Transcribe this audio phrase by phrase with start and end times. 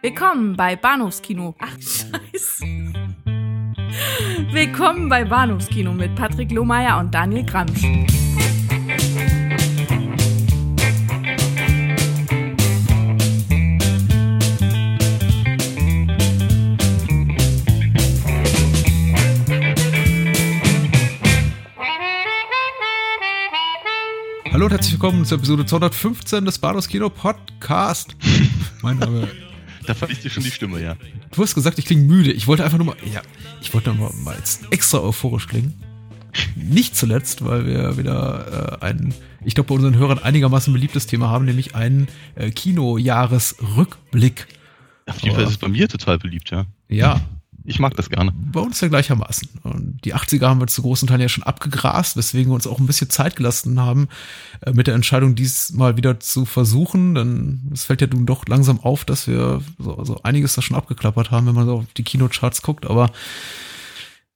[0.00, 1.56] Willkommen bei Bahnhofskino.
[1.58, 2.64] Ach, scheiße.
[4.52, 7.82] Willkommen bei Bahnhofskino mit Patrick Lohmeier und Daniel Gramsch.
[24.52, 28.14] Hallo und herzlich willkommen zur Episode 215 des Bahnhofskino Podcast.
[28.82, 29.28] Mein Name
[29.88, 30.96] Da verliest dir schon die Stimme, ja.
[31.34, 32.30] Du hast gesagt, ich klinge müde.
[32.30, 33.22] Ich wollte einfach nur mal, ja,
[33.62, 35.82] ich wollte nur mal jetzt extra euphorisch klingen.
[36.54, 39.14] Nicht zuletzt, weil wir wieder äh, ein,
[39.46, 44.46] ich glaube, bei unseren Hörern einigermaßen beliebtes Thema haben, nämlich einen äh, Kinojahresrückblick.
[45.06, 46.66] Auf jeden Fall ist es bei mir total beliebt, ja.
[46.90, 47.22] Ja,
[47.64, 48.32] Ich mag das gerne.
[48.34, 49.48] bei uns ja gleichermaßen.
[49.62, 52.78] Und die 80er haben wir zu großen Teilen ja schon abgegrast, weswegen wir uns auch
[52.78, 54.08] ein bisschen Zeit gelassen haben,
[54.62, 57.14] äh, mit der Entscheidung, dies mal wieder zu versuchen.
[57.14, 60.76] Denn es fällt ja nun doch langsam auf, dass wir so, so einiges da schon
[60.76, 62.86] abgeklappert haben, wenn man so auf die Kinocharts guckt.
[62.86, 63.12] Aber Auf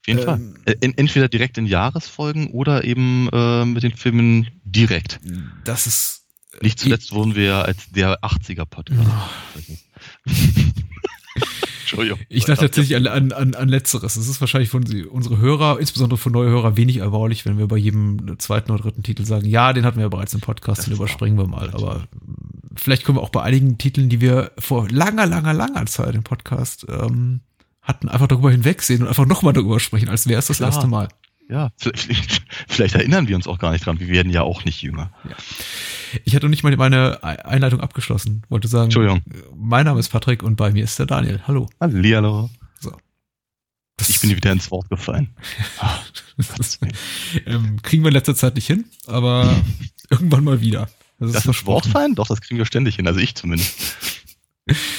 [0.06, 0.24] jeden Ähm,
[0.64, 0.76] Fall.
[0.80, 5.20] Äh, entweder direkt in Jahresfolgen oder eben äh, mit den Filmen direkt.
[5.64, 6.18] das ist.
[6.60, 9.08] Nicht zuletzt wurden wir ja als der 80er-Podcast.
[11.92, 12.20] Entschuldigung.
[12.28, 14.16] Ich dachte tatsächlich an, an, an, an Letzteres.
[14.16, 17.76] Es ist wahrscheinlich von unsere Hörer, insbesondere für neue Hörer, wenig erbaulich, wenn wir bei
[17.76, 20.84] jedem zweiten oder dritten Titel sagen, ja, den hatten wir ja bereits im Podcast, Das
[20.86, 21.70] den überspringen wir mal.
[21.74, 22.06] Aber
[22.76, 26.22] vielleicht können wir auch bei einigen Titeln, die wir vor langer, langer, langer Zeit im
[26.22, 27.40] Podcast ähm,
[27.82, 30.70] hatten, einfach darüber hinwegsehen und einfach nochmal darüber sprechen, als wäre es das Klar.
[30.70, 31.08] erste Mal.
[31.48, 34.00] Ja, vielleicht, vielleicht erinnern wir uns auch gar nicht dran.
[34.00, 35.12] Wir werden ja auch nicht jünger.
[36.24, 38.42] Ich hatte noch nicht mal meine Einleitung abgeschlossen.
[38.48, 39.22] Wollte sagen, Entschuldigung.
[39.54, 41.40] mein Name ist Patrick und bei mir ist der Daniel.
[41.46, 41.68] Hallo.
[41.80, 42.50] Hallihallo.
[43.96, 45.34] Das Ich bin dir wieder ins Wort gefallen.
[47.46, 49.54] Ähm, kriegen wir in letzter Zeit nicht hin, aber
[50.10, 50.88] irgendwann mal wieder.
[51.18, 52.14] Das, Das ist Wortfallen?
[52.14, 53.06] Doch, das kriegen wir ständig hin.
[53.06, 53.96] Also ich zumindest.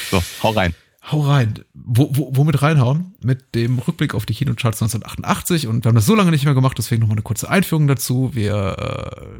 [0.10, 0.74] So, hau rein.
[1.12, 1.60] Hau rein.
[1.74, 3.14] Wo, wo, womit reinhauen?
[3.22, 6.54] Mit dem Rückblick auf die Kinocharts 1988 und wir haben das so lange nicht mehr
[6.54, 8.30] gemacht, deswegen nochmal eine kurze Einführung dazu.
[8.34, 8.78] Wir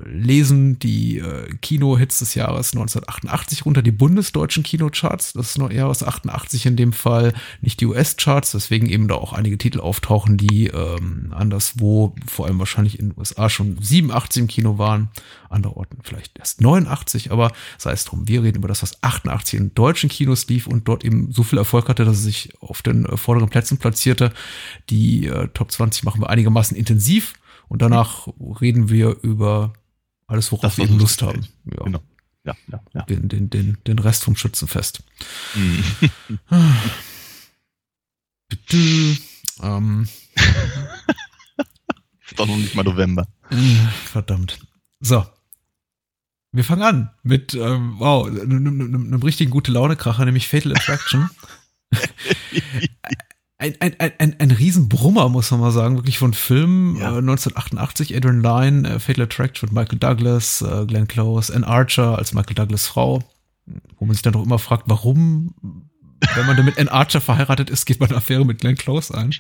[0.04, 5.32] äh, lesen die äh, Kino-Hits des Jahres 1988 runter, die bundesdeutschen Kinocharts.
[5.34, 9.16] Das ist noch eher aus 88 in dem Fall, nicht die US-Charts, deswegen eben da
[9.16, 14.42] auch einige Titel auftauchen, die ähm, anderswo, vor allem wahrscheinlich in den USA schon 87
[14.42, 15.08] im Kino waren,
[15.50, 19.60] andere Orten vielleicht erst 89, aber sei es drum, wir reden über das, was 88
[19.60, 22.82] in deutschen Kinos lief und dort eben so viel Erfolg hatte, dass es sich auf
[22.82, 24.34] den äh, vorderen Plätzen platzierte.
[24.90, 27.34] Die äh, Top 20 machen wir einigermaßen intensiv
[27.68, 28.28] und danach
[28.62, 29.74] reden wir über
[30.28, 31.48] alles, worauf wir eben Lust haben.
[31.66, 32.00] Ja, Genau.
[32.46, 33.02] Ja, ja, ja.
[33.04, 35.02] den, den, den, den Rest vom Schützenfest.
[35.54, 35.82] Hm.
[38.72, 39.16] Dü,
[39.62, 40.08] ähm,
[42.30, 43.28] Ist doch noch nicht mal November.
[43.50, 43.76] äh,
[44.06, 44.60] verdammt.
[45.00, 45.26] So.
[46.54, 51.30] Wir fangen an mit, ähm, wow, einem, einem, einem richtigen gute Laune-Kracher, nämlich Fatal Attraction.
[53.58, 56.98] ein, ein, ein, ein, ein Riesenbrummer, muss man mal sagen, wirklich von Filmen.
[56.98, 57.16] Ja.
[57.16, 62.20] Äh, 1988, Adrian Lyne, äh, Fatal Attraction mit Michael Douglas, äh, Glenn Close, Ann Archer
[62.20, 63.24] als Michael Douglas Frau.
[63.98, 65.56] Wo man sich dann doch immer fragt, warum,
[66.36, 69.18] wenn man dann mit Ann Archer verheiratet ist, geht man eine Affäre mit Glenn Close
[69.18, 69.34] ein.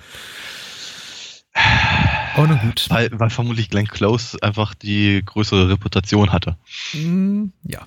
[2.36, 2.86] Oh, na gut.
[2.90, 6.58] Weil, weil vermutlich Glenn Close einfach die größere Reputation hatte.
[6.94, 7.86] Mm, ja.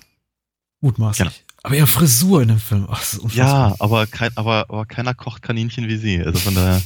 [0.81, 1.27] Mutmaßlich.
[1.27, 1.37] Genau.
[1.63, 2.87] Aber ja, Frisur in dem Film.
[2.89, 3.29] Ach, unfassbar.
[3.35, 6.21] Ja, aber, kein, aber, aber keiner kocht Kaninchen wie sie.
[6.23, 6.81] Also von daher.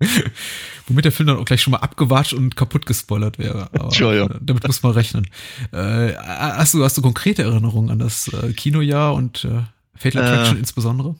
[0.88, 3.68] Womit der Film dann auch gleich schon mal abgewatscht und kaputt gespoilert wäre.
[3.72, 5.28] Aber, äh, Damit muss man rechnen.
[5.70, 9.62] Äh, hast, du, hast du konkrete Erinnerungen an das äh, Kinojahr und äh,
[9.94, 11.14] Fatal Äh, Attraction insbesondere?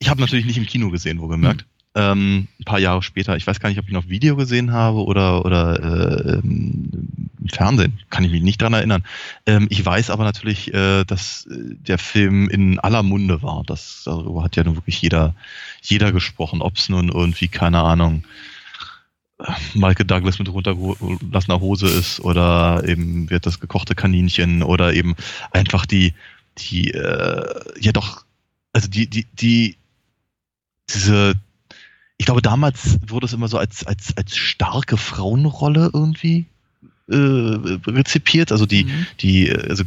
[0.00, 1.64] Ich habe natürlich nicht im Kino gesehen, wo gemerkt.
[1.96, 5.04] Ähm, ein paar Jahre später, ich weiß gar nicht, ob ich noch Video gesehen habe
[5.04, 6.88] oder, oder äh, ähm,
[7.52, 9.04] Fernsehen, kann ich mich nicht dran erinnern.
[9.44, 13.64] Ähm, ich weiß aber natürlich, äh, dass äh, der Film in aller Munde war.
[13.66, 15.34] Das, darüber hat ja nun wirklich jeder,
[15.82, 18.22] jeder gesprochen, ob es nun irgendwie, keine Ahnung,
[19.74, 25.16] Michael Douglas mit runtergelassener Hose ist oder eben wird das gekochte Kaninchen oder eben
[25.50, 26.14] einfach die,
[26.58, 28.24] die, äh, ja doch,
[28.72, 29.76] also die, die, die,
[30.92, 31.34] diese,
[32.20, 36.44] ich glaube, damals wurde es immer so als, als, als starke Frauenrolle irgendwie
[37.08, 38.52] äh, rezipiert.
[38.52, 39.06] Also die, Mhm.
[39.20, 39.84] die, also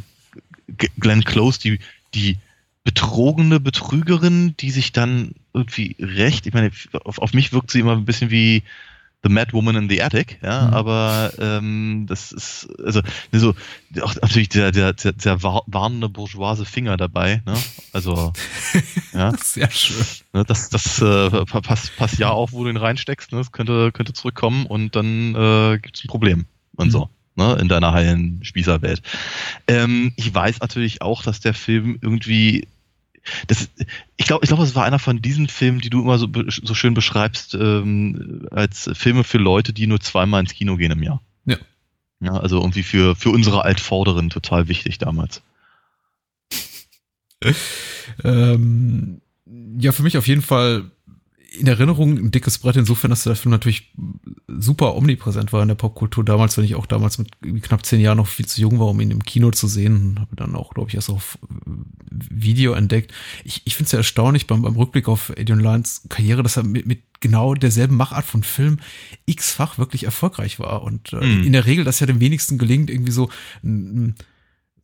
[1.00, 1.78] Glenn Close, die,
[2.16, 2.38] die
[2.84, 6.72] betrogene Betrügerin, die sich dann irgendwie recht, ich meine,
[7.04, 8.64] auf, auf mich wirkt sie immer ein bisschen wie
[9.24, 10.74] The Mad Woman in the Attic, ja, Mhm.
[10.74, 13.56] aber ähm, das ist, also so,
[14.02, 17.56] auch natürlich der, der, der, der war- warnende bourgeoise Finger dabei, ne?
[17.94, 18.34] Also,
[19.14, 20.06] ja, Sehr schön.
[20.34, 23.38] ne, das, das äh, pa- pass, pass ja auf, wo du ihn reinsteckst, ne?
[23.38, 26.92] Das könnte, könnte zurückkommen und dann äh, gibt's ein Problem und Mhm.
[26.92, 29.02] so, ne, in deiner heilen Spießerwelt.
[29.68, 32.68] Ähm, ich weiß natürlich auch, dass der Film irgendwie
[33.48, 33.70] das,
[34.18, 36.74] ich glaube, ich glaube, es war einer von diesen Filmen, die du immer so, so
[36.74, 41.22] schön beschreibst, ähm, als Filme für Leute, die nur zweimal ins Kino gehen im Jahr.
[41.46, 41.58] Ja.
[42.20, 45.42] Ja, also irgendwie für, für unsere Altvorderen total wichtig damals.
[48.24, 49.22] ähm,
[49.78, 50.92] ja, für mich auf jeden Fall
[51.60, 53.92] in Erinnerung ein dickes Brett insofern, dass der Film natürlich
[54.48, 57.30] super omnipräsent war in der Popkultur damals, wenn ich auch damals mit
[57.62, 60.18] knapp zehn Jahren noch viel zu jung war, um ihn im Kino zu sehen.
[60.20, 61.38] Habe dann auch, glaube ich, erst auf
[62.10, 63.14] Video entdeckt.
[63.44, 66.64] Ich, ich finde es ja erstaunlich beim, beim Rückblick auf Adrian Lyons Karriere, dass er
[66.64, 68.80] mit, mit genau derselben Machart von Film
[69.26, 70.82] x-fach wirklich erfolgreich war.
[70.84, 71.44] Und äh, mm.
[71.44, 73.30] in der Regel, dass ja dem wenigsten gelingt, irgendwie so
[73.64, 74.16] ein,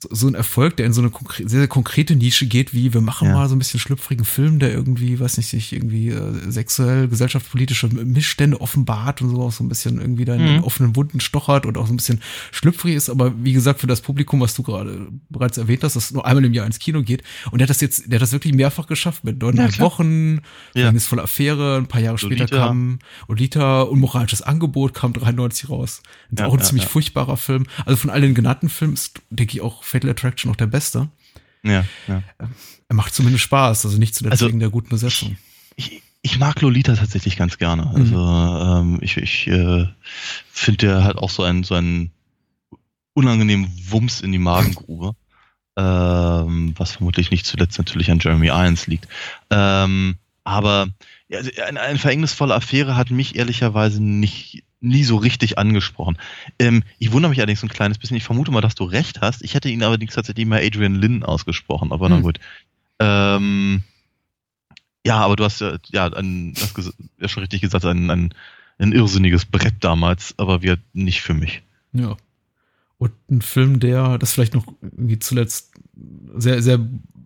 [0.09, 3.27] so ein Erfolg, der in so eine sehr, sehr konkrete Nische geht, wie wir machen
[3.27, 3.33] ja.
[3.33, 7.87] mal so ein bisschen schlüpfrigen Film, der irgendwie, weiß nicht, sich irgendwie äh, sexuell, gesellschaftspolitische
[7.89, 10.45] Missstände offenbart und so auch so ein bisschen irgendwie da in mhm.
[10.45, 13.87] den offenen Wunden stochert und auch so ein bisschen schlüpfrig ist, aber wie gesagt, für
[13.87, 17.01] das Publikum, was du gerade bereits erwähnt hast, das nur einmal im Jahr ins Kino
[17.01, 19.79] geht und der hat das jetzt, der hat das wirklich mehrfach geschafft mit neuneinhalb ja,
[19.83, 20.39] Wochen,
[20.75, 20.93] ja.
[20.99, 22.67] voller Affäre, ein paar Jahre so später Lita.
[22.67, 26.01] kam Olita, Unmoralisches Angebot, kam 93 raus.
[26.37, 27.65] Ja, auch ein ziemlich furchtbarer Film.
[27.85, 31.09] Also von all den genannten Filmen ist, denke ich, auch Fatal Attraction noch der beste.
[31.63, 32.23] Ja, ja.
[32.87, 35.37] Er macht zumindest Spaß, also nicht zuletzt also, wegen der guten Besetzung.
[35.75, 37.85] Ich, ich mag Lolita tatsächlich ganz gerne.
[37.85, 37.95] Mhm.
[37.95, 38.93] Also mhm.
[38.93, 39.87] ähm, ich, ich äh,
[40.51, 42.11] finde der halt auch so einen so einen
[43.13, 45.15] unangenehmen Wumms in die Magengrube.
[45.77, 49.07] ähm, was vermutlich nicht zuletzt natürlich an Jeremy Irons liegt.
[49.49, 50.89] Ähm, aber
[51.29, 56.17] ja, also eine, eine verhängnisvolle Affäre hat mich ehrlicherweise nicht nie so richtig angesprochen.
[56.57, 58.17] Ähm, ich wundere mich allerdings ein kleines bisschen.
[58.17, 59.43] Ich vermute mal, dass du recht hast.
[59.43, 62.15] Ich hätte ihn allerdings tatsächlich mal Adrian Lynn ausgesprochen, aber hm.
[62.15, 62.39] na gut.
[62.99, 63.83] Ähm,
[65.05, 68.33] ja, aber du hast ja, ja, ein, hast ja schon richtig gesagt, ein, ein,
[68.77, 71.61] ein irrsinniges Brett damals, aber wir nicht für mich.
[71.93, 72.17] Ja.
[72.99, 75.71] Und ein Film, der das vielleicht noch irgendwie zuletzt
[76.35, 76.79] sehr, sehr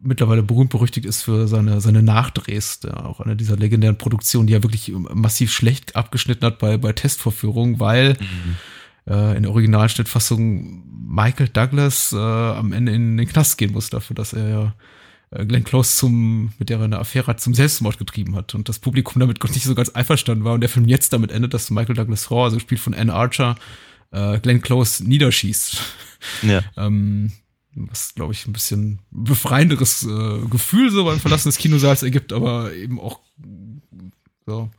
[0.04, 4.54] mittlerweile berühmt berüchtigt ist für seine, seine Nachdrehs, der auch eine dieser legendären Produktionen, die
[4.54, 9.12] er wirklich massiv schlecht abgeschnitten hat bei, bei Testvorführungen, weil mhm.
[9.12, 14.16] äh, in der Originalschnittfassung Michael Douglas äh, am Ende in den Knast gehen muss dafür,
[14.16, 14.76] dass er ja
[15.32, 18.70] äh, Glenn Close zum, mit der er eine Affäre hat, zum Selbstmord getrieben hat und
[18.70, 21.72] das Publikum damit nicht so ganz einverstanden war und der Film jetzt damit endet, dass
[21.72, 23.56] Michael Douglas Frau, also gespielt von Anne Archer,
[24.14, 25.82] äh, Glenn Close niederschießt.
[26.44, 26.62] Ja.
[26.78, 27.32] ähm,
[27.76, 32.74] was glaube ich ein bisschen befreienderes äh, Gefühl so beim Verlassen des Kinosaals ergibt, aber
[32.74, 33.20] eben auch
[34.46, 34.70] so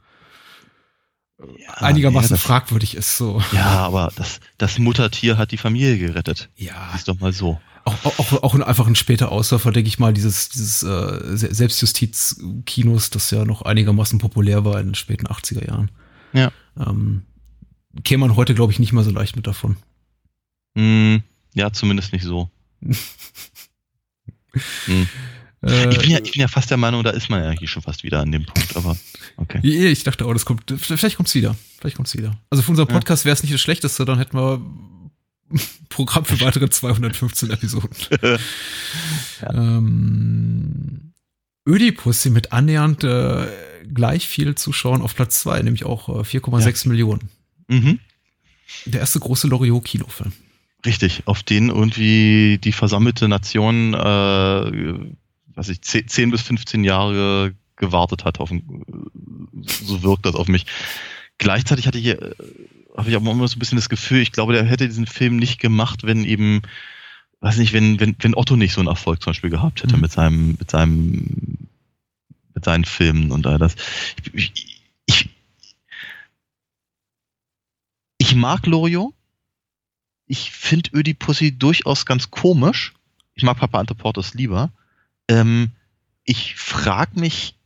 [1.59, 3.43] ja, einigermaßen ja, fragwürdig ist so.
[3.53, 6.49] Ja, aber das, das Muttertier hat die Familie gerettet.
[6.57, 6.95] Ja.
[6.95, 7.61] Ist doch mal so.
[7.85, 13.31] Auch, auch, auch einfach ein später Ausläufer, denke ich mal, dieses, dieses äh, Selbstjustiz-Kinos, das
[13.31, 15.91] ja noch einigermaßen populär war in den späten 80er Jahren.
[16.33, 16.51] Ja.
[16.79, 17.25] Ähm,
[18.03, 19.77] käme man heute, glaube ich, nicht mehr so leicht mit davon.
[20.75, 21.19] Mm,
[21.55, 22.51] ja, zumindest nicht so
[24.87, 25.09] hm.
[25.63, 27.71] Äh, ich, bin ja, ich bin ja fast der Meinung, da ist man ja eigentlich
[27.71, 28.97] schon fast wieder an dem Punkt, aber
[29.37, 29.61] okay.
[29.63, 31.57] Ich dachte, oh, das kommt, vielleicht kommt's wieder.
[31.79, 32.37] Vielleicht kommt's wieder.
[32.51, 34.61] Also für unser Podcast wäre es nicht das Schlechteste, dann hätten wir
[35.89, 37.91] Programm für weitere 215 Episoden.
[38.21, 39.55] ja.
[39.55, 41.13] ähm,
[41.67, 43.47] Ödipussy mit annähernd äh,
[43.93, 46.91] gleich viel Zuschauern auf Platz 2, nämlich auch äh, 4,6 ja.
[46.91, 47.31] Millionen.
[47.69, 47.99] Mhm.
[48.87, 50.33] Der erste große Loriot-Kinofilm.
[50.85, 54.95] Richtig, auf den irgendwie die versammelte Nation, äh,
[55.55, 58.41] was ich, 10 bis 15 Jahre gewartet hat.
[58.41, 58.63] Auf ein,
[59.63, 60.67] so wirkt das auf mich.
[61.39, 62.35] Gleichzeitig hatte ich, äh,
[62.97, 65.37] habe ich auch immer so ein bisschen das Gefühl, ich glaube, der hätte diesen Film
[65.37, 66.63] nicht gemacht, wenn eben,
[67.41, 70.03] weiß nicht, wenn, wenn, wenn Otto nicht so einen Erfolg zum Beispiel gehabt hätte mhm.
[70.03, 71.69] mit seinem, mit seinem,
[72.55, 73.75] mit seinen Filmen und all das.
[74.23, 74.74] Ich, ich,
[78.35, 79.15] ich mag Loriot
[80.27, 82.95] ich finde Ödipussy durchaus ganz komisch.
[83.35, 84.71] Ich mag Papa Anteportos lieber.
[85.29, 85.71] Ähm,
[86.25, 87.57] ich frage mich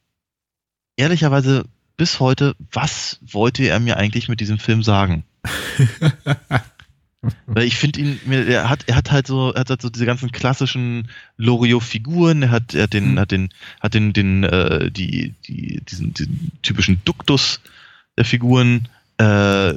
[0.96, 1.64] ehrlicherweise
[1.96, 5.24] bis heute, was wollte er mir eigentlich mit diesem Film sagen?
[7.46, 10.06] Weil ich finde ihn, er hat, er hat halt so, er hat halt so diese
[10.06, 13.18] ganzen klassischen Loriot-Figuren, er hat, er hat den, mhm.
[13.18, 13.48] hat den,
[13.80, 17.60] hat den, den, äh, die, die, diesen, diesen typischen Duktus
[18.16, 19.74] der Figuren, äh,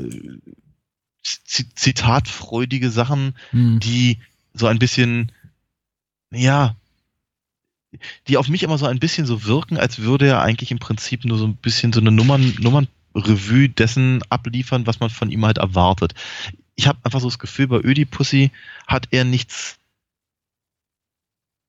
[1.24, 3.80] zitatfreudige Sachen, hm.
[3.80, 4.18] die
[4.54, 5.32] so ein bisschen,
[6.32, 6.76] ja,
[8.28, 11.26] die auf mich immer so ein bisschen so wirken, als würde er eigentlich im Prinzip
[11.26, 15.58] nur so ein bisschen so eine Nummern, Nummernrevue dessen abliefern, was man von ihm halt
[15.58, 16.14] erwartet.
[16.76, 18.52] Ich habe einfach so das Gefühl, bei Ödipussy
[18.88, 19.78] hat er nichts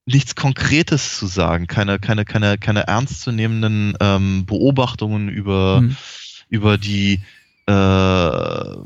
[0.05, 5.97] nichts Konkretes zu sagen, keine, keine, keine, keine ernstzunehmenden ähm, Beobachtungen über, hm.
[6.49, 7.21] über die
[7.67, 8.77] äh,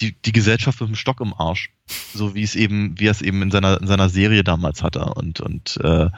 [0.00, 1.70] die, die Gesellschaft mit dem Stock im Arsch.
[2.14, 5.04] So wie es eben, wie er es eben in seiner, in seiner Serie damals hatte.
[5.04, 6.08] Und, und äh,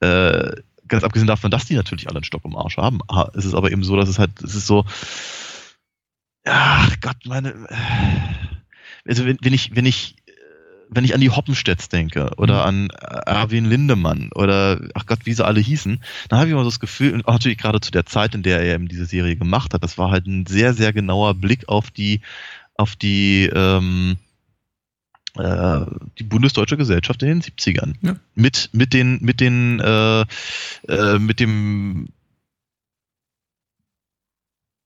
[0.00, 0.56] äh,
[0.88, 3.00] ganz abgesehen davon, dass die natürlich alle einen Stock im Arsch haben,
[3.34, 4.84] ist es aber eben so, dass es halt, es ist so,
[6.44, 7.66] ach Gott, meine,
[9.06, 10.16] also wenn, wenn ich, wenn ich,
[10.88, 12.90] wenn ich an die Hoppenstedts denke oder mhm.
[12.90, 12.90] an
[13.26, 16.80] Erwin Lindemann oder ach Gott, wie sie alle hießen, dann habe ich immer so das
[16.80, 19.84] Gefühl, und natürlich gerade zu der Zeit, in der er eben diese Serie gemacht hat,
[19.84, 22.20] das war halt ein sehr, sehr genauer Blick auf die,
[22.80, 24.16] auf die, ähm,
[25.36, 25.80] äh,
[26.18, 27.94] die Bundesdeutsche Gesellschaft in den 70ern.
[28.02, 28.16] Ja.
[28.34, 30.22] Mit, mit den, mit den, äh,
[30.88, 32.08] äh, mit dem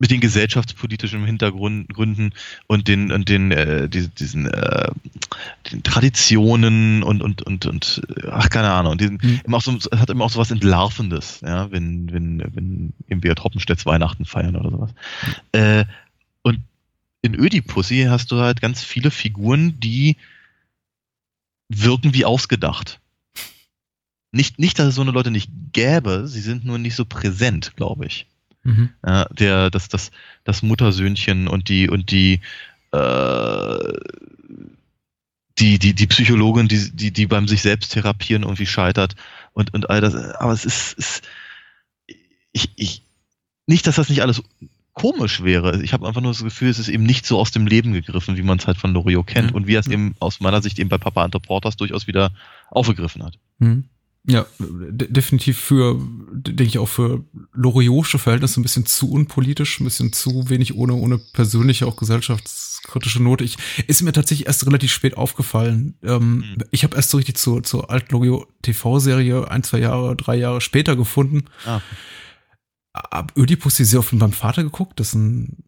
[0.00, 2.34] mit den gesellschaftspolitischen Hintergründen
[2.66, 4.90] und den und den äh, diesen äh,
[5.70, 9.40] den Traditionen und und und und ach keine Ahnung, diesen, mhm.
[9.44, 13.86] immer auch so, hat immer auch so was entlarvendes, ja, wenn wenn wenn irgendwie Hoppenstedts
[13.86, 14.90] Weihnachten feiern oder sowas.
[14.92, 15.60] Mhm.
[15.60, 15.84] Äh,
[16.42, 16.58] und
[17.24, 20.18] in Ödipussy hast du halt ganz viele Figuren, die
[21.70, 23.00] wirken wie ausgedacht.
[24.30, 27.72] Nicht, nicht, dass es so eine Leute nicht gäbe, sie sind nur nicht so präsent,
[27.76, 28.26] glaube ich.
[28.62, 28.90] Mhm.
[29.06, 30.10] Ja, der, das, das,
[30.44, 32.40] das Muttersöhnchen und die, und die,
[32.92, 33.92] äh,
[35.58, 39.16] die, die, die Psychologin, die, die, die beim sich selbst therapieren irgendwie scheitert
[39.54, 40.14] und, und all das.
[40.14, 41.22] Aber es ist, ist
[42.52, 43.02] ich, ich,
[43.66, 44.42] nicht, dass das nicht alles
[44.94, 45.82] komisch wäre.
[45.82, 48.36] Ich habe einfach nur das Gefühl, es ist eben nicht so aus dem Leben gegriffen,
[48.36, 49.56] wie man es halt von Loriot kennt mhm.
[49.56, 52.30] und wie er es eben aus meiner Sicht eben bei Papa Ante Portas durchaus wieder
[52.70, 53.38] aufgegriffen hat.
[53.58, 53.84] Mhm.
[54.26, 56.00] Ja, definitiv für,
[56.32, 60.94] denke ich auch für Loriotsche Verhältnisse ein bisschen zu unpolitisch, ein bisschen zu wenig ohne,
[60.94, 63.44] ohne persönliche, auch gesellschaftskritische Note.
[63.44, 65.98] Ich, ist mir tatsächlich erst relativ spät aufgefallen.
[66.02, 66.56] Ähm, mhm.
[66.70, 70.96] Ich habe erst so richtig zur, zur Alt-Loriot TV-Serie ein, zwei Jahre, drei Jahre später
[70.96, 71.44] gefunden.
[71.66, 71.82] Ah
[72.94, 75.00] ab Ödipus die sehr oft mit meinem Vater geguckt.
[75.00, 75.64] Das ist ein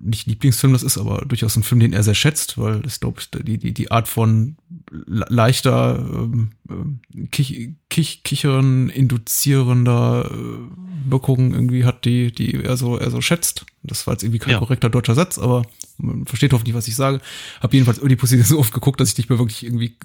[0.00, 3.20] nicht Lieblingsfilm das ist, aber durchaus ein Film, den er sehr schätzt, weil das glaube
[3.20, 4.56] ich die, die, die Art von
[4.90, 12.96] leichter ähm, äh, Kich, Kich, Kichern induzierender äh, Wirkung irgendwie hat, die, die er so,
[12.96, 13.66] er so schätzt.
[13.82, 14.58] Das war jetzt irgendwie kein ja.
[14.58, 15.62] korrekter deutscher Satz, aber
[15.98, 17.20] man versteht hoffentlich, was ich sage.
[17.60, 19.96] Hab jedenfalls Ödipus so oft geguckt, dass ich nicht mehr wirklich irgendwie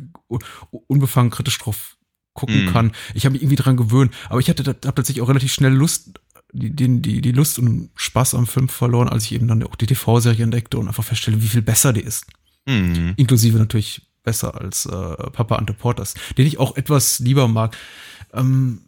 [0.88, 1.98] unbefangen kritisch drauf
[2.38, 2.70] gucken mm.
[2.70, 2.92] kann.
[3.16, 6.22] Ich habe mich irgendwie dran gewöhnt, aber ich hatte hab tatsächlich auch relativ schnell Lust
[6.54, 9.86] die, die, die, Lust und Spaß am Film verloren, als ich eben dann auch die
[9.86, 12.25] TV-Serie entdeckte und einfach feststelle, wie viel besser die ist.
[12.66, 13.13] Mhm.
[13.18, 17.77] Inklusive natürlich besser als äh, Papa Ante Porters, den ich auch etwas lieber mag.
[18.34, 18.82] Ähm,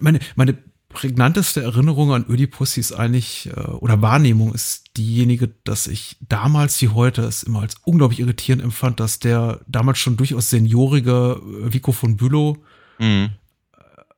[0.00, 6.16] meine, meine prägnanteste Erinnerung an Ödipus ist eigentlich, äh, oder Wahrnehmung ist diejenige, dass ich
[6.20, 11.40] damals wie heute es immer als unglaublich irritierend empfand, dass der damals schon durchaus seniorige
[11.40, 12.58] äh, Vico von Bülow
[12.98, 13.30] mhm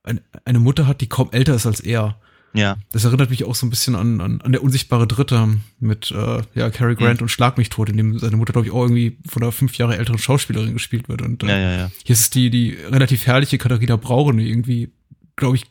[0.04, 2.16] eine Mutter hat, die kaum älter ist als er.
[2.54, 2.76] Ja.
[2.92, 6.42] Das erinnert mich auch so ein bisschen an, an, an der unsichtbare Dritte mit äh,
[6.54, 7.25] ja, Cary Grant mhm.
[7.25, 9.76] und Schlag mich tot, in dem seine Mutter, glaube ich, auch irgendwie von einer fünf
[9.76, 11.20] Jahre älteren Schauspielerin gespielt wird.
[11.20, 11.90] Und äh, ja, ja, ja.
[12.04, 14.92] hier ist es die, die relativ herrliche Katharina Brauren, die irgendwie,
[15.34, 15.64] glaube ich,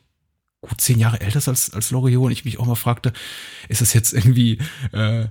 [0.60, 2.26] gut zehn Jahre älter ist als, als Loriot.
[2.26, 3.14] Und ich mich auch mal fragte,
[3.68, 4.58] ist das jetzt irgendwie
[4.92, 5.26] äh,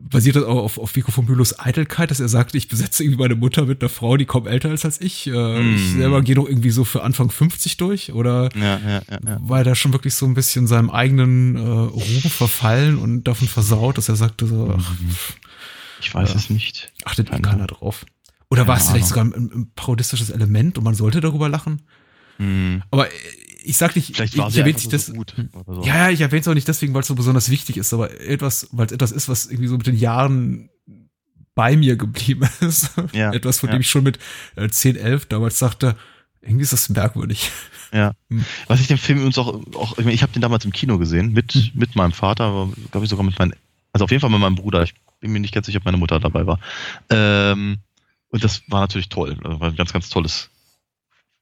[0.00, 3.20] basiert das auch auf, auf Vico von Bülows Eitelkeit, dass er sagt, ich besetze irgendwie
[3.20, 5.26] meine Mutter mit einer Frau, die kaum älter ist als ich.
[5.26, 5.74] Äh, mm.
[5.76, 8.12] Ich selber gehe doch irgendwie so für Anfang 50 durch.
[8.12, 9.38] Oder ja, ja, ja, ja.
[9.40, 13.48] war er da schon wirklich so ein bisschen seinem eigenen äh, Ruhm verfallen und davon
[13.48, 15.14] versaut, dass er sagte so, ach, mhm.
[16.00, 16.92] ich weiß äh, es nicht.
[17.04, 18.04] Achtet Keine keiner drauf.
[18.48, 21.82] Oder war es vielleicht sogar ein, ein parodistisches Element und man sollte darüber lachen?
[22.38, 22.76] Mm.
[22.90, 23.08] Aber
[23.66, 25.06] ich sag nicht, Vielleicht war ich, ich erwähne nicht das.
[25.06, 25.34] So gut
[25.66, 25.82] so.
[25.82, 28.68] Ja, ich erwähne es auch nicht deswegen, weil es so besonders wichtig ist, aber etwas,
[28.72, 30.70] weil es etwas ist, was irgendwie so mit den Jahren
[31.54, 32.90] bei mir geblieben ist.
[33.12, 33.76] Ja, etwas, von ja.
[33.76, 34.18] dem ich schon mit
[34.54, 35.96] äh, 10, 11 damals sagte,
[36.40, 37.50] irgendwie ist das merkwürdig.
[37.92, 38.12] Ja.
[38.30, 38.44] Hm.
[38.66, 40.98] Was ich den Film uns auch, auch ich, meine, ich habe den damals im Kino
[40.98, 41.70] gesehen, mit, hm.
[41.74, 43.54] mit meinem Vater, glaube ich sogar mit meinem,
[43.92, 44.82] also auf jeden Fall mit meinem Bruder.
[44.82, 46.60] Ich bin mir nicht ganz sicher, ob meine Mutter dabei war.
[47.10, 47.78] Ähm,
[48.28, 49.38] und das war natürlich toll.
[49.42, 50.50] Also war ein ganz, ganz tolles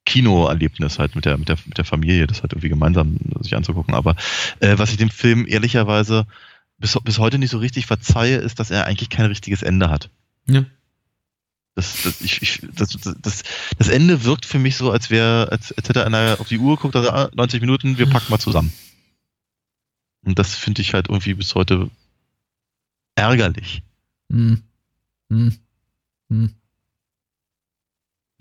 [0.04, 3.94] Kinoerlebnis halt mit der, mit der, mit der Familie, das halt irgendwie gemeinsam sich anzugucken.
[3.94, 4.16] Aber
[4.60, 6.26] äh, was ich dem Film ehrlicherweise
[6.78, 10.10] bis, bis heute nicht so richtig verzeihe, ist, dass er eigentlich kein richtiges Ende hat.
[10.46, 10.64] Ja.
[11.74, 13.42] Das, das, ich, ich, das, das,
[13.78, 16.76] das Ende wirkt für mich so, als wäre, als, als hätte einer auf die Uhr
[16.76, 18.72] geguckt, also ah, 90 Minuten, wir packen mal zusammen.
[20.24, 21.90] Und das finde ich halt irgendwie bis heute
[23.16, 23.82] ärgerlich.
[24.30, 24.62] Hm.
[25.30, 25.56] Hm.
[26.30, 26.54] Hm.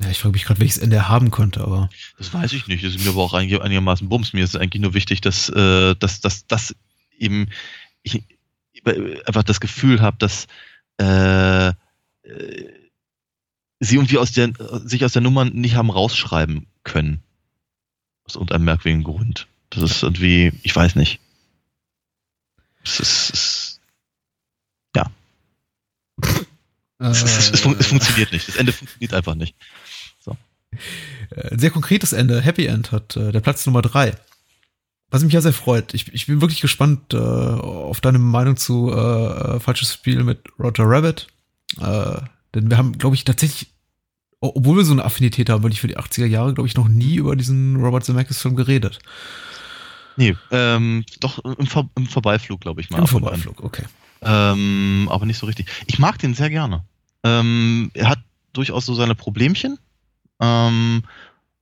[0.04, 1.90] Ja, ich frage mich gerade, welches Ende er haben konnte, aber.
[2.18, 2.84] Das weiß ich nicht.
[2.84, 4.34] Das ist mir aber auch einigermaßen Bums.
[4.34, 6.76] Mir ist eigentlich nur wichtig, dass, äh, dass, dass, dass
[7.18, 7.48] eben
[8.02, 8.24] ich
[9.26, 10.48] einfach das Gefühl habe, dass
[11.00, 11.74] äh, äh,
[13.80, 14.52] sie irgendwie aus der,
[14.84, 17.22] sich aus der Nummer nicht haben rausschreiben können.
[18.26, 19.48] Aus irgendeinem merkwürdigen Grund.
[19.70, 21.20] Das ist irgendwie, ich weiß nicht.
[22.84, 23.82] Es ist, es,
[24.96, 25.10] ja.
[27.00, 28.48] es, es, es, fun es funktioniert nicht.
[28.48, 29.56] Das Ende funktioniert einfach nicht.
[31.30, 31.36] So.
[31.36, 34.14] Äh, ein sehr konkretes Ende, Happy End hat äh, der Platz Nummer drei.
[35.10, 35.94] Was mich ja sehr freut.
[35.94, 40.40] Ich, ich bin wirklich gespannt äh, auf deine Meinung zu äh, äh falsches Spiel mit
[40.58, 41.28] Roger Rabbit.
[41.80, 42.18] Äh,
[42.56, 43.72] denn wir haben, glaube ich, tatsächlich,
[44.40, 47.16] obwohl wir so eine Affinität haben, wirklich für die 80er Jahre, glaube ich, noch nie
[47.16, 49.00] über diesen Robert Zemeckis-Film geredet.
[50.18, 53.00] Nee, ähm, doch im, Ver im Vorbeiflug, glaube ich mal.
[53.00, 53.84] Im Vorbeiflug, okay.
[54.22, 55.68] Ähm, aber nicht so richtig.
[55.88, 56.84] Ich mag den sehr gerne.
[57.24, 58.20] Ähm, er hat
[58.54, 59.80] durchaus so seine Problemchen.
[60.40, 61.04] Ähm,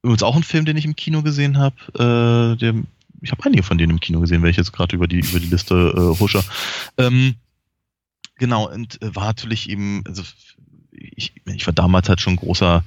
[0.01, 2.57] übrigens auch ein Film, den ich im Kino gesehen habe.
[2.59, 2.83] Äh,
[3.21, 5.47] ich habe einige von denen im Kino gesehen, ich jetzt gerade über die, über die
[5.47, 6.43] Liste äh, husche.
[6.97, 7.35] Ähm,
[8.37, 10.23] genau, und äh, war natürlich eben, also
[10.91, 12.83] ich, ich war damals halt schon großer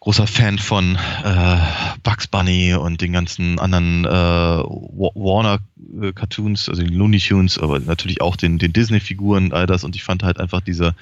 [0.00, 1.56] großer Fan von äh,
[2.02, 5.58] Bugs Bunny und den ganzen anderen äh, Warner
[6.00, 9.84] äh, Cartoons, also den Looney Tunes, aber natürlich auch den, den Disney-Figuren, all das.
[9.84, 10.94] Und ich fand halt einfach diese,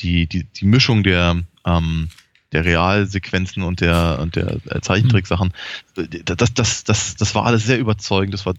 [0.00, 2.08] die, die, die Mischung der, ähm,
[2.52, 5.52] der Realsequenzen und der, und der äh, Zeichentricksachen,
[6.24, 8.54] das, das, das, das war alles sehr überzeugend, das war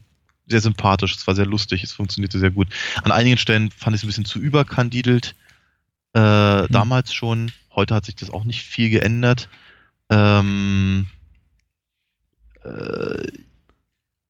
[0.48, 2.68] sehr sympathisch, es war sehr lustig, es funktionierte sehr gut.
[3.04, 5.36] An einigen Stellen fand ich es ein bisschen zu überkandidelt,
[6.14, 6.68] äh, mhm.
[6.70, 7.52] damals schon.
[7.74, 9.50] Heute hat sich das auch nicht viel geändert.
[10.10, 11.08] Ähm,
[12.64, 13.28] äh,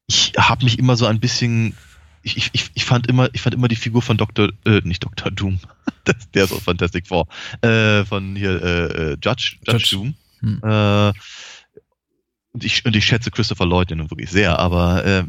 [0.08, 1.76] ich habe mich immer so ein bisschen
[2.24, 4.50] ich, ich, ich fand immer, ich fand immer die Figur von Dr.
[4.66, 5.32] Äh, nicht Dr.
[5.32, 5.60] Doom,
[6.04, 7.28] das, der ist aus Fantastic Four,
[7.62, 9.90] äh, von hier äh, äh Judge, Judge, Judge.
[9.92, 10.14] Doom.
[10.40, 10.60] Hm.
[10.64, 11.14] Äh,
[12.54, 15.24] und, ich, und ich schätze Christopher Lloyd nun wirklich sehr, aber äh,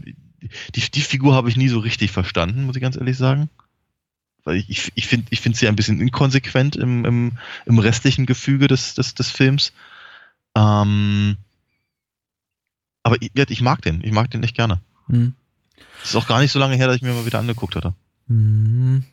[0.75, 3.49] die, die Figur habe ich nie so richtig verstanden, muss ich ganz ehrlich sagen.
[4.45, 8.27] Weil ich, ich, ich finde ich finde sie ein bisschen inkonsequent im, im, im restlichen
[8.27, 9.73] Gefüge des, des, des Films.
[10.57, 11.37] Ähm,
[13.05, 14.03] aber ich, ich mag den.
[14.03, 14.81] Ich mag den echt gerne.
[15.83, 16.05] Mhm.
[16.05, 17.95] ist auch gar nicht so lange her, dass ich mir mal wieder angeguckt hatte.
[18.27, 19.05] Mhm.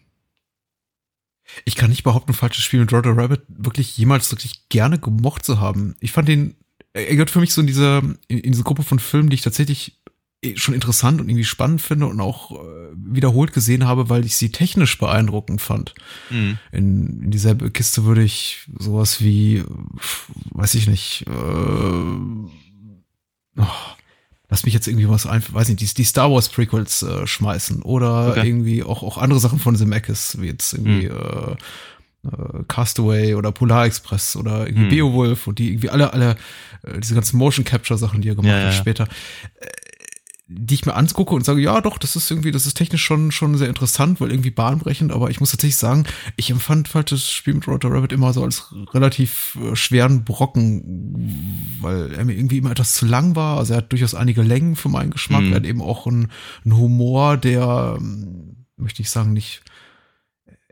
[1.66, 5.44] Ich kann nicht behaupten, ein falsches Spiel mit Roger Rabbit wirklich jemals wirklich gerne gemocht
[5.44, 5.96] zu haben.
[6.00, 6.56] Ich fand den,
[6.94, 9.42] er gehört für mich so in diese, in, in diese Gruppe von Filmen, die ich
[9.42, 10.00] tatsächlich
[10.42, 14.38] Eh schon interessant und irgendwie spannend finde und auch äh, wiederholt gesehen habe, weil ich
[14.38, 15.96] sie technisch beeindruckend fand.
[16.30, 16.58] Mhm.
[16.72, 19.66] In, in dieselbe Kiste würde ich sowas wie,
[20.52, 21.32] weiß ich nicht, äh,
[23.58, 23.66] oh,
[24.50, 27.84] lass mich jetzt irgendwie was einfach, weiß nicht, die, die Star Wars Prequels äh, schmeißen
[27.84, 28.48] oder okay.
[28.48, 31.58] irgendwie auch, auch andere Sachen von Zemeckis, wie jetzt irgendwie mhm.
[32.24, 34.90] äh, Castaway oder Polar Express oder irgendwie mhm.
[34.90, 36.36] Beowulf und die irgendwie alle, alle,
[36.84, 38.72] äh, diese ganzen Motion Capture Sachen, die er gemacht ja, hat ja.
[38.72, 39.08] später.
[40.52, 43.32] Die ich mir angucke und sage, ja, doch, das ist irgendwie, das ist technisch schon,
[43.32, 46.06] schon sehr interessant, weil irgendwie bahnbrechend, aber ich muss tatsächlich sagen,
[46.38, 51.78] ich empfand halt das Spiel mit Roger Rabbit immer so als relativ äh, schweren Brocken,
[51.82, 53.60] weil er mir irgendwie immer etwas zu lang war.
[53.60, 55.44] Also er hat durchaus einige Längen für meinen Geschmack.
[55.44, 55.52] Mhm.
[55.52, 56.32] Er hat eben auch einen,
[56.66, 59.62] einen Humor, der, ähm, möchte ich sagen, nicht,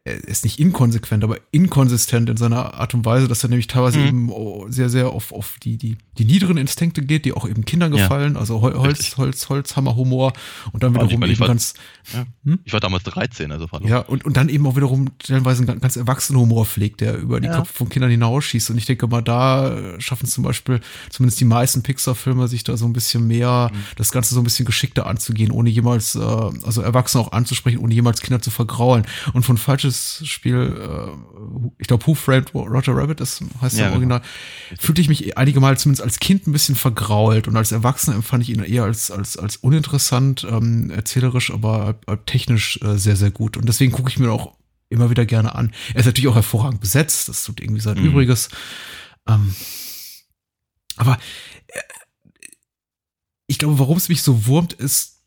[0.07, 3.99] er ist nicht inkonsequent, aber inkonsistent in seiner Art und Weise, dass er nämlich teilweise
[3.99, 4.07] mhm.
[4.07, 7.65] eben oh, sehr, sehr auf, auf die, die, die niederen Instinkte geht, die auch eben
[7.65, 8.39] Kindern gefallen, ja.
[8.39, 10.33] also Holz, Holz, Holzhammer-Humor
[10.71, 11.73] und dann wiederum eben war, ganz.
[12.13, 12.25] Ja.
[12.45, 12.59] Hm?
[12.63, 15.81] Ich war damals 13, also fand Ja, und, und dann eben auch wiederum stellenweise einen
[15.81, 17.57] ganz erwachsenen Humor pflegt, der über die ja.
[17.57, 18.69] Köpfe von Kindern hinausschießt.
[18.69, 22.85] Und ich denke mal, da schaffen zum Beispiel zumindest die meisten Pixar-Filme, sich da so
[22.85, 23.77] ein bisschen mehr, mhm.
[23.97, 27.93] das Ganze so ein bisschen geschickter anzugehen, ohne jemals, äh, also Erwachsene auch anzusprechen, ohne
[27.93, 29.05] jemals Kinder zu vergraulen.
[29.33, 33.93] Und von falsches Spiel, äh, ich glaube, Who Framed Roger Rabbit, das heißt ja, im
[33.93, 34.81] Original, genau.
[34.81, 38.43] fühlte ich mich einige Mal zumindest als Kind ein bisschen vergrault und als Erwachsener empfand
[38.43, 43.57] ich ihn eher als, als, als uninteressant, ähm, erzählerisch, aber technisch äh, sehr, sehr gut.
[43.57, 44.55] Und deswegen gucke ich mir auch
[44.89, 45.73] immer wieder gerne an.
[45.93, 48.05] Er ist natürlich auch hervorragend besetzt, das tut irgendwie sein mhm.
[48.05, 48.49] Übriges.
[49.27, 49.53] Ähm,
[50.95, 51.17] aber
[51.67, 51.79] äh,
[53.47, 55.17] ich glaube, warum es mich so wurmt, ist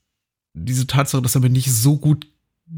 [0.53, 2.27] diese Tatsache, dass er mir nicht so gut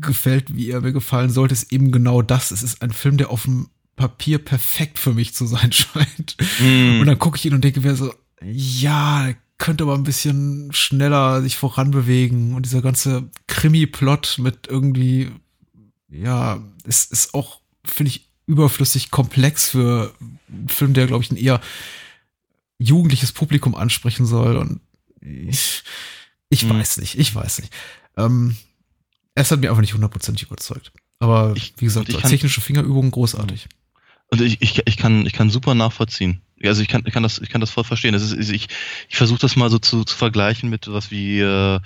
[0.00, 2.50] gefällt, wie er mir gefallen sollte, ist eben genau das.
[2.50, 6.36] Es ist ein Film, der auf dem Papier perfekt für mich zu sein scheint.
[6.60, 7.00] Mm.
[7.00, 11.42] Und dann gucke ich ihn und denke mir so, ja, könnte aber ein bisschen schneller
[11.42, 15.30] sich voranbewegen und dieser ganze Krimi-Plot mit irgendwie,
[16.08, 20.12] ja, es ist auch, finde ich, überflüssig komplex für
[20.48, 21.60] einen Film, der, glaube ich, ein eher
[22.78, 24.80] jugendliches Publikum ansprechen soll und
[25.20, 25.84] ich,
[26.48, 26.70] ich mhm.
[26.70, 27.72] weiß nicht, ich weiß nicht.
[28.16, 28.56] Ähm,
[29.34, 30.92] es hat mir einfach nicht hundertprozentig überzeugt.
[31.18, 33.68] Aber ich, wie gesagt, als technische Fingerübung großartig.
[34.28, 36.42] Und ich, ich, ich, kann, ich kann super nachvollziehen.
[36.64, 38.12] Also ich kann, ich kann das, ich kann das voll verstehen.
[38.12, 38.68] Das ist, ich,
[39.08, 41.80] ich versuche das mal so zu, zu vergleichen mit was wie äh,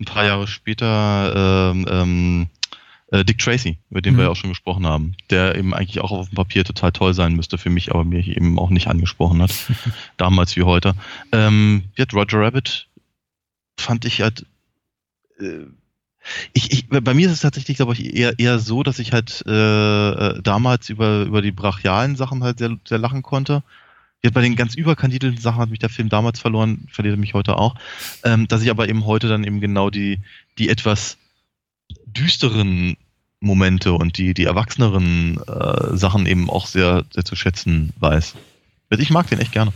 [0.00, 2.46] ein paar Jahre später ähm, ähm,
[3.12, 4.18] äh, Dick Tracy, über den mhm.
[4.18, 7.14] wir ja auch schon gesprochen haben, der eben eigentlich auch auf dem Papier total toll
[7.14, 9.52] sein müsste für mich, aber mir eben auch nicht angesprochen hat,
[10.16, 10.94] damals wie heute.
[11.30, 12.88] Ähm, ja, Roger Rabbit
[13.78, 14.46] fand ich halt
[15.38, 15.66] äh,
[16.52, 19.44] ich, ich, bei mir ist es tatsächlich, glaube ich, eher, eher so, dass ich halt
[19.46, 19.50] äh,
[20.10, 23.62] äh, damals über, über die brachialen Sachen halt sehr, sehr lachen konnte.
[24.24, 27.34] Ja, bei den ganz überkandidelten Sachen hat mich der Film damals verloren, verliert er mich
[27.34, 27.74] heute auch.
[28.22, 30.20] Ähm, dass ich aber eben heute dann eben genau die,
[30.58, 31.16] die etwas
[32.06, 32.96] düsteren
[33.40, 38.34] Momente und die, die erwachseneren äh, Sachen eben auch sehr, sehr zu schätzen weiß.
[38.90, 39.72] Also ich mag den echt gerne.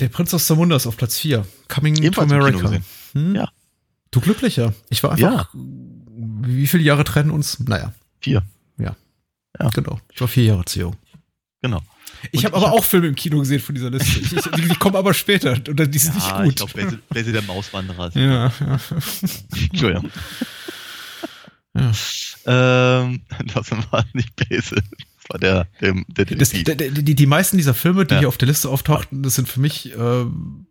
[0.00, 1.46] Der Prinz aus Zamunda ist auf Platz 4.
[1.68, 2.80] Coming Ebenfalls to America.
[3.12, 3.36] Hm?
[3.36, 3.48] Ja.
[4.10, 4.74] Du glücklicher.
[4.88, 5.50] Ich war einfach.
[5.54, 7.60] Wie viele Jahre trennen uns?
[7.60, 8.42] Naja, Vier.
[8.78, 8.96] Ja.
[9.70, 9.98] genau.
[10.12, 10.96] Ich war vier Jahre jung.
[11.62, 11.80] Genau.
[12.32, 14.20] Ich habe aber auch Filme im Kino gesehen von dieser Liste.
[14.20, 16.48] Ich, die, die kommen aber später und die sind nicht Ja, gut.
[16.48, 17.00] ich glaube,
[17.32, 18.80] der Mauswanderer ja, ja.
[19.70, 20.10] Entschuldigung.
[21.74, 21.92] ja.
[22.46, 23.22] Ähm,
[23.54, 24.82] das war nicht Basil.
[24.82, 26.64] Das war der, der, der Das, Detektiv.
[26.64, 28.20] d- d- die, die meisten dieser Filme, die Ja.
[28.20, 30.66] hier auf der Liste auftauchten, das sind für mich ähm,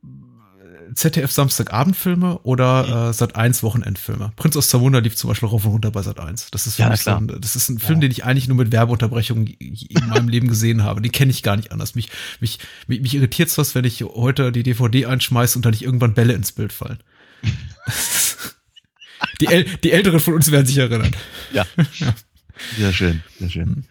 [0.93, 4.31] ZDF Samstagabendfilme oder äh, Sat 1 Wochenendfilme.
[4.35, 6.51] Prinz aus Zamunda lief zum Beispiel rauf und runter bei Sat 1.
[6.51, 8.57] Das ist für Ja, mich so ein, das ist ein Film, den ich eigentlich nur
[8.57, 11.01] mit Werbeunterbrechungen in meinem Leben gesehen habe.
[11.01, 11.95] Den kenne ich gar nicht anders.
[11.95, 15.83] Mich, mich, mich, mich irritiert was, wenn ich heute die DVD einschmeiße und dann nicht
[15.83, 16.99] irgendwann Bälle ins Bild fallen.
[19.41, 21.15] die, El die Älteren von uns werden sich erinnern.
[21.53, 21.65] Ja.
[22.77, 23.85] Sehr schön, sehr schön.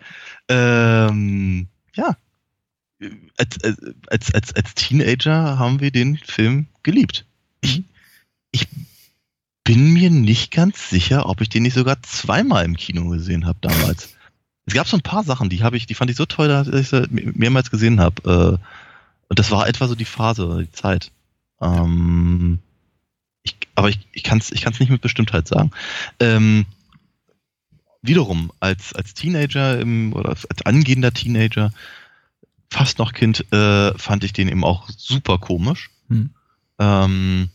[0.48, 2.16] Ähm, ja.
[3.36, 3.62] Als,
[4.08, 7.24] als, als, als Teenager haben wir den Film geliebt.
[7.60, 7.82] Ich,
[8.50, 8.66] ich
[9.64, 13.58] bin mir nicht ganz sicher, ob ich den nicht sogar zweimal im Kino gesehen habe
[13.60, 14.14] damals.
[14.66, 16.68] Es gab so ein paar Sachen, die habe ich, die fand ich so toll, dass
[16.68, 18.58] ich sie mehrmals gesehen habe.
[18.60, 18.66] Äh,
[19.28, 21.10] Und das war etwa so die Phase, die Zeit.
[21.62, 22.58] Ähm,
[23.44, 25.70] ich, aber ich, ich kann es ich kann's nicht mit Bestimmtheit sagen.
[26.20, 26.66] Ähm,
[28.02, 31.72] wiederum, als, als Teenager im, oder als angehender Teenager,
[32.70, 35.90] fast noch Kind, äh, fand ich den eben auch super komisch.
[36.08, 36.30] Hm.
[36.78, 37.50] Ähm,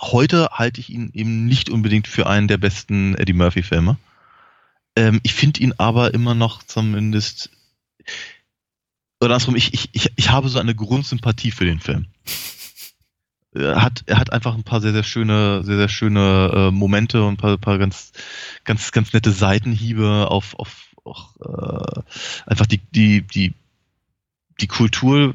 [0.00, 3.96] heute halte ich ihn eben nicht unbedingt für einen der besten Eddie Murphy-Filme.
[4.96, 7.50] Ähm, ich finde ihn aber immer noch zumindest.
[9.20, 12.06] Oder andersrum, ich, ich, ich, ich habe so eine Grundsympathie für den Film.
[13.54, 17.24] Er hat, er hat einfach ein paar sehr, sehr schöne, sehr, sehr schöne äh, Momente
[17.24, 18.12] und ein paar, paar ganz,
[18.64, 22.00] ganz, ganz nette Seitenhiebe auf, auf, auf äh,
[22.50, 23.54] einfach die, die, die,
[24.60, 25.34] die Kultur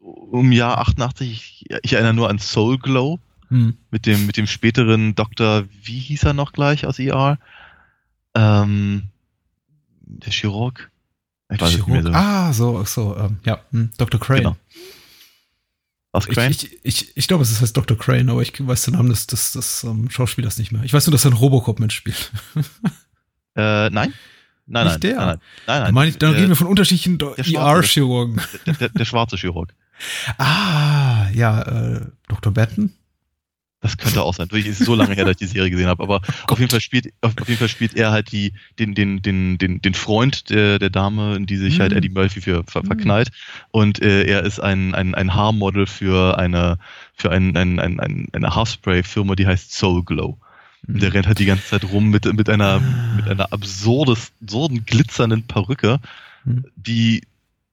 [0.00, 1.30] um Jahr 88.
[1.30, 3.18] Ich, ich erinnere nur an Soul Glow
[3.48, 3.76] Hm.
[3.90, 7.38] mit dem, mit dem späteren Doktor, wie hieß er noch gleich aus ER?
[8.34, 9.02] Ähm,
[10.00, 10.90] der Chirurg?
[11.52, 12.14] Ich weiß es nicht mehr Chirurg.
[12.14, 12.18] so.
[12.18, 14.18] Ah, so, so, ähm, ja, hm, Dr.
[14.18, 14.38] Crane.
[14.38, 14.56] Genau.
[16.12, 16.50] Was, Ich, Crane?
[16.50, 17.98] ich, ich, ich glaube, es heißt Dr.
[17.98, 20.82] Crane, aber ich weiß den Namen des, des, des um, Schauspielers nicht mehr.
[20.84, 22.32] Ich weiß nur, dass er in Robocop mitspielt.
[23.56, 24.12] äh, nein?
[24.66, 25.16] Nein, Nicht nein, der.
[25.16, 27.76] nein, nein, nein, Dann, meine ich, dann äh, reden wir von unterschiedlichen Do- der Schwarze.
[27.78, 28.40] ER-Chirurgen.
[28.66, 29.74] der, der, der schwarze Chirurg.
[30.38, 32.52] Ah, ja, äh, Dr.
[32.52, 32.92] Benton?
[33.80, 34.46] Das könnte auch sein.
[34.48, 36.02] Durch ist so lange her, dass ich die Serie gesehen habe.
[36.04, 39.22] Aber auf jeden Fall spielt, auf, auf jeden Fall spielt er halt die, den, den,
[39.22, 41.98] den, den, den Freund der, der Dame, in die sich halt Mhm.
[41.98, 42.86] Eddie Murphy für ver, Mhm.
[42.86, 43.30] verknallt.
[43.72, 46.78] Und äh, er ist ein, ein, ein Haarmodel für eine,
[47.14, 50.38] für ein, ein, ein, eine Haarspray-Firma, die heißt Soul Glow.
[50.88, 55.44] Der rennt halt die ganze Zeit rum mit, mit einer, mit einer absurdes, absurden, glitzernden
[55.44, 56.00] Perücke,
[56.44, 56.64] Mhm.
[56.74, 57.22] die,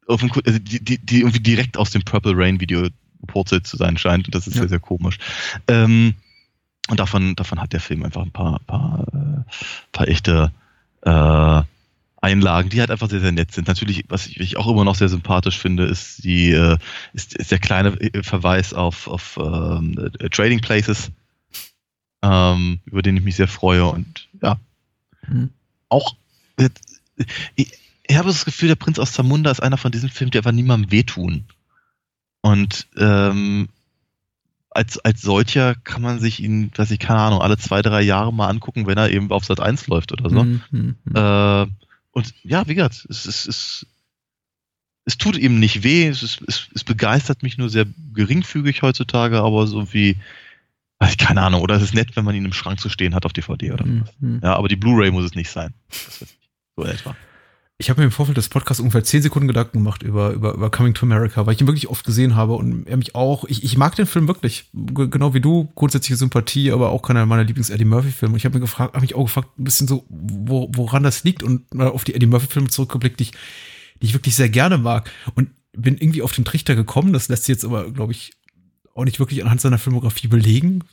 [0.08, 2.88] auf dem, also die, die, die irgendwie direkt aus dem Purple Rain Video
[3.22, 4.28] gepurzelt zu sein scheint.
[4.28, 4.62] Und das ist Ja.
[4.62, 5.18] sehr, sehr komisch.
[5.68, 6.14] Ähm,
[6.88, 9.52] und davon, davon hat der Film einfach ein paar, paar, äh,
[9.92, 10.52] paar echte
[11.02, 11.62] äh,
[12.22, 13.68] Einlagen, die halt einfach sehr, sehr nett sind.
[13.68, 16.78] Natürlich, was ich, was ich auch immer noch sehr sympathisch finde, ist die, äh,
[17.14, 21.12] ist, ist der kleine äh, Verweis auf, auf ähm, äh, Trading Places,
[22.22, 23.86] ähm, über den ich mich sehr freue.
[23.86, 24.60] Und ja,
[25.26, 25.50] Hm.
[25.90, 26.16] auch
[26.58, 26.70] äh,
[27.56, 27.72] ich,
[28.08, 30.52] ich habe das Gefühl, der Prinz aus Zamunda ist einer von diesen Filmen, die einfach
[30.52, 31.46] niemandem wehtun.
[32.42, 33.70] Und ähm,
[34.72, 38.34] als, als solcher kann man sich ihn, weiß ich, keine Ahnung, alle zwei, drei Jahre
[38.34, 40.42] mal angucken, wenn er eben auf Sat 1 läuft oder so.
[40.42, 41.16] Hm, hm, hm.
[41.16, 41.68] Äh,
[42.12, 43.86] und ja, wie gesagt, es, es, es,
[45.06, 49.68] es tut ihm nicht weh, es, es, es begeistert mich nur sehr geringfügig heutzutage, aber
[49.68, 50.18] so wie,
[51.18, 53.34] keine Ahnung, oder es ist nett, wenn man ihn im Schrank zu stehen hat auf
[53.34, 54.14] DVD oder Hm, was.
[54.20, 54.40] hm.
[54.44, 55.74] Ja, aber die Blu-ray muss es nicht sein.
[55.90, 56.50] Das weiß ich.
[56.76, 57.16] So in etwa.
[57.82, 60.70] Ich habe mir im Vorfeld des Podcasts ungefähr zehn Sekunden Gedanken gemacht über, über, über
[60.70, 63.64] Coming to America, weil ich ihn wirklich oft gesehen habe und er mich auch, ich,
[63.64, 67.46] ich mag den Film wirklich, G genau wie du, grundsätzliche Sympathie, aber auch keiner meiner
[67.46, 68.36] Lieblings-Eddie Murphy-Filme.
[68.36, 71.42] Ich habe mir gefragt, habe mich auch gefragt, ein bisschen so, wo, woran das liegt
[71.42, 73.32] und mal auf die Eddie Murphy-Filme zurückgeblickt, die ich,
[74.02, 77.46] die ich wirklich sehr gerne mag und bin irgendwie auf den Trichter gekommen, das lässt
[77.46, 78.34] sich jetzt aber, glaube ich,
[79.00, 80.84] auch nicht wirklich anhand seiner Filmografie belegen.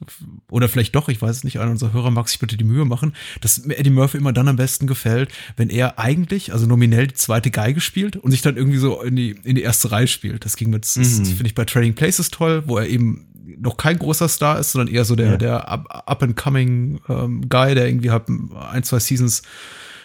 [0.50, 2.84] Oder vielleicht doch, ich weiß es nicht, einer unserer Hörer mag sich bitte die Mühe
[2.84, 7.14] machen, dass Eddie Murphy immer dann am besten gefällt, wenn er eigentlich, also nominell die
[7.14, 10.44] zweite Geige spielt und sich dann irgendwie so in die, in die erste Reihe spielt.
[10.44, 11.24] Das ging mit, das Mhm.
[11.26, 13.26] finde ich bei Trading Places toll, wo er eben
[13.58, 15.36] noch kein großer Star ist, sondern eher so der, Ja.
[15.36, 19.42] der up- up-and-coming ähm, Guy, der irgendwie halt ein, zwei Seasons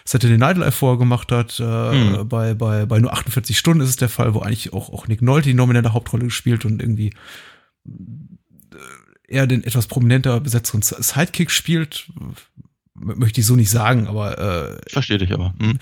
[0.04, 1.60] Saturday Night Live vorher gemacht hat.
[1.60, 2.28] Äh, Mhm.
[2.28, 5.22] bei, bei, bei nur 48 Stunden ist es der Fall, wo eigentlich auch, auch Nick
[5.22, 7.12] Nolte die nominelle Hauptrolle gespielt und irgendwie
[7.84, 8.76] äh,
[9.28, 12.10] er den etwas prominenter besetzten Sidekick spielt.
[12.94, 15.54] Möchte ich so nicht sagen, aber äh, verstehe dich aber.
[15.58, 15.78] Hm.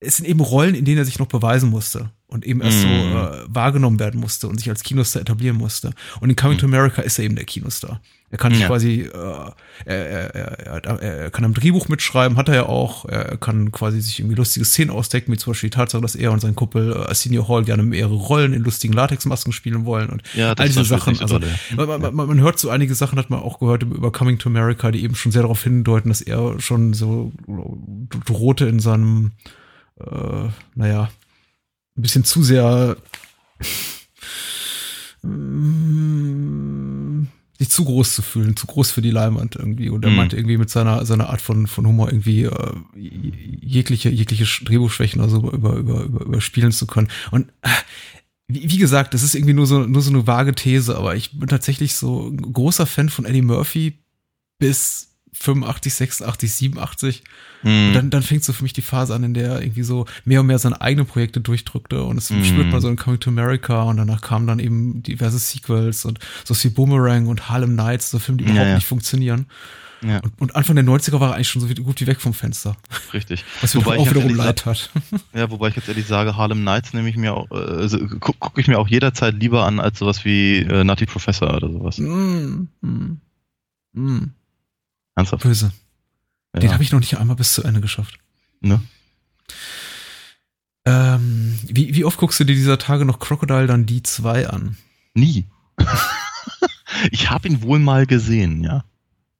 [0.00, 2.88] es sind eben Rollen, in denen er sich noch beweisen musste und eben erst so
[2.88, 2.90] Mm.
[2.90, 5.92] äh, wahrgenommen werden musste und sich als Kinostar etablieren musste.
[6.20, 8.00] Und in Coming to America ist er eben der Kinostar.
[8.28, 8.66] Er kann sich Ja.
[8.66, 9.50] quasi, äh,
[9.84, 13.04] er, er, er, er, kann am Drehbuch mitschreiben, hat er ja auch.
[13.04, 16.32] Er kann quasi sich irgendwie lustige Szenen ausdecken, wie zum Beispiel die Tatsache, dass er
[16.32, 20.22] und sein Kumpel äh, Arsenio Hall gerne mehrere Rollen in lustigen Latexmasken spielen wollen und
[20.34, 21.20] Ja, das all diese Sachen.
[21.20, 21.38] Also,
[21.76, 24.90] man, man, man hört so einige Sachen, hat man auch gehört über Coming to America,
[24.90, 27.32] die eben schon sehr darauf hindeuten, dass er schon so
[28.26, 29.30] drohte in seinem,
[30.00, 31.10] äh, naja,
[31.96, 32.96] ein bisschen zu sehr
[35.96, 37.26] mm,
[37.58, 39.88] sich zu groß zu fühlen, zu groß für die Leinwand irgendwie.
[39.88, 40.16] Und er Mhm.
[40.16, 45.38] meinte irgendwie mit seiner, seiner Art von, von Humor irgendwie äh, jegliche, jegliche Drehbuchschwächen also
[45.50, 47.08] über, über, über, überspielen zu können.
[47.30, 47.68] Und äh,
[48.48, 51.38] wie, wie gesagt, das ist irgendwie nur so, nur so eine vage These, aber ich
[51.38, 53.98] bin tatsächlich so ein großer Fan von Eddie Murphy
[54.58, 57.22] bis 85, 86, 87.
[57.62, 57.88] Hm.
[57.88, 60.06] Und dann, dann fängt so für mich die Phase an, in der er irgendwie so
[60.24, 62.44] mehr und mehr seine eigenen Projekte durchdrückte und es Mhm.
[62.44, 66.18] spürt man so in Coming to America und danach kamen dann eben diverse Sequels und
[66.44, 68.74] so wie Boomerang und Harlem Nights, so Filme, die Ja, überhaupt ja.
[68.76, 69.46] nicht funktionieren.
[70.02, 72.34] ja, Und, und Anfang der 90er war er eigentlich schon so gut wie weg vom
[72.34, 72.76] Fenster.
[73.14, 73.44] richtig.
[73.62, 74.90] Was mir ich auch wiederum leid hat.
[75.34, 78.36] Ja, wobei ich jetzt ehrlich sage, Harlem Nights nehme ich mir auch, äh, also, gucke
[78.38, 81.98] guck ich mir auch jederzeit lieber an als sowas wie äh, Nutty Professor oder sowas.
[81.98, 83.20] mm, mm,
[83.94, 84.32] mm.
[85.16, 85.42] Ernsthaft.
[85.42, 85.72] Böse.
[86.54, 86.60] Ja.
[86.60, 88.18] Den habe ich noch nicht einmal bis zu Ende geschafft.
[88.60, 88.80] Ne?
[90.84, 94.76] Ähm, wie, wie oft guckst du dir dieser Tage noch Crocodile dann die 2 an?
[95.14, 95.46] Nie.
[97.10, 98.84] ich habe ihn wohl mal gesehen, ja.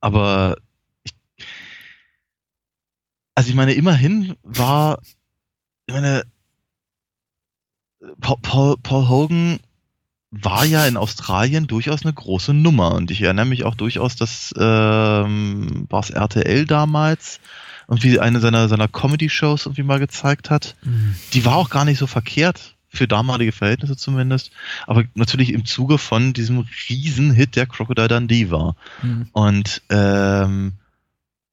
[0.01, 0.57] Aber
[1.03, 1.13] ich,
[3.33, 4.99] also ich meine, immerhin war,
[5.85, 6.23] ich meine,
[8.19, 9.59] Paul, Paul Hogan
[10.31, 14.53] war ja in Australien durchaus eine große Nummer und ich erinnere mich auch durchaus, dass
[14.57, 17.39] ähm, war es RTL damals
[17.87, 20.75] irgendwie eine seiner seiner Comedy-Shows irgendwie mal gezeigt hat
[21.33, 24.51] die war auch gar nicht so verkehrt, für damalige Verhältnisse zumindest,
[24.85, 28.75] aber natürlich im Zuge von diesem Riesenhit, der Crocodile Dundee war.
[29.01, 29.27] Mhm.
[29.31, 30.73] Und ähm,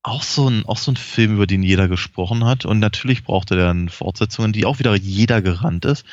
[0.02, 3.56] auch so ein auch so ein Film, über den jeder gesprochen hat und natürlich brauchte
[3.56, 6.04] der eine Fortsetzung, in die auch wieder jeder gerannt ist.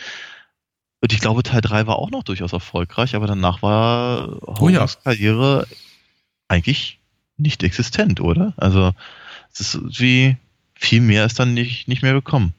[1.02, 4.80] Und ich glaube, Teil 3 war auch noch durchaus erfolgreich, aber danach war Oh ja.
[4.82, 5.68] Hogans Karriere
[6.48, 7.00] eigentlich
[7.38, 8.54] nicht existent, oder?
[8.58, 8.94] Also
[9.52, 10.38] es ist wie
[10.76, 12.54] viel mehr ist dann nicht, nicht mehr gekommen.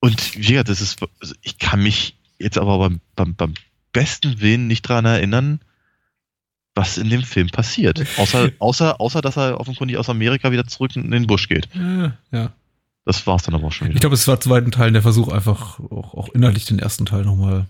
[0.00, 3.54] Und gesagt, das ist, also ich kann mich jetzt aber beim, beim, beim
[3.92, 5.60] besten Willen nicht dran erinnern,
[6.74, 8.04] was in dem Film passiert.
[8.18, 11.68] Außer, außer, außer dass er offenkundig aus Amerika wieder zurück in den Busch geht.
[12.32, 12.52] Ja,
[13.04, 14.00] Das war's dann aber auch schon Ich wieder.
[14.00, 17.66] glaube, es war zweiten Teil der Versuch, einfach auch, auch inhaltlich den ersten Teil nochmal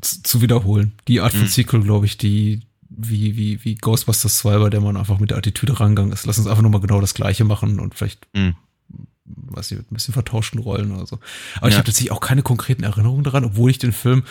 [0.00, 0.92] zu, zu wiederholen.
[1.08, 1.48] Die Art von Mhm.
[1.48, 5.36] Sequel, glaube ich, die wie, wie, wie Ghostbusters 2, bei der man einfach mit der
[5.38, 6.24] Attitüde rangegangen ist.
[6.24, 8.54] Lass uns einfach nochmal genau das Gleiche machen und vielleicht, Mhm.
[9.26, 11.18] weiß ich, mit ein bisschen vertauschten Rollen oder so.
[11.56, 11.78] Aber ich Ja.
[11.78, 14.22] habe tatsächlich auch keine konkreten Erinnerungen daran, obwohl ich den Film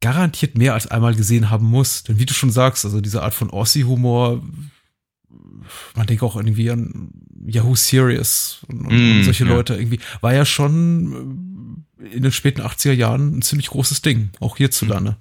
[0.00, 2.04] garantiert mehr als einmal gesehen haben muss.
[2.04, 4.42] Denn wie du schon sagst, also diese Art von Aussie-Humor,
[5.94, 7.10] man denkt auch irgendwie an
[7.46, 9.50] Yahoo Serious und, und, Mm, solche ja.
[9.50, 14.30] Leute irgendwie, war ja schon äh, in den späten 80er Jahren ein ziemlich großes Ding,
[14.40, 15.16] auch hierzulande.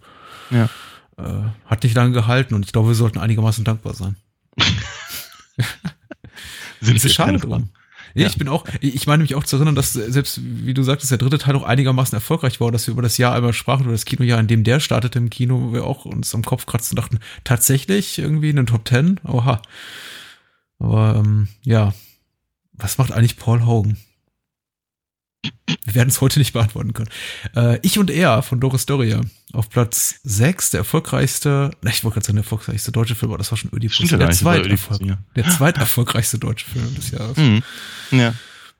[0.49, 0.69] Ja.
[1.17, 4.15] Äh, hat nicht lange gehalten und ich glaube, wir sollten einigermaßen dankbar sein.
[6.81, 7.69] Sind ist schade drum.
[8.13, 11.11] Ja, ich bin auch, ich meine mich auch zu erinnern, dass selbst, wie du sagtest,
[11.11, 13.91] der dritte Teil auch einigermaßen erfolgreich war, dass wir über das Jahr einmal sprachen, über
[13.91, 16.97] das Kinojahr, in dem der startete im Kino, wo wir auch uns am Kopf kratzen
[16.97, 19.19] und dachten, tatsächlich irgendwie in den Top Ten?
[19.23, 19.61] Oha.
[20.79, 21.93] Aber ähm, ja,
[22.73, 23.97] was macht eigentlich Paul Hogan?
[25.85, 27.09] Wir werden es heute nicht beantworten können.
[27.55, 29.21] Äh, ich und er von Doris Doria
[29.53, 33.37] auf Platz 6, der erfolgreichste, na, ich wollte gerade sagen, der erfolgreichste deutsche Film, aber
[33.37, 33.95] das war schon Ödipus.
[33.95, 37.37] Stimmt ja der war zweiterfolg, Ödipus, der zweiterfolgreichste deutsche Film des Jahres.
[37.37, 37.63] Mhm.
[38.11, 38.33] Ja.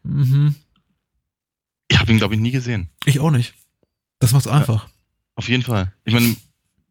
[0.04, 0.56] Mhm.
[1.90, 2.90] Ich habe ihn, glaube ich, nie gesehen.
[3.06, 3.54] Ich auch nicht.
[4.20, 4.88] Das macht's einfach.
[5.36, 5.94] Auf jeden Fall.
[6.04, 6.36] Ich meine,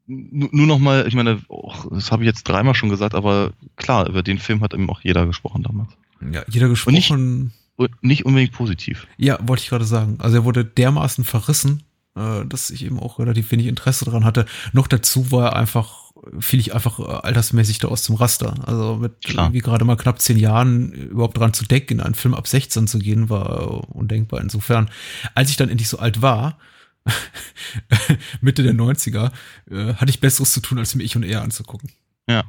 [0.07, 4.09] nur noch mal, ich meine, och, das habe ich jetzt dreimal schon gesagt, aber klar,
[4.09, 5.91] über den Film hat eben auch jeder gesprochen damals.
[6.21, 7.53] Ja, jeder nicht- gesprochen.
[7.79, 9.07] Und nicht unbedingt positiv.
[9.19, 10.17] ja, wollte ich gerade sagen.
[10.21, 11.83] Also er wurde dermaßen verrissen,
[12.17, 14.47] äh, dass ich eben auch relativ wenig Interesse daran hatte.
[14.73, 18.55] Noch dazu war er einfach, fiel ich einfach äh, altersmäßig da aus dem Raster.
[18.67, 19.47] Also mit Klar.
[19.49, 22.87] irgendwie gerade mal knapp zehn Jahren überhaupt dran zu denken, in einen Film ab 16
[22.87, 24.41] zu gehen, war undenkbar.
[24.41, 24.89] Insofern,
[25.35, 26.57] als ich dann endlich so alt war,
[28.41, 29.33] Mitte der 90er,
[29.71, 31.91] äh, hatte ich Besseres zu tun, als mir ich und er anzugucken.
[32.29, 32.45] Ja.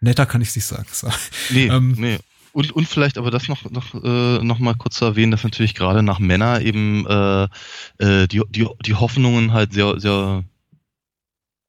[0.00, 0.86] Netter kann ich es nicht sagen.
[0.90, 1.08] So.
[1.50, 2.18] Nee, ähm, nee.
[2.52, 5.74] Und, und vielleicht aber das noch, noch, äh, noch mal kurz zu erwähnen, dass natürlich
[5.74, 7.48] gerade nach Männer eben äh,
[7.98, 10.42] äh, die, die, die Hoffnungen halt sehr, sehr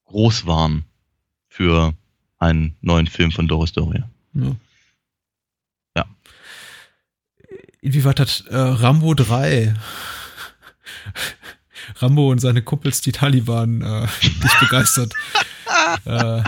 [0.06, 0.86] groß waren
[1.50, 1.94] für
[2.38, 4.10] einen neuen Film von Doris Doria.
[4.34, 4.56] Ja.
[5.98, 6.06] ja.
[7.82, 9.76] Inwieweit hat äh, Rambo 3
[11.96, 15.14] Rambo und seine Kumpels, die Taliban, äh, dich begeistert?
[16.06, 16.44] äh,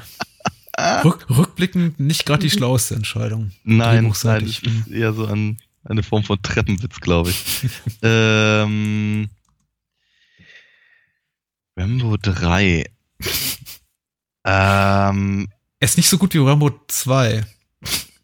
[1.04, 3.52] rück, rückblickend nicht gerade die schlauste Entscheidung.
[3.64, 7.46] Nein, nein, das ist eher so ein, eine Form von Treppenwitz, glaube ich.
[8.02, 9.30] ähm,
[11.78, 12.86] Rambo 3.
[14.46, 15.48] ähm,
[15.80, 17.46] er ist nicht so gut wie Rambo 2.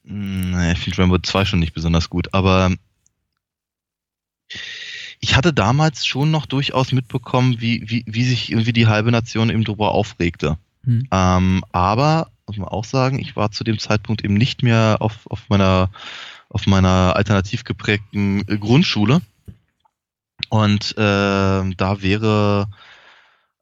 [0.04, 2.76] Nee, ich finde Rambo 2 schon nicht besonders gut, aber
[5.26, 9.50] ich hatte damals schon noch durchaus mitbekommen, wie, wie, wie sich irgendwie die halbe Nation
[9.50, 10.60] eben darüber aufregte.
[10.84, 11.08] Hm.
[11.10, 15.26] Ähm, aber, muss man auch sagen, ich war zu dem Zeitpunkt eben nicht mehr auf,
[15.26, 15.90] auf meiner
[16.50, 19.20] auf meiner alternativ geprägten äh, Grundschule.
[20.50, 22.68] Und äh, da wäre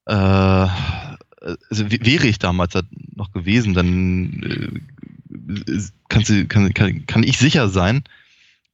[0.06, 2.74] äh, also wäre ich damals
[3.16, 4.82] noch gewesen, dann
[5.70, 8.04] äh, kannst du, kann, kann, kann ich sicher sein,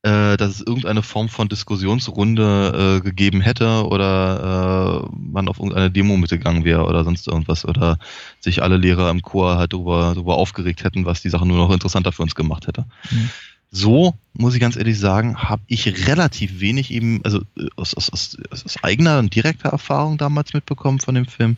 [0.04, 5.92] äh, dass es irgendeine Form von Diskussionsrunde äh, gegeben hätte oder äh, man auf irgendeine
[5.92, 8.00] Demo mitgegangen wäre oder sonst irgendwas oder
[8.40, 11.72] sich alle Lehrer im Chor halt darüber, darüber aufgeregt hätten, was die Sache nur noch
[11.72, 12.86] interessanter für uns gemacht hätte.
[13.12, 13.30] Mhm.
[13.72, 18.10] So, muss ich ganz ehrlich sagen, habe ich relativ wenig eben, also äh, aus, aus,
[18.12, 21.58] aus, aus eigener und direkter Erfahrung damals mitbekommen von dem Film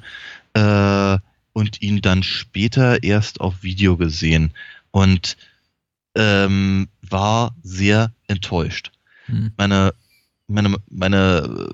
[0.53, 1.17] äh,
[1.53, 4.51] und ihn dann später erst auf Video gesehen
[4.89, 5.37] und
[6.15, 8.91] ähm, war sehr enttäuscht.
[9.25, 9.51] Hm.
[9.57, 9.93] Meine,
[10.47, 11.69] meine, meine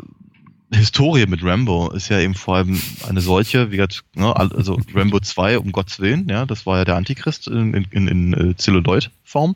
[0.71, 5.19] Historie mit Rambo ist ja eben vor allem eine solche, wie gesagt, ne, also Rambo
[5.19, 9.55] 2, um Gottes Willen, ja, das war ja der Antichrist in, in, in, äh, Zelluloid-Form.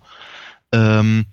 [0.72, 1.26] Ähm,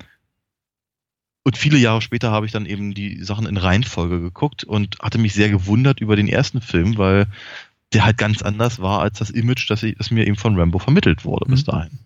[1.44, 5.18] und viele Jahre später habe ich dann eben die Sachen in Reihenfolge geguckt und hatte
[5.18, 7.26] mich sehr gewundert über den ersten Film, weil
[7.92, 10.78] der halt ganz anders war als das Image, das, ich, das mir eben von Rambo
[10.78, 11.52] vermittelt wurde mhm.
[11.52, 11.98] bis dahin.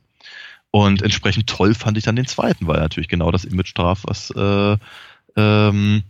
[0.72, 4.00] Und entsprechend toll fand ich dann den zweiten, weil er natürlich genau das Image traf,
[4.04, 4.76] was, äh,
[5.36, 6.02] ähm,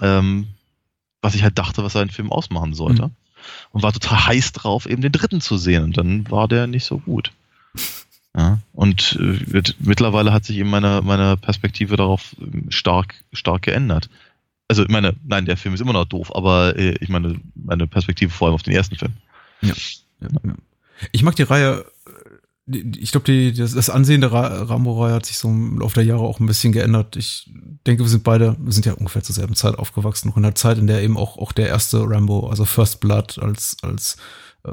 [0.00, 0.46] ähm,
[1.22, 3.06] was ich halt dachte, was ein Film ausmachen sollte.
[3.06, 3.16] Mhm.
[3.70, 5.84] Und war total heiß drauf, eben den dritten zu sehen.
[5.84, 7.32] Und dann war der nicht so gut.
[8.36, 14.10] Ja, und äh, mittlerweile hat sich eben meine, meine Perspektive darauf ähm, stark, stark geändert.
[14.68, 17.86] Also, ich meine, nein, der Film ist immer noch doof, aber äh, ich meine, meine
[17.86, 19.12] Perspektive vor allem auf den ersten Film.
[19.62, 19.74] Ja.
[20.20, 20.54] ja, ja.
[21.10, 21.84] Ich mag die Reihe,
[22.66, 26.38] ich glaube, das, das Ansehen der Rambo-Reihe hat sich so im Laufe der Jahre auch
[26.38, 27.16] ein bisschen geändert.
[27.16, 27.50] Ich
[27.86, 30.54] denke, wir sind beide, wir sind ja ungefähr zur selben Zeit aufgewachsen, noch in der
[30.54, 34.16] Zeit, in der eben auch, auch der erste Rambo, also First Blood als, als
[34.64, 34.72] äh,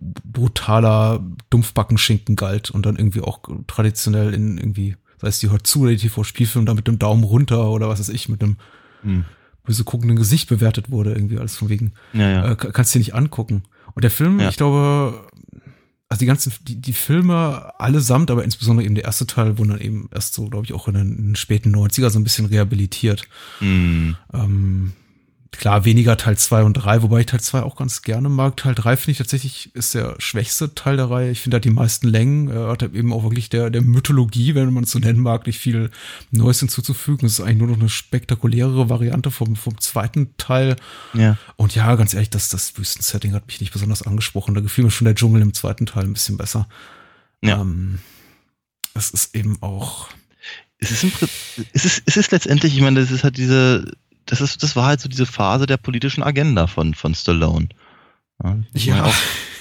[0.00, 5.80] brutaler Dumpfbackenschinken galt und dann irgendwie auch traditionell in irgendwie, sei es die Hot zu
[5.80, 8.58] oder die TV-Spielfilm, da mit dem Daumen runter oder was weiß ich, mit einem
[9.02, 9.24] hm.
[9.64, 12.52] böse guckenden Gesicht bewertet wurde, irgendwie alles von wegen, ja, ja.
[12.52, 13.64] Äh, kannst du dir nicht angucken.
[13.94, 14.48] Und der Film, ja.
[14.48, 15.26] ich glaube,
[16.12, 19.80] also die ganzen, die, die Filme allesamt, aber insbesondere eben der erste Teil, wurden dann
[19.80, 22.44] eben erst so, glaube ich, auch in den, in den späten 90er so ein bisschen
[22.44, 23.22] rehabilitiert.
[23.60, 24.10] Mm.
[24.34, 24.92] Ähm,
[25.52, 28.56] klar, weniger Teil 2 und 3, wobei ich Teil 2 auch ganz gerne mag.
[28.56, 31.30] Teil 3 finde ich tatsächlich ist der schwächste Teil der Reihe.
[31.30, 32.48] Ich finde, hat die meisten Längen.
[32.48, 35.58] Er hat eben auch wirklich der, der Mythologie, wenn man es so nennen mag, nicht
[35.58, 35.90] viel
[36.30, 37.26] Neues hinzuzufügen.
[37.26, 40.76] Es ist eigentlich nur noch eine spektakulärere Variante vom, vom zweiten Teil.
[41.12, 41.36] Ja.
[41.56, 44.54] Und ja, ganz ehrlich, das, das Wüstensetting hat mich nicht besonders angesprochen.
[44.54, 46.66] Da gefiel mir schon der Dschungel im zweiten Teil ein bisschen besser.
[47.42, 47.60] Ja.
[47.60, 47.98] Ähm,
[48.94, 50.08] es ist eben auch.
[50.78, 51.12] Es ist, im,
[51.72, 53.92] es ist, es ist letztendlich, ich meine, das ist halt diese,
[54.26, 57.68] das ist, das war halt so diese Phase der politischen Agenda von, von Stallone.
[58.42, 58.58] Ja.
[58.74, 59.04] ja.
[59.04, 59.14] Auch,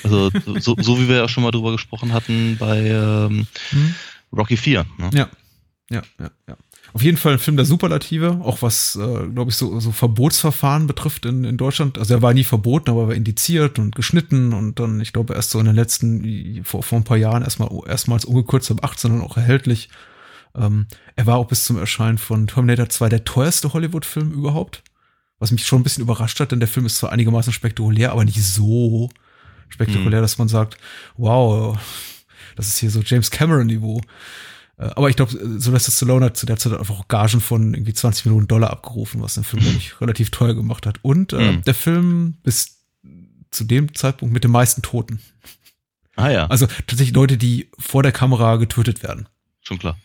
[0.03, 3.95] also so, so wie wir ja schon mal drüber gesprochen hatten bei ähm, hm.
[4.35, 4.85] Rocky 4.
[4.97, 5.09] Ne?
[5.13, 5.29] Ja.
[5.89, 6.57] Ja, ja, ja.
[6.93, 10.87] Auf jeden Fall ein Film der Superlative, auch was, äh, glaube ich, so, so Verbotsverfahren
[10.87, 11.97] betrifft in, in Deutschland.
[11.97, 15.33] Also er war nie verboten, aber er war indiziert und geschnitten und dann, ich glaube,
[15.33, 19.11] erst so in den letzten, vor, vor ein paar Jahren erstmal erstmals ungekürzt ab 18
[19.11, 19.89] und auch erhältlich.
[20.55, 24.83] Ähm, er war auch bis zum Erscheinen von Terminator 2 der teuerste Hollywood-Film überhaupt.
[25.39, 28.25] Was mich schon ein bisschen überrascht hat, denn der Film ist zwar einigermaßen spektakulär, aber
[28.25, 29.09] nicht so
[29.69, 30.23] spektakulär, mhm.
[30.23, 30.77] dass man sagt,
[31.17, 31.79] wow,
[32.55, 34.01] das ist hier so James Cameron-Niveau.
[34.77, 38.25] Äh, aber ich glaube, Sylvester Stallone hat zu der Zeit einfach Gagen von irgendwie 20
[38.25, 40.99] Millionen Dollar abgerufen, was den Film, ich, relativ teuer gemacht hat.
[41.01, 41.61] Und äh, mhm.
[41.63, 42.79] der Film bis
[43.51, 45.19] zu dem Zeitpunkt mit den meisten Toten.
[46.15, 46.47] Ah ja.
[46.47, 49.27] Also tatsächlich Leute, die vor der Kamera getötet werden.
[49.61, 49.97] Schon klar.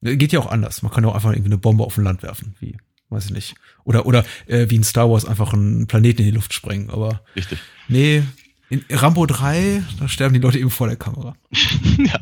[0.00, 0.82] Geht ja auch anders.
[0.82, 2.76] Man kann ja auch einfach irgendwie eine Bombe auf ein Land werfen, wie,
[3.08, 3.54] weiß ich nicht.
[3.84, 6.90] Oder, oder äh, wie in Star Wars einfach einen Planeten in die Luft sprengen.
[6.90, 7.58] Aber Richtig.
[7.88, 8.22] nee,
[8.70, 11.34] In Rambo 3, da sterben die Leute eben vor der Kamera.
[11.98, 12.20] ja.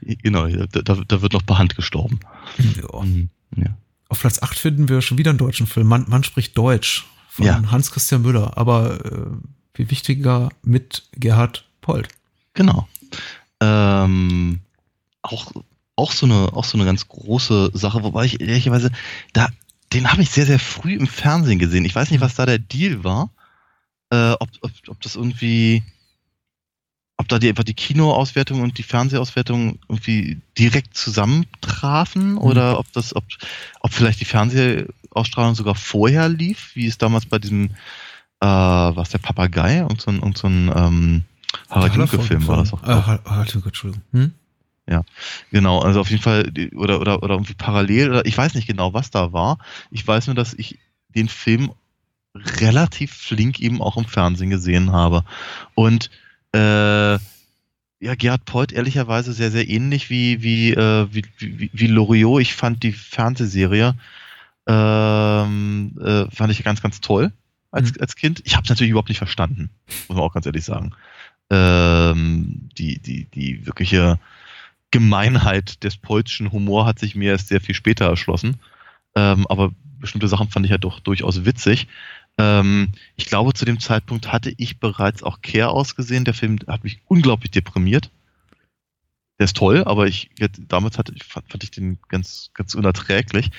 [0.00, 2.20] Genau, da, da, wird noch per Hand gestorben.
[2.58, 3.02] Ja.
[3.02, 3.76] Mhm, ja.
[4.08, 5.86] Auf Platz 8 finden wir schon wieder einen deutschen Film.
[5.86, 7.62] Man, man spricht Deutsch von ja.
[7.70, 9.26] Hans-Christian Müller, aber äh,
[9.74, 12.08] viel wichtiger mit Gerhard Polt.
[12.54, 12.88] Genau.
[13.60, 14.60] Ähm,
[15.22, 15.52] auch,
[15.96, 18.90] auch, so eine, auch so eine ganz große Sache, wobei ich ehrlicherweise,
[19.32, 19.48] da,
[19.92, 21.84] den habe ich sehr, sehr früh im Fernsehen gesehen.
[21.84, 23.30] Ich weiß nicht, was da der Deal war.
[24.10, 25.82] Äh, ob, ob, ob das irgendwie,
[27.16, 32.38] ob da die, einfach die Kinoauswertung und die Fernsehauswertung irgendwie direkt zusammentrafen mhm.
[32.38, 33.24] oder ob das, ob,
[33.80, 37.70] ob vielleicht die Fernsehausstrahlung sogar vorher lief, wie es damals bei diesem,
[38.40, 41.24] äh, was der Papagei und so ein, und so ein ähm,
[41.68, 42.82] Harald Junke-Film war das auch.
[42.82, 44.04] Äh, Harald Junke, Entschuldigung.
[44.12, 44.34] Hm?
[44.88, 45.02] Ja,
[45.50, 45.80] genau.
[45.80, 49.10] Also auf jeden Fall, oder, oder, oder irgendwie parallel, oder ich weiß nicht genau, was
[49.10, 49.58] da war.
[49.90, 50.78] Ich weiß nur, dass ich
[51.08, 51.72] den Film
[52.34, 55.24] relativ flink eben auch im Fernsehen gesehen habe.
[55.74, 56.10] Und
[56.52, 57.18] äh,
[58.00, 62.42] ja, Gerhard Polt ehrlicherweise sehr, sehr ähnlich wie, wie, äh, wie, wie, wie Loriot.
[62.42, 63.94] Ich fand die Fernsehserie
[64.66, 67.32] ähm, äh, fand ich ganz, ganz toll
[67.70, 68.00] als, mhm.
[68.00, 68.42] als Kind.
[68.44, 69.70] Ich habe es natürlich überhaupt nicht verstanden,
[70.08, 70.92] muss man auch ganz ehrlich sagen.
[71.50, 74.18] Ähm, die, die, die wirkliche
[74.92, 78.60] Gemeinheit des polschen Humor hat sich mir erst sehr viel später erschlossen.
[79.16, 81.88] Ähm, aber bestimmte Sachen fand ich ja doch durchaus witzig.
[82.38, 86.24] Ähm, ich glaube, zu dem Zeitpunkt hatte ich bereits auch Care ausgesehen.
[86.24, 88.10] Der Film hat mich unglaublich deprimiert.
[89.38, 90.30] Der ist toll, aber ich
[90.68, 93.50] damals hatte, fand, fand ich den ganz, ganz unerträglich.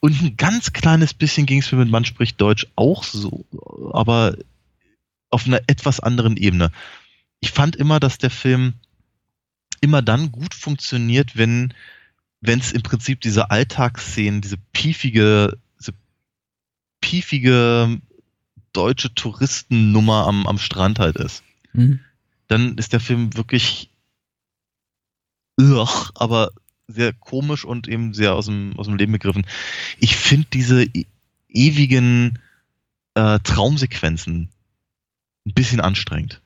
[0.00, 3.44] Und ein ganz kleines bisschen ging es mir mit Man spricht Deutsch auch so,
[3.92, 4.36] aber
[5.30, 6.72] auf einer etwas anderen Ebene.
[7.40, 8.74] Ich fand immer, dass der Film
[9.80, 11.74] immer dann gut funktioniert, wenn
[12.40, 15.92] wenn es im Prinzip diese Alltagsszenen, diese piefige, diese
[17.00, 18.00] piefige
[18.72, 21.42] deutsche Touristennummer am, am Strand halt ist.
[21.72, 22.00] Mhm.
[22.46, 23.90] Dann ist der Film wirklich
[25.60, 26.52] ugh, aber
[26.86, 29.46] sehr komisch und eben sehr aus dem, aus dem Leben begriffen.
[29.98, 31.06] Ich finde diese e
[31.50, 32.38] ewigen
[33.14, 34.50] äh, Traumsequenzen
[35.46, 36.42] ein bisschen anstrengend.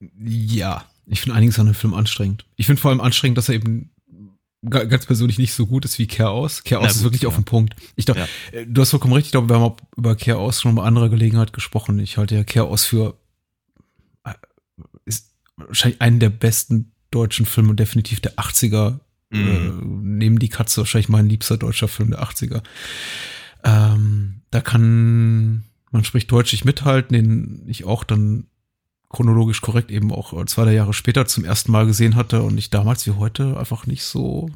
[0.00, 2.44] Ja, ich finde einiges an dem Film anstrengend.
[2.56, 3.90] Ich finde vor allem anstrengend, dass er eben
[4.68, 6.64] ganz persönlich nicht so gut ist wie Chaos.
[6.64, 7.28] Chaos Na, ist wirklich ja.
[7.28, 7.76] auf den Punkt.
[7.96, 8.26] Ich glaube, ja.
[8.52, 11.08] Äh, du hast vollkommen recht, ich glaube, wir haben auch über Chaos schon bei anderer
[11.08, 11.98] Gelegenheit gesprochen.
[12.00, 13.16] Ich halte ja Chaos für
[14.24, 14.34] äh,
[15.04, 18.98] ist wahrscheinlich einen der besten deutschen Filme und definitiv der 80er.
[19.30, 19.48] Mhm.
[19.48, 22.62] Äh, neben die Katze wahrscheinlich mein liebster deutscher Film der 80er.
[23.64, 28.47] Ähm, da kann man spricht Deutsch nicht mithalten, den ich auch dann
[29.10, 32.58] chronologisch korrekt eben auch äh, zwei, drei Jahre später zum ersten Mal gesehen hatte und
[32.58, 34.50] ich damals wie heute einfach nicht so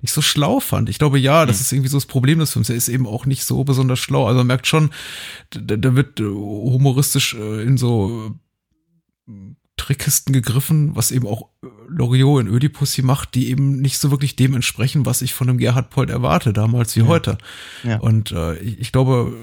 [0.00, 0.88] nicht so schlau fand.
[0.88, 1.62] Ich glaube, ja, das hm.
[1.62, 2.70] ist irgendwie so das Problem des Films.
[2.70, 4.26] Er ist eben auch nicht so besonders schlau.
[4.26, 4.90] Also man merkt schon,
[5.50, 8.36] da, da wird äh, humoristisch äh, in so
[9.76, 11.48] Trickkisten gegriffen, was eben auch
[11.88, 15.48] Loriot in Ödipus hier macht, die eben nicht so wirklich dem entsprechen, was ich von
[15.48, 17.06] einem Gerhard Polt erwarte, damals wie ja.
[17.06, 17.38] heute.
[17.84, 17.98] Ja.
[17.98, 19.34] Und äh, ich, ich glaube,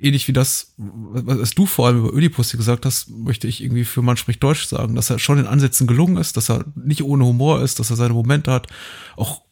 [0.00, 4.02] ähnlich wie das, was du vor allem über Ödipus gesagt hast, möchte ich irgendwie für
[4.02, 7.24] Man spricht Deutsch sagen, dass er schon in Ansätzen gelungen ist, dass er nicht ohne
[7.24, 8.68] Humor ist, dass er seine Momente hat,
[9.16, 9.42] auch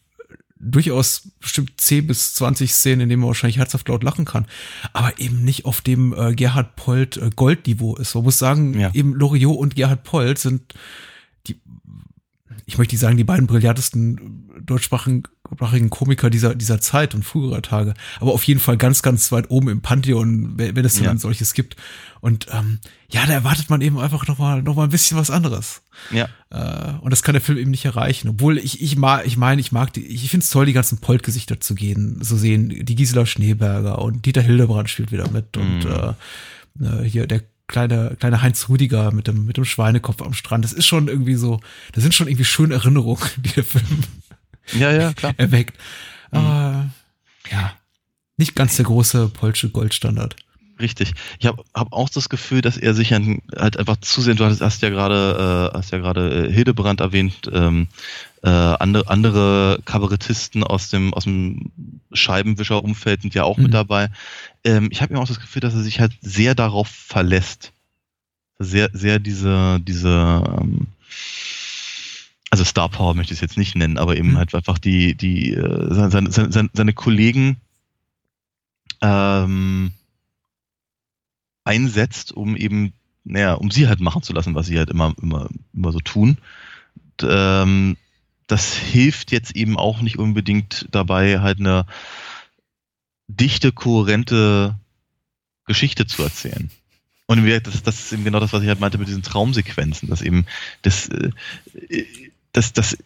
[0.59, 4.47] durchaus bestimmt 10 bis 20 Szenen, in denen man wahrscheinlich herzhaft laut lachen kann,
[4.93, 8.15] aber eben nicht auf dem äh, Gerhard Polt äh, Goldniveau ist.
[8.15, 8.91] Man muss sagen, ja.
[8.93, 10.73] eben Loriot und Gerhard Polt sind
[12.67, 15.23] ich möchte nicht sagen, die beiden brillantesten deutschsprachigen
[15.55, 19.49] sprachigen Komiker dieser, dieser Zeit und früherer Tage, aber auf jeden Fall ganz, ganz weit
[19.49, 21.11] oben im Pantheon, wenn es denn ja.
[21.11, 21.77] ein solches gibt.
[22.19, 25.31] Und ähm, ja, da erwartet man eben einfach noch mal, noch mal ein bisschen was
[25.31, 25.83] anderes.
[26.11, 26.27] Ja.
[26.49, 28.27] Äh, und das kann der Film eben nicht erreichen.
[28.27, 30.97] Obwohl ich, ich mag, ich meine, ich mag die, ich finde es toll, die ganzen
[30.97, 32.85] Polt-Gesichter zu gehen, so sehen.
[32.85, 35.61] Die Gisela Schneeberger und Dieter Hildebrand spielt wieder mit mhm.
[35.61, 40.33] und äh, äh, hier der kleine, kleine Heinz Rüdiger mit dem, mit dem Schweinekopf am
[40.33, 40.63] Strand.
[40.63, 41.59] Das ist schon irgendwie so,
[41.93, 44.03] das sind schon irgendwie schöne Erinnerungen, die der Film
[44.73, 45.33] ja, ja, klar.
[45.37, 45.77] erweckt.
[46.31, 46.37] Mhm.
[46.37, 46.89] Aber
[47.51, 47.73] ja,
[48.37, 50.35] nicht ganz der große polsche Goldstandard.
[50.79, 51.13] Richtig.
[51.39, 54.89] Ich habe hab auch das Gefühl, dass er sich halt einfach zusehen, du hast ja
[54.89, 57.87] gerade äh, hast ja gerade äh, Hildebrand erwähnt, ähm,
[58.43, 61.71] äh, andere, andere Kabarettisten aus dem aus dem
[62.13, 63.63] Scheibenwischer-Umfeld sind ja auch mhm.
[63.63, 64.09] mit dabei.
[64.63, 67.71] Ähm, ich habe mir auch das Gefühl, dass er sich halt sehr darauf verlässt.
[68.59, 70.87] Sehr, sehr diese, diese ähm,
[72.49, 74.37] also Star Power möchte ich es jetzt nicht nennen, aber eben mhm.
[74.37, 77.57] halt einfach die, die, äh, seine, seine, seine Kollegen
[79.01, 79.91] ähm,
[81.67, 82.93] einsetzt, um eben,
[83.23, 86.37] naja, um sie halt machen zu lassen, was sie halt immer, immer, immer so tun.
[86.95, 87.97] Und, ähm,
[88.47, 91.85] das hilft jetzt eben auch nicht unbedingt dabei, halt eine
[93.27, 94.79] dichte, kohärente
[95.65, 96.71] Geschichte zu erzählen.
[97.25, 100.21] Und das, das ist eben genau das, was ich halt meinte mit diesen Traumsequenzen, dass
[100.21, 100.45] eben
[100.81, 101.31] das, äh,
[102.53, 102.97] das, das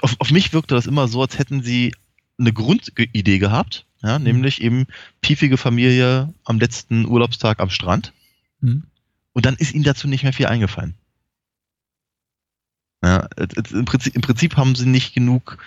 [0.00, 1.92] auf, auf mich wirkte das immer so, als hätten sie
[2.38, 4.24] eine Grundidee gehabt, ja, mhm.
[4.24, 4.86] nämlich eben
[5.20, 8.12] piefige Familie am letzten Urlaubstag am Strand.
[8.60, 8.84] Mhm.
[9.32, 10.94] Und dann ist ihnen dazu nicht mehr viel eingefallen.
[13.02, 13.28] Ja,
[13.72, 15.58] im, Prinzip, Im Prinzip haben sie nicht genug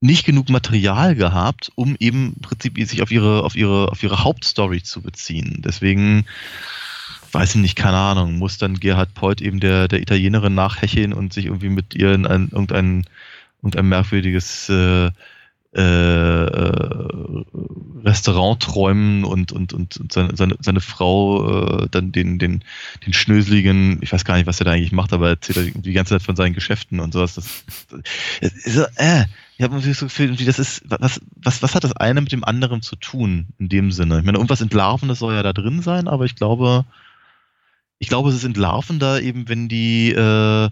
[0.00, 4.24] nicht genug Material gehabt, um eben im Prinzip sich auf ihre, auf ihre, auf ihre
[4.24, 5.60] Hauptstory zu beziehen.
[5.62, 6.24] Deswegen,
[7.32, 11.34] weiß ich nicht, keine Ahnung, muss dann Gerhard Polt eben der, der Italienerin nachhecheln und
[11.34, 13.04] sich irgendwie mit ihr in ein, irgendein,
[13.58, 15.10] irgendein merkwürdiges äh,
[15.72, 15.80] äh,
[18.04, 22.64] Restaurant träumen und, und, und, seine, seine, seine Frau äh, dann den, den,
[23.06, 25.92] den schnöseligen, ich weiß gar nicht, was er da eigentlich macht, aber er erzählt die
[25.92, 27.34] ganze Zeit von seinen Geschäften und sowas.
[27.34, 27.64] Das,
[28.40, 29.24] das, so, äh,
[29.56, 32.44] ich habe irgendwie so Gefühl, das ist, was, was, was hat das eine mit dem
[32.44, 34.18] anderen zu tun, in dem Sinne?
[34.18, 36.84] Ich meine, irgendwas Entlarvendes soll ja da drin sein, aber ich glaube,
[37.98, 40.70] ich glaube, es ist entlarvender eben, wenn die, äh,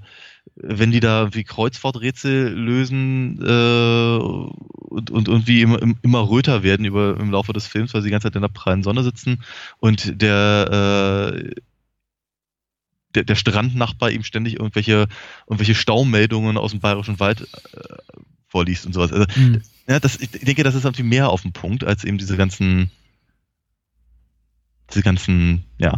[0.57, 7.19] wenn die da wie Kreuzworträtsel lösen äh, und, und irgendwie immer, immer röter werden über,
[7.19, 9.43] im Laufe des Films, weil sie die ganze Zeit in der prallen Sonne sitzen
[9.79, 11.51] und der, äh,
[13.15, 15.09] der, der Strandnachbar ihm ständig irgendwelche,
[15.47, 17.81] irgendwelche Staumeldungen aus dem Bayerischen Wald äh,
[18.49, 19.13] vorliest und sowas.
[19.13, 19.63] Also, mhm.
[19.87, 22.91] ja, das, ich denke, das ist irgendwie mehr auf dem Punkt, als eben diese ganzen,
[24.91, 25.97] diese ganzen, ja,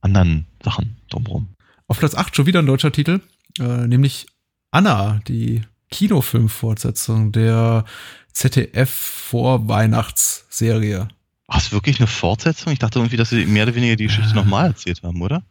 [0.00, 1.48] anderen Sachen drumherum.
[1.86, 3.20] Auf Platz 8 schon wieder ein deutscher Titel,
[3.58, 4.26] äh, nämlich
[4.70, 7.84] Anna, die Kinofilmfortsetzung der
[8.32, 11.08] ZDF-Vorweihnachtsserie.
[11.46, 12.72] War es wirklich eine Fortsetzung?
[12.72, 15.42] Ich dachte irgendwie, dass sie mehr oder weniger die Geschichte äh, nochmal erzählt haben, oder?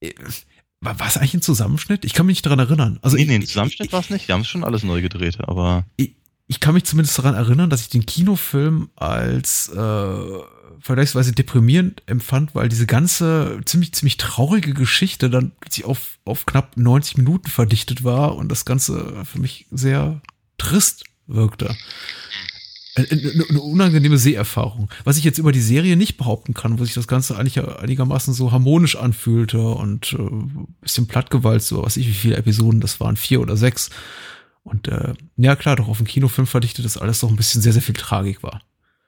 [0.00, 0.14] Äh,
[0.80, 2.06] war, war es eigentlich ein Zusammenschnitt?
[2.06, 2.98] Ich kann mich nicht daran erinnern.
[3.02, 4.28] Also nee, nee, ein Zusammenschnitt war es nicht.
[4.28, 5.84] Die haben es schon alles neu gedreht, aber.
[5.96, 6.14] Ich,
[6.46, 10.38] ich, kann mich zumindest daran erinnern, dass ich den Kinofilm als äh,
[10.80, 16.76] vergleichsweise deprimierend empfand, weil diese ganze ziemlich, ziemlich traurige Geschichte dann plötzlich auf, auf knapp
[16.76, 20.20] 90 Minuten verdichtet war und das Ganze für mich sehr
[20.58, 21.76] trist wirkte.
[22.96, 24.90] Eine, eine unangenehme Seherfahrung.
[25.04, 28.34] Was ich jetzt über die Serie nicht behaupten kann, wo sich das Ganze eigentlich einigermaßen
[28.34, 30.30] so harmonisch anfühlte und äh,
[30.80, 33.90] bisschen plattgewalt, so was ich, wie viele Episoden das waren, vier oder sechs.
[34.64, 37.72] Und äh, ja, klar, doch auf dem Kinofilm verdichtet das alles doch ein bisschen sehr,
[37.72, 38.60] sehr viel Tragik war.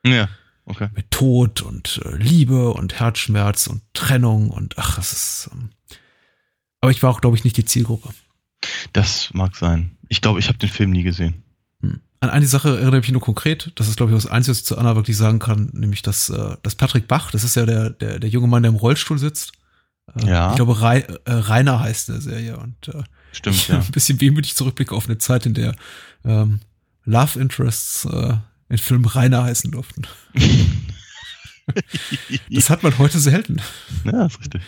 [0.07, 0.29] Ja,
[0.67, 0.89] okay.
[0.95, 5.51] Mit Tod und äh, Liebe und Herzschmerz und Trennung und ach, es ist.
[5.53, 5.71] Ähm,
[6.81, 8.11] aber ich war auch, glaube ich, nicht die Zielgruppe.
[8.93, 9.97] Das mag sein.
[10.09, 11.43] Ich glaube, ich habe den Film nie gesehen.
[11.81, 12.01] Hm.
[12.21, 13.73] An eine Sache erinnere ich mich nur konkret.
[13.77, 16.29] Das ist, glaube ich, das Einzige, was ich zu Anna wirklich sagen kann, nämlich dass,
[16.29, 19.19] äh, dass Patrick Bach, das ist ja der, der, der junge Mann, der im Rollstuhl
[19.19, 19.53] sitzt.
[20.17, 20.51] Äh, ja.
[20.51, 22.57] Ich glaube, äh, Rainer heißt der Serie.
[22.57, 23.03] Und äh,
[23.33, 23.79] Stimmt, ich ja.
[23.79, 25.75] ein bisschen wehmütig zurückblicke auf eine Zeit, in der
[26.25, 26.61] ähm,
[27.05, 28.35] Love Interests äh,
[28.73, 30.07] in Filmen Rainer heißen durften.
[32.51, 33.61] das hat man heute selten.
[34.05, 34.63] Ja, ist richtig.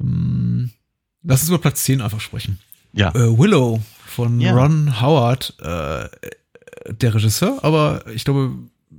[0.00, 0.70] Ähm,
[1.22, 2.58] lass uns über Platz 10 einfach sprechen.
[2.94, 3.10] Ja.
[3.10, 4.54] Äh, Willow von ja.
[4.54, 6.08] Ron Howard, äh,
[6.88, 8.54] der Regisseur, aber ich glaube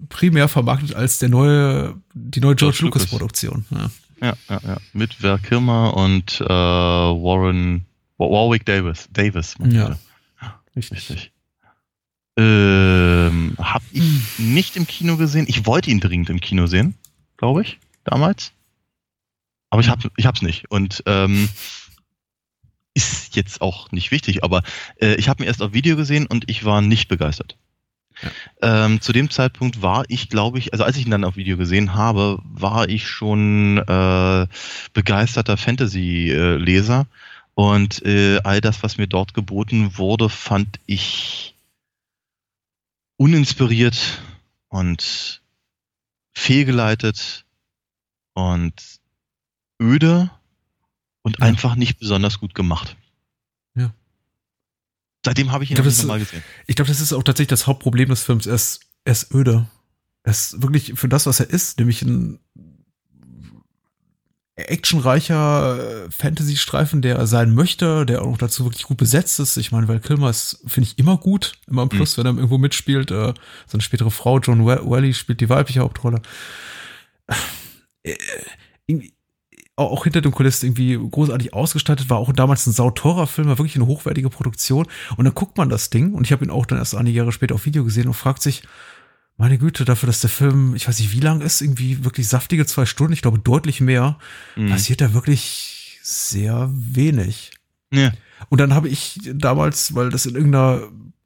[0.09, 3.65] primär vermarktet als der neue, die neue George, George Lucas, Produktion.
[3.71, 3.91] Ja.
[4.21, 4.77] ja, ja, ja.
[4.93, 7.87] Mit Val Kilmer und äh, Warren
[8.19, 9.09] Warwick Davis.
[9.11, 9.55] Davis.
[9.59, 9.97] Ja.
[10.75, 11.09] Richtig.
[11.09, 11.31] Richtig.
[12.41, 15.45] Ähm, hab ich nicht im Kino gesehen.
[15.47, 16.95] Ich wollte ihn dringend im Kino sehen,
[17.37, 18.51] glaube ich, damals.
[19.69, 20.69] Aber ich habe ich hab's nicht.
[20.71, 21.49] Und ähm,
[22.93, 24.63] ist jetzt auch nicht wichtig, aber
[24.99, 27.57] äh, ich habe ihn erst auf Video gesehen und ich war nicht begeistert.
[28.21, 28.85] Ja.
[28.85, 31.57] Ähm, zu dem Zeitpunkt war ich, glaube ich, also als ich ihn dann auf Video
[31.57, 34.47] gesehen habe, war ich schon äh,
[34.93, 37.07] begeisterter Fantasy-Leser
[37.53, 41.50] und äh, all das, was mir dort geboten wurde, fand ich
[43.21, 44.19] uninspiriert
[44.69, 45.43] und
[46.33, 47.45] fehlgeleitet
[48.33, 48.73] und
[49.79, 50.31] öde
[51.21, 51.45] und ja.
[51.45, 52.97] einfach nicht besonders gut gemacht.
[53.75, 53.93] Ja.
[55.23, 56.43] Seitdem habe ich ihn ich glaub, mal gesehen.
[56.65, 58.47] Ich glaube, das ist auch tatsächlich das Hauptproblem des Films.
[58.47, 59.67] Er ist, er ist öde.
[60.23, 62.39] Er ist wirklich für das, was er ist, nämlich ein
[64.69, 69.57] actionreicher äh, Fantasy-Streifen, der sein möchte, der auch dazu wirklich gut besetzt ist.
[69.57, 72.21] Ich meine, weil Kilmer ist, finde ich, immer gut, immer im Plus, mhm.
[72.21, 73.11] wenn er irgendwo mitspielt.
[73.11, 73.33] Äh,
[73.67, 76.21] seine spätere Frau, John Wally, spielt die weibliche Hauptrolle.
[78.03, 78.15] Äh,
[79.75, 83.75] auch hinter dem Kulissen irgendwie großartig ausgestattet, war auch damals ein sauteurer Film, war wirklich
[83.75, 84.87] eine hochwertige Produktion.
[85.17, 87.31] Und dann guckt man das Ding, und ich habe ihn auch dann erst einige Jahre
[87.31, 88.63] später auf Video gesehen und fragt sich,
[89.41, 92.67] meine Güte, dafür, dass der Film, ich weiß nicht, wie lang ist, irgendwie wirklich saftige
[92.67, 94.19] zwei Stunden, ich glaube deutlich mehr,
[94.55, 94.69] mhm.
[94.69, 97.49] passiert da wirklich sehr wenig.
[97.91, 98.11] Ja.
[98.49, 100.83] Und dann habe ich damals, weil das in irgendeiner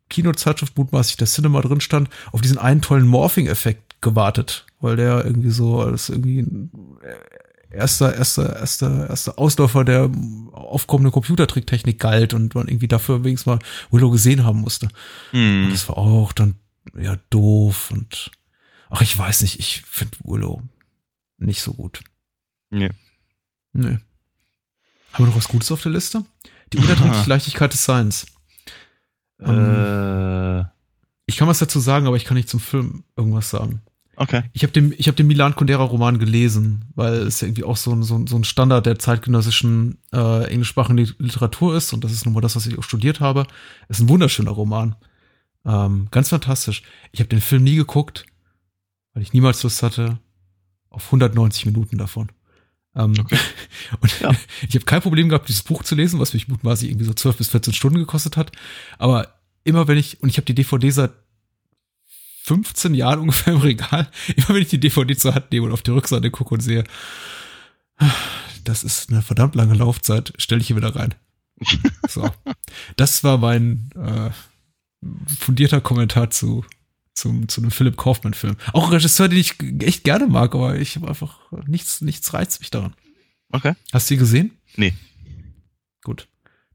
[0.09, 5.51] Kinozeitschrift mutmaßlich der Cinema drin stand, auf diesen einen tollen Morphing-Effekt gewartet, weil der irgendwie
[5.51, 6.71] so als irgendwie ein
[7.69, 10.09] erster, erster, erster, erster Ausläufer der
[10.53, 13.59] aufkommenden Computertricktechnik galt und man irgendwie dafür wenigstens mal
[13.91, 14.87] Willow gesehen haben musste.
[15.31, 15.65] Hm.
[15.65, 16.55] Und das war auch dann
[16.97, 18.31] ja doof und
[18.89, 20.61] ach, ich weiß nicht, ich finde Willow
[21.37, 22.01] nicht so gut.
[22.69, 22.89] Nee.
[23.73, 23.97] Nee.
[25.13, 26.23] Haben wir noch was Gutes auf der Liste?
[26.73, 28.25] Die unerträgliche Leichtigkeit des Seins.
[29.39, 30.65] Ähm, Äh,
[31.27, 33.81] Ich kann was dazu sagen, aber ich kann nicht zum Film irgendwas sagen.
[34.17, 34.43] okay.
[34.53, 37.77] Ich habe den, ich hab den Milan Kundera Roman gelesen, weil es ja irgendwie auch
[37.77, 42.03] so ein, so ein, so ein Standard der zeitgenössischen äh, englischsprachigen Lit- Literatur ist und
[42.03, 43.47] das ist nun mal das, was ich auch studiert habe.
[43.89, 44.95] ist ein wunderschöner Roman.
[45.65, 46.83] Ähm, ganz fantastisch.
[47.11, 48.25] Ich habe den Film nie geguckt,
[49.13, 50.19] weil ich niemals Lust hatte
[50.89, 52.29] auf 190 Minuten davon.
[52.95, 53.37] Ähm, Okay.
[53.99, 54.31] Und Ja.
[54.67, 57.37] ich habe kein Problem gehabt, dieses Buch zu lesen, was mich mutmaßlich irgendwie so 12
[57.37, 58.51] bis 14 Stunden gekostet hat.
[58.97, 61.11] Aber immer wenn ich, und ich habe die DVD seit
[62.43, 65.81] 15 Jahren ungefähr im Regal, immer wenn ich die DVD zur Hand nehme und auf
[65.81, 66.83] die Rückseite gucke und sehe,
[68.63, 71.15] das ist eine verdammt lange Laufzeit, stelle ich hier wieder rein.
[72.07, 72.29] So.
[72.97, 74.29] Das war mein äh,
[75.39, 76.65] fundierter Kommentar zu,
[77.13, 78.57] zum, zu einem Philipp Kaufmann-Film.
[78.73, 82.59] Auch ein Regisseur, den ich echt gerne mag, aber ich habe einfach nichts, nichts reizt
[82.59, 82.93] mich daran.
[83.51, 83.73] Okay.
[83.93, 84.51] Hast du ihn gesehen?
[84.75, 84.93] Nee.
[86.03, 86.27] Gut.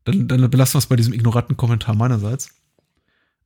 [0.05, 2.51] Dann, dann belassen wir es bei diesem ignoranten Kommentar meinerseits.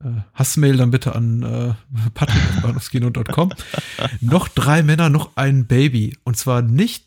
[0.01, 1.75] Äh, Hassmail dann bitte an äh,
[2.15, 3.53] patrick.bahnhofskino.com.
[4.21, 6.17] noch drei Männer, noch ein Baby.
[6.25, 7.07] Und zwar nicht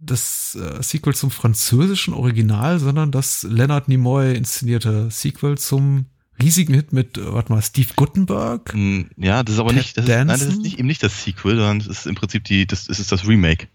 [0.00, 6.06] das äh, Sequel zum französischen Original, sondern das Leonard Nimoy inszenierte Sequel zum
[6.40, 8.72] riesigen Hit mit, äh, warte mal, Steve Guttenberg.
[8.72, 11.02] Hm, Ja, das ist aber Ted nicht, das ist, nein, das ist nicht, eben nicht
[11.02, 13.68] das Sequel, sondern es ist im Prinzip die, das, es ist das Remake.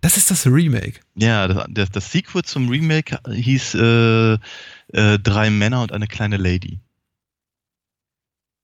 [0.00, 1.00] Das ist das Remake.
[1.16, 4.32] Ja, das, das, das Sequel zum Remake hieß äh,
[4.92, 6.78] äh, Drei Männer und eine kleine Lady.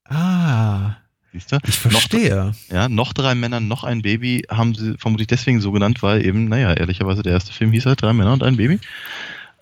[0.05, 0.97] Ah,
[1.33, 1.59] Siehst du?
[1.67, 2.53] ich verstehe.
[2.71, 6.45] Ja, noch drei Männer, noch ein Baby haben sie vermutlich deswegen so genannt, weil eben,
[6.45, 8.79] naja, ehrlicherweise der erste Film hieß halt Drei Männer und ein Baby.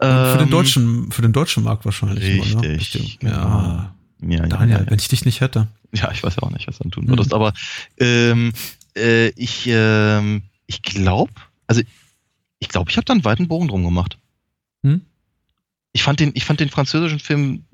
[0.03, 2.53] Für den Ähm, deutschen, für den deutschen Markt wahrscheinlich.
[2.53, 2.69] nur, ne?
[2.71, 3.23] Richtig, Bestimmt.
[3.33, 3.95] Ja.
[4.23, 4.91] Ja, ja, Daniel, ja, ja.
[4.91, 5.67] wenn ich dich nicht hätte.
[5.93, 7.09] ja, ich weiß ja auch nicht, was du dann tun Mhm.
[7.11, 7.53] würdest, aber
[7.99, 8.53] ähm,
[8.97, 11.33] äh, ich, ähm, ich glaube,
[11.67, 11.83] also
[12.61, 14.17] ich glaube, ich habe da einen weiten Bogen drum gemacht.
[14.85, 15.01] Hm?
[15.93, 17.65] Ich fand den, ich fand den französischen Film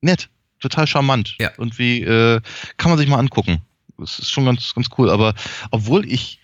[0.00, 0.28] nett,
[0.60, 1.36] total charmant.
[1.38, 1.50] Ja.
[1.58, 2.40] Und wie äh,
[2.76, 3.60] kann man sich mal angucken.
[3.96, 5.08] Das ist schon ganz, ganz cool.
[5.10, 5.34] Aber
[5.70, 6.40] obwohl ich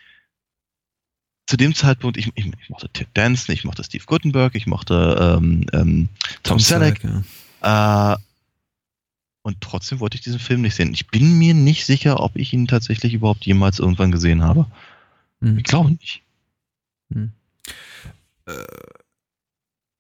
[1.51, 5.39] zu dem Zeitpunkt, ich, ich, ich mochte Ted Danson, ich mochte Steve Guttenberg, ich mochte
[5.43, 6.09] ähm, ähm,
[6.45, 7.03] Tom, Selleck,
[7.61, 8.13] ja.
[8.13, 8.17] äh,
[9.43, 10.95] und trotzdem wollte ich diesen Film nicht sehen.
[10.95, 14.67] Ich bin mir nicht sicher, ob ich ihn tatsächlich überhaupt jemals irgendwann gesehen habe.
[15.41, 15.59] Hm.
[15.59, 16.23] Ich glaube nicht.
[17.13, 17.33] Hm.
[18.47, 18.53] Äh,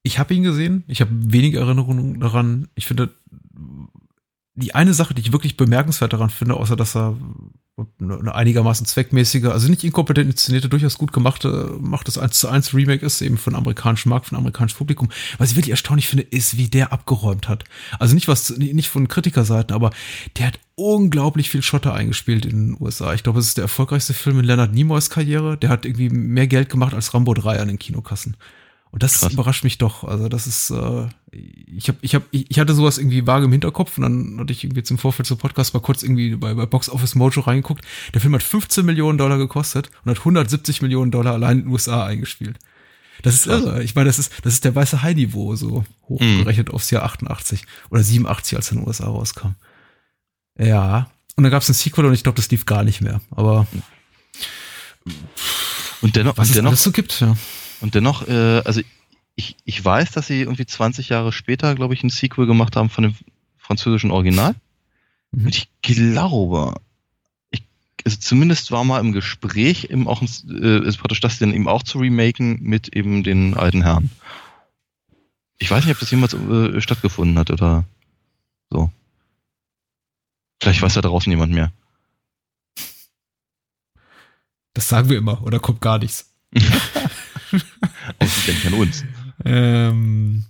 [0.04, 0.84] Ich habe ihn gesehen.
[0.86, 2.68] Ich habe wenig Erinnerungen daran.
[2.76, 3.12] Ich finde,
[4.60, 7.16] die eine Sache, die ich wirklich bemerkenswert daran finde, außer dass er
[7.98, 12.74] eine einigermaßen zweckmäßige, also nicht inkompetent inszenierte, durchaus gut gemachte, macht das 1 zu 1
[12.74, 15.08] Remake ist, eben für den amerikanischen Markt, für ein amerikanisches Publikum.
[15.38, 17.64] Was ich wirklich erstaunlich finde, ist, wie der abgeräumt hat.
[17.98, 19.90] Also nicht was, nicht von Kritikerseiten, aber
[20.36, 23.14] der hat unglaublich viel Schotter eingespielt in den USA.
[23.14, 25.56] Ich glaube, es ist der erfolgreichste Film in Leonard Nimoys Karriere.
[25.56, 28.36] Der hat irgendwie mehr Geld gemacht als Rambo 3 an den Kinokassen.
[28.92, 29.32] Und das Krass.
[29.32, 30.02] überrascht mich doch.
[30.02, 33.96] Also das ist, äh, ich habe, ich habe, ich hatte sowas irgendwie vage im Hinterkopf
[33.98, 36.88] und dann hatte ich irgendwie zum Vorfeld zum Podcast mal kurz irgendwie bei, bei Box
[36.88, 37.84] Office Mojo reingeguckt.
[38.14, 41.72] Der Film hat 15 Millionen Dollar gekostet und hat 170 Millionen Dollar allein in den
[41.72, 42.58] USA eingespielt.
[43.22, 43.62] Das ist Krass.
[43.62, 43.82] irre.
[43.84, 48.02] Ich meine, das ist, das ist der weiße High-Niveau, so hochgerechnet aufs Jahr 88 oder
[48.02, 49.54] 87, als er in den USA rauskam.
[50.58, 51.10] Ja.
[51.36, 53.20] Und dann gab es ein Sequel und ich glaube, das lief gar nicht mehr.
[53.30, 53.66] Aber
[56.02, 57.36] Und dennoch, was und es dennoch, alles so gibt, ja.
[57.80, 58.80] Und dennoch, äh, also
[59.36, 62.90] ich, ich weiß, dass sie irgendwie 20 Jahre später, glaube ich, ein Sequel gemacht haben
[62.90, 63.14] von dem
[63.56, 64.54] französischen Original.
[65.32, 65.46] Mhm.
[65.46, 66.80] Und ich glaube,
[67.50, 67.62] ich,
[68.04, 71.82] also zumindest war mal im Gespräch eben auch äh, ist praktisch das dann eben auch
[71.82, 74.10] zu remaken mit eben den alten Herren.
[75.58, 77.84] Ich weiß nicht, ob das jemals äh, stattgefunden hat oder
[78.70, 78.90] so.
[80.60, 81.72] Vielleicht weiß da draußen jemand mehr.
[84.74, 86.30] Das sagen wir immer, oder kommt gar nichts.
[88.30, 89.04] Und sie denken an uns.
[89.44, 90.44] Ähm,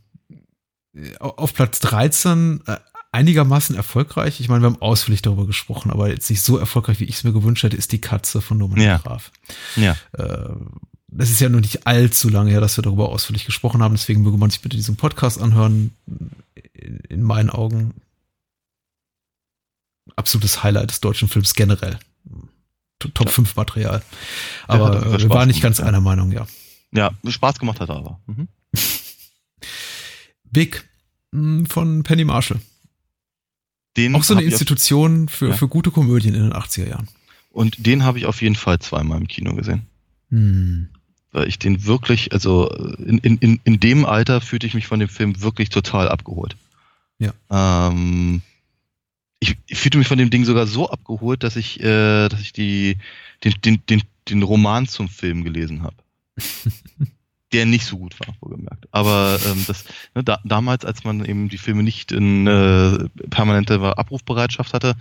[1.18, 2.76] auf Platz 13 äh,
[3.12, 4.40] einigermaßen erfolgreich.
[4.40, 7.24] Ich meine, wir haben ausführlich darüber gesprochen, aber jetzt nicht so erfolgreich, wie ich es
[7.24, 8.98] mir gewünscht hätte, ist die Katze von Dominik Ja.
[8.98, 9.32] Graf.
[9.76, 9.96] Ja.
[10.12, 10.50] Äh,
[11.08, 13.94] das ist ja noch nicht allzu lange her, dass wir darüber ausführlich gesprochen haben.
[13.94, 15.92] Deswegen möge man sich bitte diesen Podcast anhören.
[16.72, 17.94] In, in meinen Augen
[20.16, 21.98] absolutes Highlight des deutschen Films generell.
[22.98, 23.32] Top Ja.
[23.32, 24.02] 5 Material.
[24.68, 25.86] Aber Fall äh, wir waren nicht ganz ja.
[25.86, 26.46] einer Meinung, ja.
[26.92, 28.20] Ja, Spaß gemacht hat er aber.
[28.26, 28.48] Mhm.
[30.50, 30.88] Big
[31.32, 32.60] mh, von Penny Marshall.
[33.96, 35.56] den Auch so eine Institution für, Ja.
[35.56, 37.08] für gute Komödien in den 80er Jahren.
[37.50, 39.82] Und den habe ich auf jeden Fall zweimal im Kino gesehen.
[40.30, 40.88] Hm.
[41.32, 42.68] Weil ich den wirklich, also
[42.98, 46.56] in, in, in, in dem Alter fühlte ich mich von dem Film wirklich total abgeholt.
[47.18, 47.32] Ja.
[47.50, 48.42] Ähm,
[49.40, 52.52] ich, ich fühlte mich von dem Ding sogar so abgeholt, dass ich, äh, dass ich
[52.52, 52.96] die,
[53.44, 55.96] den, den, den, den Roman zum Film gelesen habe.
[57.52, 58.86] Der nicht so gut war, wohlgemerkt.
[58.92, 59.84] Aber ähm, das,
[60.14, 64.94] ne, da, damals, als man eben die Filme nicht in äh, permanente Abrufbereitschaft hatte,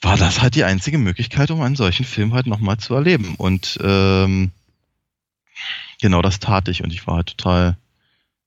[0.00, 3.36] war das halt die einzige Möglichkeit, um einen solchen Film halt nochmal zu erleben.
[3.36, 4.50] Und ähm,
[6.00, 7.78] genau das tat ich und ich war halt total,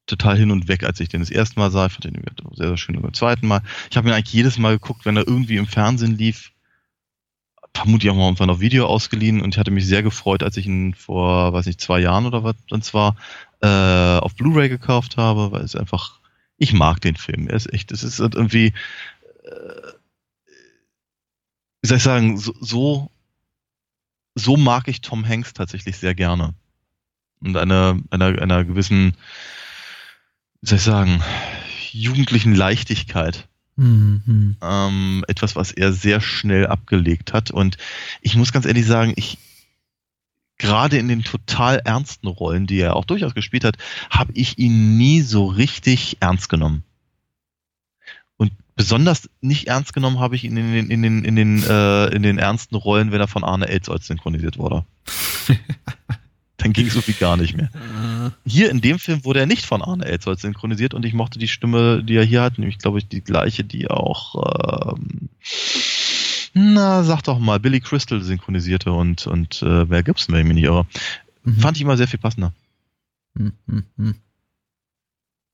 [0.06, 1.88] total hin und weg, als ich den das erste Mal sah.
[1.88, 2.22] Ich fand den
[2.54, 3.62] sehr, sehr schön beim zweiten Mal.
[3.89, 6.52] Ich habe ihn eigentlich jedes Mal geguckt, wenn er irgendwie im Fernsehen lief.
[7.78, 10.66] Vermutlich auch mal irgendwann auf Video ausgeliehen und ich hatte mich sehr gefreut, als ich
[10.66, 13.16] ihn vor, weiß nicht, zwei Jahren oder was sonst war,
[13.62, 13.68] äh,
[14.20, 16.20] auf Blu-ray gekauft habe, weil es einfach,
[16.58, 17.48] ich mag den Film.
[17.48, 18.74] Er ist echt, es ist irgendwie,
[19.44, 19.92] äh,
[21.82, 23.12] wie soll ich sagen, so, so,
[24.34, 26.56] so mag ich Tom Hanks tatsächlich sehr gerne.
[27.42, 29.16] Und einer, einer, einer gewissen,
[30.62, 31.22] wie soll ich sagen,
[31.92, 33.48] jugendlichen Leichtigkeit.
[33.78, 34.56] Hm, hm.
[34.62, 37.52] Ähm, etwas, was er sehr schnell abgelegt hat.
[37.52, 37.78] Und
[38.22, 39.38] ich muss ganz ehrlich sagen, ich,
[40.58, 43.78] gerade in den total ernsten Rollen, die er auch durchaus gespielt hat,
[44.10, 46.84] habe ich ihn nie so richtig ernst genommen.
[48.38, 52.08] Und besonders nicht ernst genommen habe ich ihn in den, in den, in den, äh,
[52.08, 54.86] in den ernsten Rollen, wenn er von Arne Elzolz synchronisiert wurde.
[56.58, 57.70] Dann ging es so viel gar nicht mehr.
[57.74, 61.38] Äh, Hier in dem Film wurde er nicht von Arne Elzolz synchronisiert und ich mochte
[61.38, 65.30] die Stimme, die er hier hat, nämlich glaube ich die gleiche, die auch ähm,
[66.60, 70.88] na, sag doch mal, Billy Crystal synchronisierte und, und äh, wer gibt's mir nicht, aber
[71.43, 71.60] mhm.
[71.60, 72.51] fand ich immer sehr viel passender.
[73.38, 74.16] Hm, hm, hm.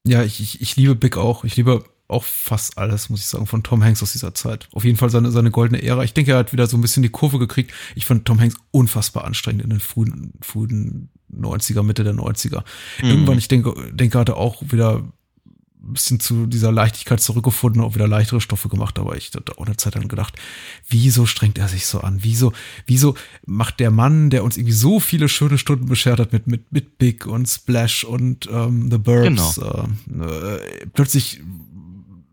[0.05, 1.43] Ja, ich, ich, ich liebe Big auch.
[1.43, 4.67] Ich liebe auch fast alles, muss ich sagen, von Tom Hanks aus dieser Zeit.
[4.73, 6.03] Auf jeden Fall seine, seine goldene Ära.
[6.03, 7.71] Ich denke, er hat wieder so ein bisschen die Kurve gekriegt.
[7.95, 12.63] Ich fand Tom Hanks unfassbar anstrengend in den frühen, frühen 90er, Mitte der 90er.
[13.01, 13.09] Mhm.
[13.09, 15.03] Irgendwann, ich denke, denke, hat er auch wieder
[15.85, 19.65] ein bisschen zu dieser Leichtigkeit zurückgefunden, auch wieder leichtere Stoffe gemacht, aber ich hatte auch
[19.65, 20.33] eine Zeit lang gedacht,
[20.87, 22.19] wieso strengt er sich so an?
[22.21, 22.53] Wieso,
[22.85, 26.71] wieso macht der Mann, der uns irgendwie so viele schöne Stunden beschert hat mit, mit,
[26.71, 29.87] mit Big und Splash und ähm, The Burbs, Genau.
[30.21, 31.41] äh, äh, plötzlich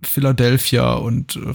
[0.03, 1.55] Philadelphia und äh,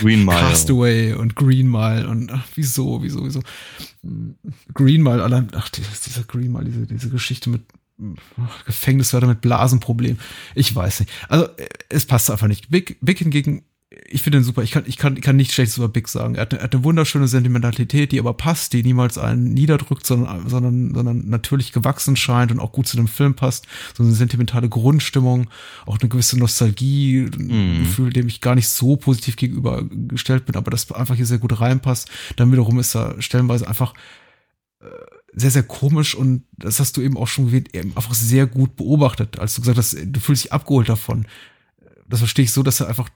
[0.00, 0.38] Green Mile.
[0.38, 3.40] Castaway und Green Mile und ach, wieso, wieso, wieso.
[4.74, 7.62] Green Mile, allein, ach, dieser Green Mile, diese, diese Geschichte mit
[8.64, 10.18] Gefängniswärter mit Blasenproblem.
[10.54, 11.12] Ich weiß nicht.
[11.28, 12.70] Also, äh, es passt einfach nicht.
[12.70, 13.62] Big, Big hingegen,
[14.08, 14.62] ich finde ihn super.
[14.62, 16.36] Ich kann, ich kann, ich kann nichts Schlechtes über Big sagen.
[16.36, 20.06] Er hat, eine, er hat eine wunderschöne Sentimentalität, die aber passt, die niemals einen niederdrückt,
[20.06, 23.66] sondern, sondern, sondern natürlich gewachsen scheint und auch gut zu dem Film passt.
[23.96, 25.50] So eine sentimentale Grundstimmung,
[25.86, 27.78] auch eine gewisse Nostalgie, ein Mhm.
[27.80, 31.60] Gefühl, dem ich gar nicht so positiv gegenübergestellt bin, aber das einfach hier sehr gut
[31.60, 32.08] reinpasst.
[32.36, 33.94] Dann wiederum ist er stellenweise einfach
[34.80, 34.86] äh,
[35.32, 38.76] sehr, sehr komisch und das hast du eben auch schon gewählt, eben einfach sehr gut
[38.76, 41.26] beobachtet, als du gesagt hast, du fühlst dich abgeholt davon.
[42.08, 43.08] Das verstehe ich so, dass er einfach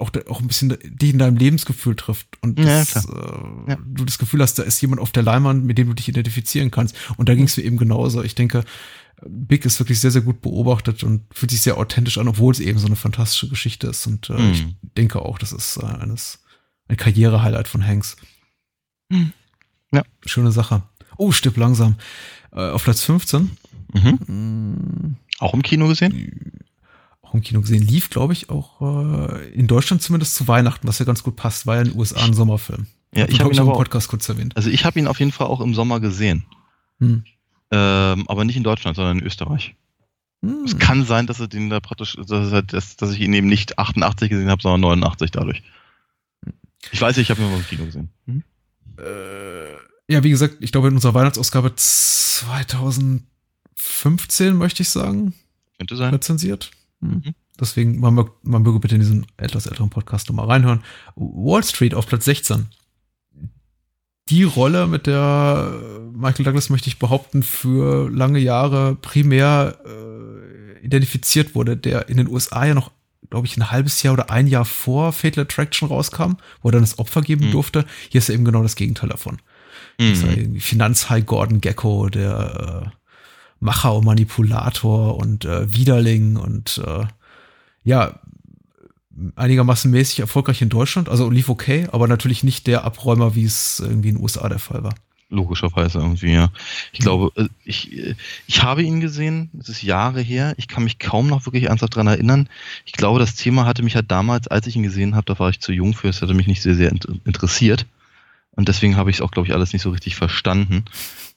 [0.00, 3.78] auch, auch ein bisschen dich in deinem Lebensgefühl trifft und Ja, das, äh, Ja.
[3.84, 6.70] du das Gefühl hast, da ist jemand auf der Leinwand, mit dem du dich identifizieren
[6.70, 6.94] kannst.
[7.16, 8.22] Und da ging es mir eben genauso.
[8.22, 8.64] Ich denke,
[9.28, 12.60] Big ist wirklich sehr, sehr gut beobachtet und fühlt sich sehr authentisch an, obwohl es
[12.60, 14.06] eben so eine fantastische Geschichte ist.
[14.06, 14.52] Und äh, Mhm.
[14.52, 16.42] ich denke auch, das ist äh, eines,
[16.88, 18.16] ein Karriere-Highlight von Hanks.
[19.10, 19.32] Mhm.
[19.92, 20.02] Ja.
[20.24, 20.82] Schöne Sache.
[21.18, 21.96] Oh, stipp langsam.
[22.52, 23.50] Äh, auf Platz 15.
[23.92, 24.18] Mhm.
[24.26, 26.62] Mm, Auch im Kino gesehen?
[27.34, 27.82] Im Kino gesehen.
[27.82, 31.66] Lief, glaube ich, auch äh, in Deutschland zumindest zu Weihnachten, was ja ganz gut passt.
[31.66, 32.86] War ja in den USA ein Sommerfilm.
[33.14, 34.56] Ja, ich habe ihn aber im Podcast kurz erwähnt.
[34.56, 36.44] also ich habe ihn auf jeden Fall auch im Sommer gesehen.
[37.00, 37.24] Hm.
[37.72, 39.74] Ähm, aber nicht in Deutschland, sondern in Österreich.
[40.44, 40.64] Hm.
[40.64, 43.78] Es kann sein, dass er den da praktisch, dass, dass, dass ich ihn eben nicht
[43.78, 45.62] 88 gesehen habe, sondern 89 dadurch.
[46.92, 48.10] Ich weiß, ich habe ihn aber im Kino gesehen.
[48.26, 48.42] Mhm.
[48.98, 55.34] Äh, ja, wie gesagt, ich glaube in unserer Weihnachtsausgabe 2015, möchte ich sagen,
[55.78, 56.12] Könnte sein.
[56.14, 56.72] rezensiert.
[57.00, 57.10] Hm.
[57.24, 57.34] Mhm.
[57.58, 60.82] Deswegen, man, mög- man möge bitte in diesen etwas älteren Podcast nochmal reinhören.
[61.14, 62.68] Wall Street auf Platz 16.
[64.28, 65.72] Die Rolle, mit der
[66.14, 72.28] Michael Douglas, möchte ich behaupten, für lange Jahre primär äh, identifiziert wurde, der in den
[72.28, 72.92] USA ja noch,
[73.28, 76.82] glaube ich, ein halbes Jahr oder ein Jahr vor Fatal Attraction rauskam, wo er dann
[76.82, 77.52] das Opfer geben Mhm.
[77.52, 77.84] durfte.
[78.08, 79.38] Hier ist er eben genau das Gegenteil davon.
[79.98, 80.60] Mhm.
[80.60, 82.90] Finanzhai Gordon Gecko, der äh,
[83.60, 87.04] Macher und Manipulator und äh, Widerling und äh,
[87.84, 88.18] ja,
[89.36, 91.08] einigermaßen mäßig erfolgreich in Deutschland.
[91.08, 94.58] Also lief okay, aber natürlich nicht der Abräumer, wie es irgendwie in den USA der
[94.58, 94.94] Fall war.
[95.32, 96.50] Logischerweise irgendwie, ja.
[96.90, 98.16] Ich glaube, äh, ich, äh,
[98.48, 101.94] ich habe ihn gesehen, es ist Jahre her, ich kann mich kaum noch wirklich ernsthaft
[101.94, 102.48] daran erinnern.
[102.84, 105.50] Ich glaube, das Thema hatte mich ja damals, als ich ihn gesehen habe, da war
[105.50, 106.90] ich zu jung für, es hatte mich nicht sehr, sehr
[107.24, 107.86] interessiert.
[108.56, 110.84] Und deswegen habe ich es auch, glaube ich, alles nicht so richtig verstanden.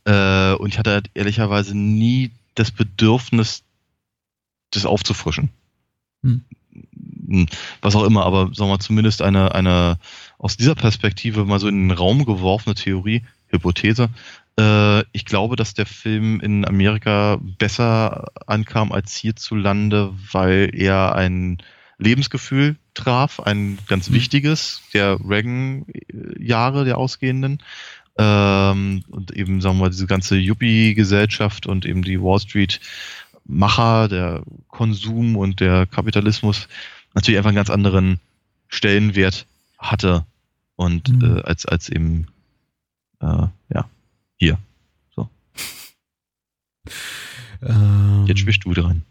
[0.06, 3.64] Äh, und ich hatte halt ehrlicherweise nie das Bedürfnis,
[4.72, 5.50] das aufzufrischen.
[6.24, 6.44] Hm.
[7.28, 7.48] hm.
[7.82, 9.98] Was auch immer, aber sagen wir mal, zumindest eine, eine
[10.38, 14.10] aus dieser Perspektive mal so in den Raum geworfene Theorie, Hypothese.
[14.60, 21.62] Äh, ich glaube, dass der Film in Amerika besser ankam als hierzulande, weil er ein
[21.98, 24.16] Lebensgefühl traf, ein ganz mhm.
[24.16, 27.60] wichtiges der Reagan-Jahre der ausgehenden.
[28.18, 34.44] Ähm, und eben, sagen wir mal, diese ganze Yuppie-Gesellschaft und eben die Wall Street-Macher, der
[34.68, 36.68] Konsum und der Kapitalismus
[37.16, 38.20] natürlich einfach einen ganz anderen
[38.68, 39.48] Stellenwert
[39.78, 40.26] hatte
[40.76, 41.38] und mhm.
[41.38, 42.28] äh, als, als eben
[43.20, 43.90] äh, ja,
[44.38, 44.58] hier.
[45.16, 45.30] So.
[47.62, 49.04] Ähm, Jetzt bist du dran.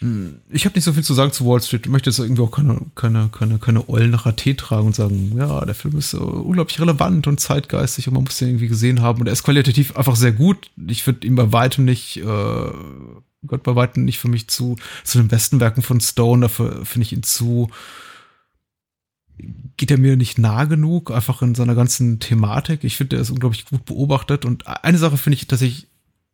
[0.00, 1.84] Hm, ich habe nicht so viel zu sagen zu Wall Street.
[1.84, 5.34] Ich möchte jetzt irgendwie auch keine, keine, keine, keine Eulen nach AT tragen und sagen,
[5.36, 9.02] ja, der Film ist uh, unglaublich relevant und zeitgeistig und man muss den irgendwie gesehen
[9.02, 9.20] haben.
[9.20, 10.70] Und er ist qualitativ einfach sehr gut.
[10.86, 12.70] Ich würde ihn bei weitem nicht, äh,
[13.46, 16.42] Gott bei weitem nicht für mich zu, zu den besten Werken von Stone.
[16.42, 17.68] Dafür finde ich ihn zu,
[19.76, 22.84] geht er mir nicht nah genug, einfach in seiner ganzen Thematik.
[22.84, 24.46] Ich finde, er ist unglaublich gut beobachtet.
[24.46, 25.88] Und eine Sache finde ich tatsächlich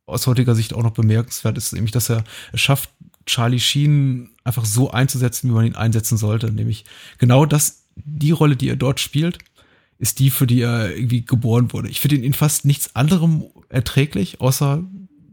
[0.06, 2.90] aus heutiger Sicht auch noch bemerkenswert, ist nämlich, dass er es schafft,
[3.26, 6.52] Charlie Sheen einfach so einzusetzen, wie man ihn einsetzen sollte.
[6.52, 6.84] Nämlich
[7.18, 9.38] genau das, die Rolle, die er dort spielt,
[9.98, 11.88] ist die, für die er irgendwie geboren wurde.
[11.88, 14.84] Ich finde ihn in fast nichts anderem erträglich, außer,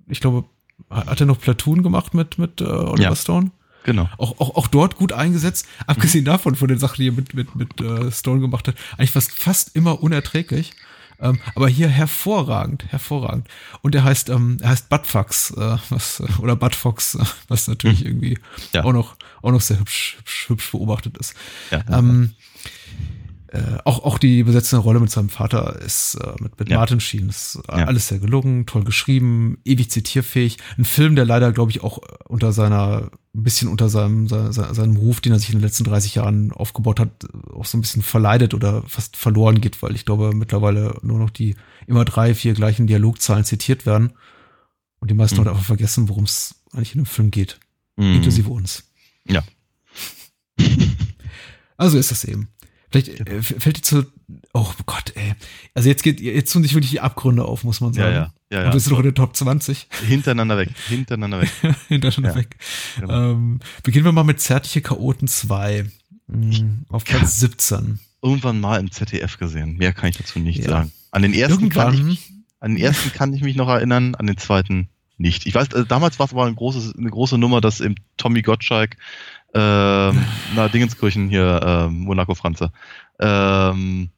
[0.07, 0.45] ich glaube,
[0.89, 3.15] hat er noch Platoon gemacht mit, mit äh, Oliver ja.
[3.15, 3.51] Stone?
[3.83, 4.09] Genau.
[4.17, 5.67] Auch, auch, auch dort gut eingesetzt.
[5.87, 6.27] Abgesehen mhm.
[6.27, 9.31] davon, von den Sachen, die er mit, mit, mit äh, Stone gemacht hat, eigentlich fast,
[9.31, 10.73] fast immer unerträglich.
[11.23, 13.47] Ähm, aber hier hervorragend, hervorragend.
[13.81, 18.01] Und er heißt, ähm, er heißt Buttfox, äh, was, äh, oder Buttfox, äh, was natürlich
[18.01, 18.07] mhm.
[18.07, 18.39] irgendwie
[18.73, 18.83] ja.
[18.83, 21.33] auch noch, auch noch sehr hübsch, hübsch, hübsch beobachtet ist.
[21.71, 22.35] Ja, ähm,
[23.53, 26.77] äh, auch, auch die besetzende Rolle mit seinem Vater ist äh, mit, mit ja.
[26.77, 27.85] Martin Sheen ist äh, ja.
[27.85, 30.57] alles sehr gelungen, toll geschrieben, ewig zitierfähig.
[30.75, 34.95] Ein Film, der leider, glaube ich, auch unter seiner, ein bisschen unter seinem, seinem, seinem
[34.95, 38.01] Ruf, den er sich in den letzten 30 Jahren aufgebaut hat, auch so ein bisschen
[38.01, 42.55] verleidet oder fast verloren geht, weil ich glaube, mittlerweile nur noch die immer drei, vier
[42.55, 44.13] gleichen Dialogzahlen zitiert werden.
[44.99, 45.41] Und die meisten mhm.
[45.41, 47.59] Leute einfach vergessen, worum es eigentlich in dem Film geht.
[47.97, 48.15] Mhm.
[48.15, 48.89] Inklusive uns.
[49.27, 49.43] Ja.
[51.75, 52.49] Also ist das eben.
[52.93, 54.05] Vielleicht äh, fällt dir zu,
[54.53, 55.33] oh Gott, ey.
[55.73, 58.13] Also jetzt geht, jetzt tun sich wirklich die Abgründe auf, muss man sagen.
[58.13, 58.33] Ja, ja.
[58.51, 58.65] ja, ja.
[58.67, 59.87] Und das ist noch in der Top 20.
[60.07, 61.49] Hintereinander weg, hintereinander weg.
[61.87, 62.35] hintereinander ja.
[62.35, 62.55] weg.
[62.99, 63.31] Genau.
[63.31, 65.89] Ähm, beginnen wir mal mit Zärtliche Chaoten 2.
[66.27, 67.47] Mhm, auf Platz ja.
[67.49, 67.99] 17.
[68.21, 69.75] Irgendwann mal im ZDF gesehen.
[69.77, 70.91] Mehr kann ich dazu nicht sagen.
[71.09, 71.95] An den ersten Irgendwann.
[71.95, 74.87] kann ich, an den ersten kann ich mich noch erinnern, an den zweiten
[75.17, 75.47] nicht.
[75.47, 78.43] Ich weiß, also damals war es aber ein großes, eine große Nummer, dass im Tommy
[78.43, 78.97] Gottschalk
[79.53, 80.25] ähm,
[80.55, 82.71] na, Dingenskirchen hier, ähm, Monaco Franze.
[83.19, 84.09] Ähm,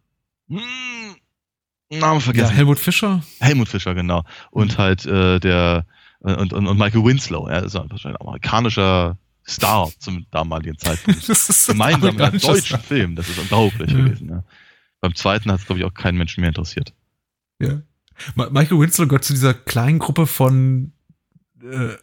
[0.48, 2.52] mh, hm, Name vergessen.
[2.52, 3.24] Ja, Helmut Fischer?
[3.40, 4.24] Helmut Fischer, genau.
[4.52, 4.82] Und mhm.
[4.82, 5.86] halt äh, der
[6.20, 9.18] und, und, und Michael Winslow, ja, ist ein amerikanischer
[9.48, 11.30] Star zum damaligen Zeitpunkt.
[11.30, 12.80] das ist Gemeinsam mit einem deutschen Star.
[12.80, 13.98] Film, das ist unglaublich ja.
[13.98, 14.30] gewesen.
[14.30, 14.44] Ja.
[15.02, 16.94] Beim zweiten hat es, glaube ich, auch keinen Menschen mehr interessiert.
[17.60, 17.82] Ja.
[18.36, 20.94] Michael Winslow gehört zu dieser kleinen Gruppe von
[21.62, 21.96] äh,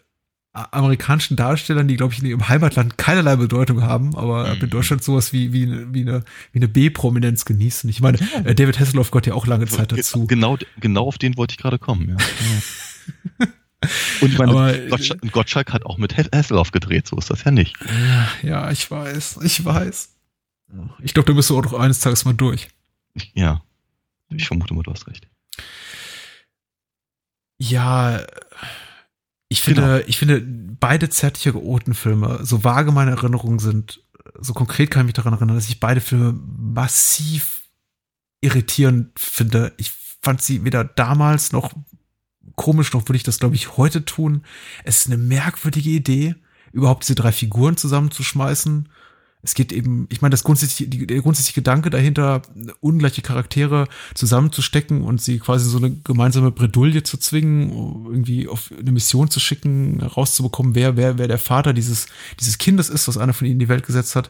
[0.53, 4.63] amerikanischen Darstellern, die, glaube ich, in ihrem Heimatland keinerlei Bedeutung haben, aber mhm.
[4.63, 7.89] in Deutschland sowas wie, wie, wie eine, wie eine B-Prominenz genießen.
[7.89, 8.41] Ich meine, ja.
[8.45, 10.27] Äh, David Hasselhoff gehört ja auch lange Zeit dazu.
[10.27, 13.47] Genau, genau auf den wollte ich gerade kommen, ja.
[14.21, 17.51] Und ich meine, aber, Gottschalk, Gottschalk, hat auch mit Hasselhoff gedreht, so ist das ja
[17.51, 17.77] nicht.
[17.81, 20.11] Ja, ja ich weiß, ich weiß.
[21.03, 22.69] Ich glaube, da bist du auch noch eines Tages mal durch.
[23.35, 23.63] Ja,
[24.29, 25.27] ich vermute mal, du hast recht.
[27.59, 28.25] Ja,
[29.53, 30.05] ich finde, genau.
[30.07, 34.01] ich finde, beide zärtliche Oten-Filme, so vage meine Erinnerungen sind,
[34.41, 37.63] so konkret kann ich mich daran erinnern, dass ich beide Filme massiv
[38.41, 39.73] irritierend finde.
[39.77, 39.93] Ich
[40.23, 41.73] fand sie weder damals noch
[42.57, 44.43] komisch, noch würde ich das, glaube ich, heute tun.
[44.85, 46.35] Es ist eine merkwürdige Idee,
[46.73, 48.89] überhaupt diese drei Figuren zusammenzuschmeißen
[49.45, 52.43] es geht eben, ich meine, das grundsätzliche, der grundsätzliche Gedanke dahinter,
[52.79, 57.71] ungleiche Charaktere zusammenzustecken und sie quasi so eine gemeinsame Bredouille zu zwingen,
[58.07, 62.07] irgendwie auf eine Mission zu schicken, herauszubekommen, wer, wer, wer der Vater dieses,
[62.39, 64.29] dieses Kindes ist, was einer von ihnen in die Welt gesetzt hat.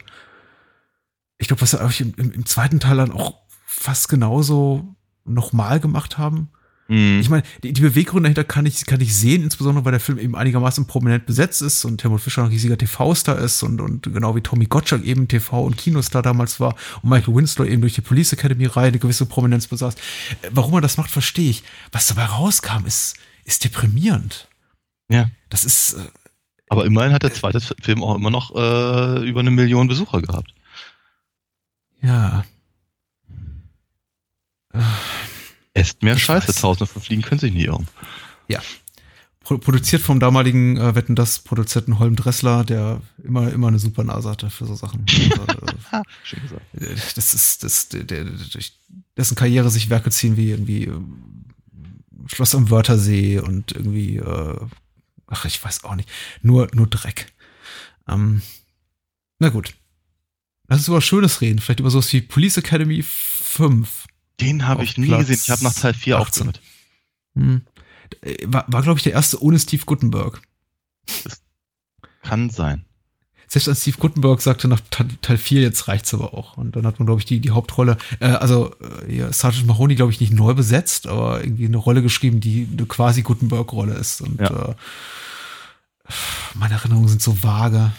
[1.37, 3.35] Ich glaube, was sie im, im, im zweiten Teil dann auch
[3.65, 4.95] fast genauso
[5.25, 6.49] nochmal gemacht haben.
[6.87, 7.19] Mhm.
[7.21, 10.19] Ich meine, die, die Beweggründe dahinter kann ich, kann ich sehen, insbesondere weil der Film
[10.19, 14.35] eben einigermaßen prominent besetzt ist und Helmut Fischer ein riesiger TV-Star ist und, und genau
[14.35, 18.01] wie Tommy Gottschalk eben TV- und Kinostar damals war und Michael Winslow eben durch die
[18.01, 19.95] Police Academy-Reihe eine gewisse Prominenz besaß.
[19.95, 21.63] Äh, Warum er das macht, verstehe ich.
[21.91, 23.15] Was dabei rauskam, ist,
[23.45, 24.49] ist deprimierend.
[25.09, 25.29] Ja.
[25.49, 26.09] Das ist, äh,
[26.69, 30.53] Aber immerhin hat der zweite Film auch immer noch äh, über eine Million Besucher gehabt.
[32.01, 32.43] ja.
[35.73, 36.55] Esst mehr Ich Scheiße, weiß.
[36.55, 37.87] Tausende von Fliegen können sich nie irren.
[39.43, 44.03] Pro produziert vom damaligen äh, Wetten das Produzenten Holm Dressler, der immer, immer eine super
[44.03, 45.05] Nase hatte für so Sachen.
[45.31, 46.61] Also, äh, Schön gesagt.
[46.75, 48.79] Äh, das ist das, der, der, durch
[49.17, 50.99] dessen Karriere sich Werke ziehen wie irgendwie äh,
[52.27, 54.59] Schloss am Wörthersee und irgendwie, äh,
[55.27, 56.09] ach, ich weiß auch nicht,
[56.41, 57.33] nur, nur Dreck.
[58.07, 58.41] Ähm,
[59.39, 59.73] na gut.
[60.69, 64.02] Lass uns über Schönes reden, vielleicht über sowas wie Police Academy 5.
[64.39, 65.39] Den habe ich nie Platz gesehen.
[65.43, 66.47] Ich habe nach Teil 4 18.
[66.47, 66.61] aufgehört.
[67.35, 67.61] Hm.
[68.21, 70.41] Äh, War, war glaube ich, der erste ohne Steve Gutenberg.
[72.23, 72.85] Kann sein.
[73.47, 76.57] Selbst als Steve Gutenberg sagte nach Te- Teil 4, jetzt reicht's aber auch.
[76.57, 78.73] Und dann hat man, glaube ich, die, die Hauptrolle, äh, also
[79.07, 82.67] äh, ja, Sergeant Mahoney, glaube ich, nicht neu besetzt, aber irgendwie eine Rolle geschrieben, die
[82.71, 84.21] eine quasi Gutenberg-Rolle ist.
[84.21, 84.69] Und Ja.
[84.69, 84.75] äh,
[86.55, 87.91] meine Erinnerungen sind so vage.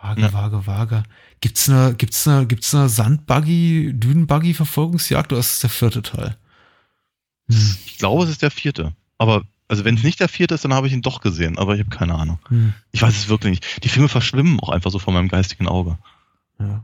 [0.00, 0.32] Vage, Ja.
[0.32, 1.02] vage, vage.
[1.40, 6.36] Gibt's eine, gibt's eine, gibt's eine Sandbuggy, Dünenbuggy-Verfolgungsjagd oder ist es der vierte Teil?
[7.48, 7.76] Hm.
[7.86, 8.94] Ich glaube, es ist der vierte.
[9.18, 11.58] Aber, also wenn es nicht der vierte ist, dann habe ich ihn doch gesehen.
[11.58, 12.38] Aber ich habe keine Ahnung.
[12.48, 12.72] Hm.
[12.92, 13.84] Ich weiß es wirklich nicht.
[13.84, 15.98] Die Filme verschwimmen auch einfach so vor meinem geistigen Auge.
[16.58, 16.82] Ja.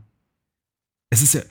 [1.09, 1.41] Es ist ja,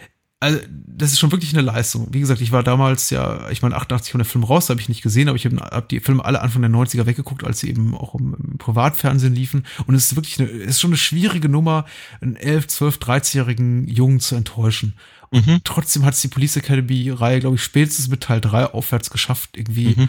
[0.43, 2.09] also das ist schon wirklich eine Leistung.
[2.13, 4.89] Wie gesagt, ich war damals ja, ich meine, 88 kam der Film raus, habe ich
[4.89, 7.71] nicht gesehen, aber ich habe hab die Filme alle Anfang der 90er weggeguckt, als sie
[7.71, 9.65] eben auch im, im Privatfernsehen liefen.
[9.87, 11.87] Und es ist wirklich eine, es ist schon eine schwierige Nummer,
[12.21, 14.95] einen 11, 12, 13-jährigen Jungen zu enttäuschen.
[15.31, 15.61] Mhm.
[15.65, 19.95] Trotzdem hat es die Police Academy-Reihe, glaube ich, spätestens mit Teil 3 aufwärts geschafft, irgendwie
[19.97, 20.09] Mhm.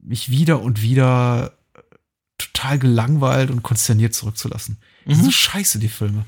[0.00, 1.52] mich wieder und wieder
[2.38, 4.78] total gelangweilt und konsterniert zurückzulassen.
[5.06, 5.32] Die sind so Mhm.
[5.32, 6.24] scheiße, die Filme.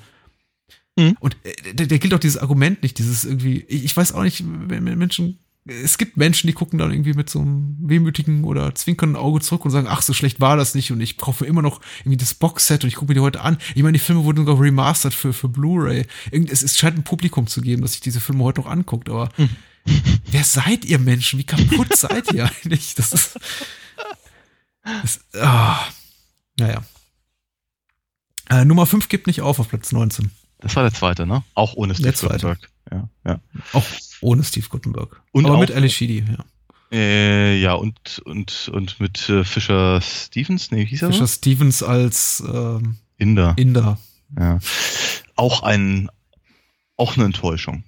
[0.96, 1.16] Mhm.
[1.20, 4.44] Und äh, da, da gilt auch dieses Argument nicht, dieses irgendwie, ich, weiß auch nicht,
[4.46, 9.16] wenn Menschen, es gibt Menschen, die gucken dann irgendwie mit so einem wehmütigen oder zwinkernden
[9.16, 11.80] Auge zurück und sagen, ach, so schlecht war das nicht und ich brauche immer noch
[12.00, 13.56] irgendwie das Boxset und ich gucke mir die heute an.
[13.74, 16.06] Ich meine, die Filme wurden sogar remastered für, für Blu-ray.
[16.30, 19.30] Es, es scheint ein Publikum zu geben, das sich diese Filme heute noch anguckt, aber
[19.86, 20.02] Mhm.
[20.30, 21.38] wer seid ihr Menschen?
[21.38, 22.94] Wie kaputt seid ihr eigentlich?
[22.94, 23.38] Das ist,
[25.02, 25.78] das, ah,
[26.58, 26.84] naja.
[28.48, 30.30] Äh, Nummer 5 gibt nicht auf auf Platz 19.
[30.64, 31.44] Das war der zweite, ne?
[31.54, 32.12] Auch ohne Steve.
[32.12, 32.68] Gutenberg.
[32.90, 33.40] Ja, ja.
[33.74, 33.84] Auch
[34.20, 35.20] ohne Steve Gutenberg.
[35.30, 36.44] Und Aber auch- mit Ali Sheedy, ja.
[36.90, 41.08] Äh, ja, und, und, und mit äh, Fischer Stevens, nee, wie hieß er?
[41.12, 41.32] Fisher so?
[41.34, 43.54] Stevens als ähm, Inder.
[43.56, 43.98] Inder.
[44.38, 44.58] Ja.
[45.36, 46.08] Auch ein,
[46.96, 47.84] auch eine Enttäuschung.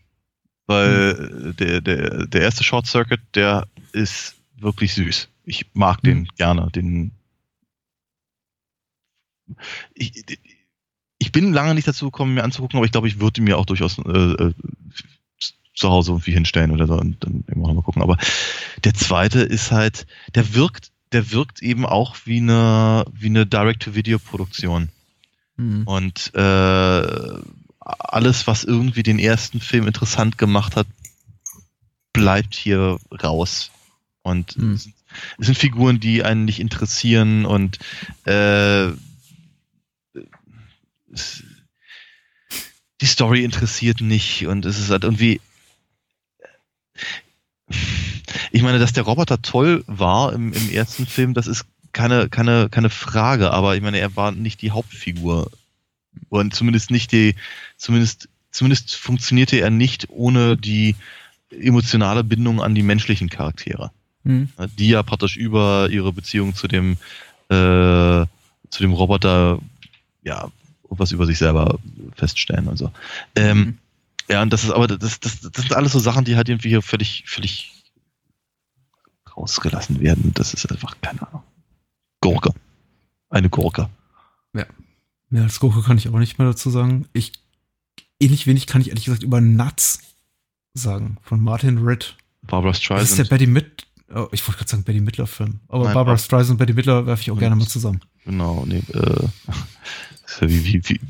[0.67, 1.51] Weil Hm.
[1.51, 5.29] äh, der, der, der erste Short Circuit, der ist wirklich süß.
[5.45, 6.03] Ich mag Hm.
[6.03, 6.69] den gerne.
[6.73, 7.13] Den,
[9.95, 10.25] ich,
[11.19, 13.67] ich bin lange nicht dazu gekommen, mir anzugucken, aber ich glaube, ich würde mir auch
[13.67, 14.55] durchaus äh, äh,
[15.75, 18.03] zu Hause irgendwie hinstellen oder so und dann irgendwann mal gucken.
[18.03, 18.17] Aber
[18.85, 24.89] der zweite ist halt, der wirkt, der wirkt eben auch wie eine, wie eine Direct-to-Video-Produktion.
[25.57, 25.83] Hm.
[25.87, 27.39] Und äh,
[27.81, 30.87] alles, was irgendwie den ersten Film interessant gemacht hat,
[32.13, 33.71] bleibt hier raus.
[34.23, 34.73] Und Hm.
[34.73, 34.95] es, sind,
[35.39, 37.79] es sind Figuren, die einen nicht interessieren und
[38.25, 38.91] äh,
[41.13, 41.43] es,
[43.01, 45.41] die Story interessiert nicht und es ist halt irgendwie.
[48.53, 52.69] Ich meine, dass der Roboter toll war im, im ersten Film, das ist keine, keine,
[52.69, 55.51] keine Frage, aber ich meine, er war nicht die Hauptfigur.
[56.29, 57.35] Und zumindest nicht die,
[57.77, 60.97] zumindest, zumindest funktionierte er nicht ohne die
[61.51, 63.91] emotionale Bindung an die menschlichen Charaktere,
[64.25, 64.49] Hm.
[64.79, 66.99] die ja praktisch über ihre Beziehung zu dem,
[67.49, 68.27] äh,
[68.71, 69.61] zu dem Roboter,
[70.23, 70.51] ja,
[70.91, 71.79] was über sich selber
[72.15, 72.91] feststellen und so.
[73.35, 73.79] Ähm, Mhm.
[74.29, 76.69] ja, und das ist aber, das, das, das sind alles so Sachen, die halt irgendwie
[76.69, 77.73] hier völlig, völlig
[79.37, 80.33] rausgelassen werden.
[80.35, 81.43] Das ist einfach, keine Ahnung.
[82.21, 82.53] Gurke.
[83.31, 83.89] Eine Gurke.
[84.55, 87.09] Ja, als Gurke kann ich auch nicht mehr dazu sagen.
[87.13, 87.33] Ich,
[88.21, 90.01] ähnlich wenig kann ich ehrlich gesagt über Nuts
[90.73, 92.17] sagen, von Martin Ritt.
[92.43, 93.31] Barbara Das ist der Streisand.
[93.31, 95.59] Betty Mid, oh, ich wollte gerade sagen Betty Midler Film.
[95.69, 98.01] Aber Nein, Barbara Bar- Streisand und Betty Midler werfe ich auch Und- gerne mal zusammen.
[98.25, 99.55] Genau, nee, äh, ja
[100.41, 101.01] wie, wie, wie,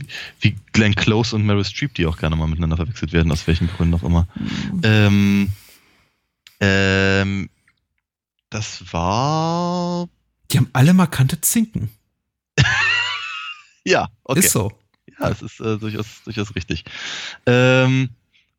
[0.41, 3.69] wie Glenn Close und Meryl Streep, die auch gerne mal miteinander verwechselt werden, aus welchen
[3.69, 4.29] Gründen auch immer.
[4.83, 5.51] Ähm,
[6.61, 7.49] ähm,
[8.51, 10.09] das war.
[10.51, 11.91] Die haben alle markante Zinken.
[13.87, 14.41] Ja, okay.
[14.41, 14.73] Ist so.
[15.21, 16.85] Ja, es ist äh, durchaus, durchaus richtig.
[17.47, 18.11] Ähm,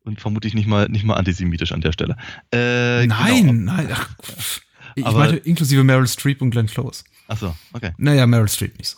[0.05, 2.15] Und vermutlich nicht mal, nicht mal antisemitisch an der Stelle.
[2.53, 3.73] Äh, nein, genau.
[3.73, 3.89] nein.
[3.91, 4.09] Ach,
[4.95, 7.03] ich aber, meinte inklusive Meryl Streep und Glenn Close.
[7.27, 7.91] Ach so, okay.
[7.97, 8.97] Naja, Meryl Streep nicht so.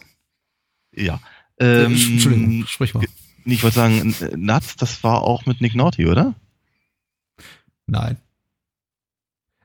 [0.95, 1.19] Ja.
[1.59, 3.05] Ähm, Entschuldigung, sprich mal.
[3.45, 6.35] Ich wollte sagen, Nuts, das war auch mit Nick Naughty, oder?
[7.87, 8.17] Nein.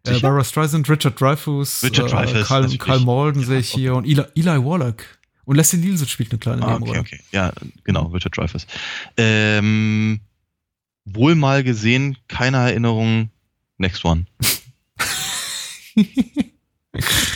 [0.07, 4.05] Äh, Barbara Streisand, Richard Dreyfuss, Richard äh, Dreyfuss Karl, Karl Malden sehe ich hier und
[4.05, 5.03] Eli, Eli Wallach.
[5.45, 7.21] Und Leslie Nielsen spielt eine kleine ah, okay, okay.
[7.33, 7.53] Ja,
[7.85, 8.67] genau, Richard Dreyfuss.
[9.17, 10.21] Ähm,
[11.05, 13.31] wohl mal gesehen, keine Erinnerung,
[13.79, 14.27] next one.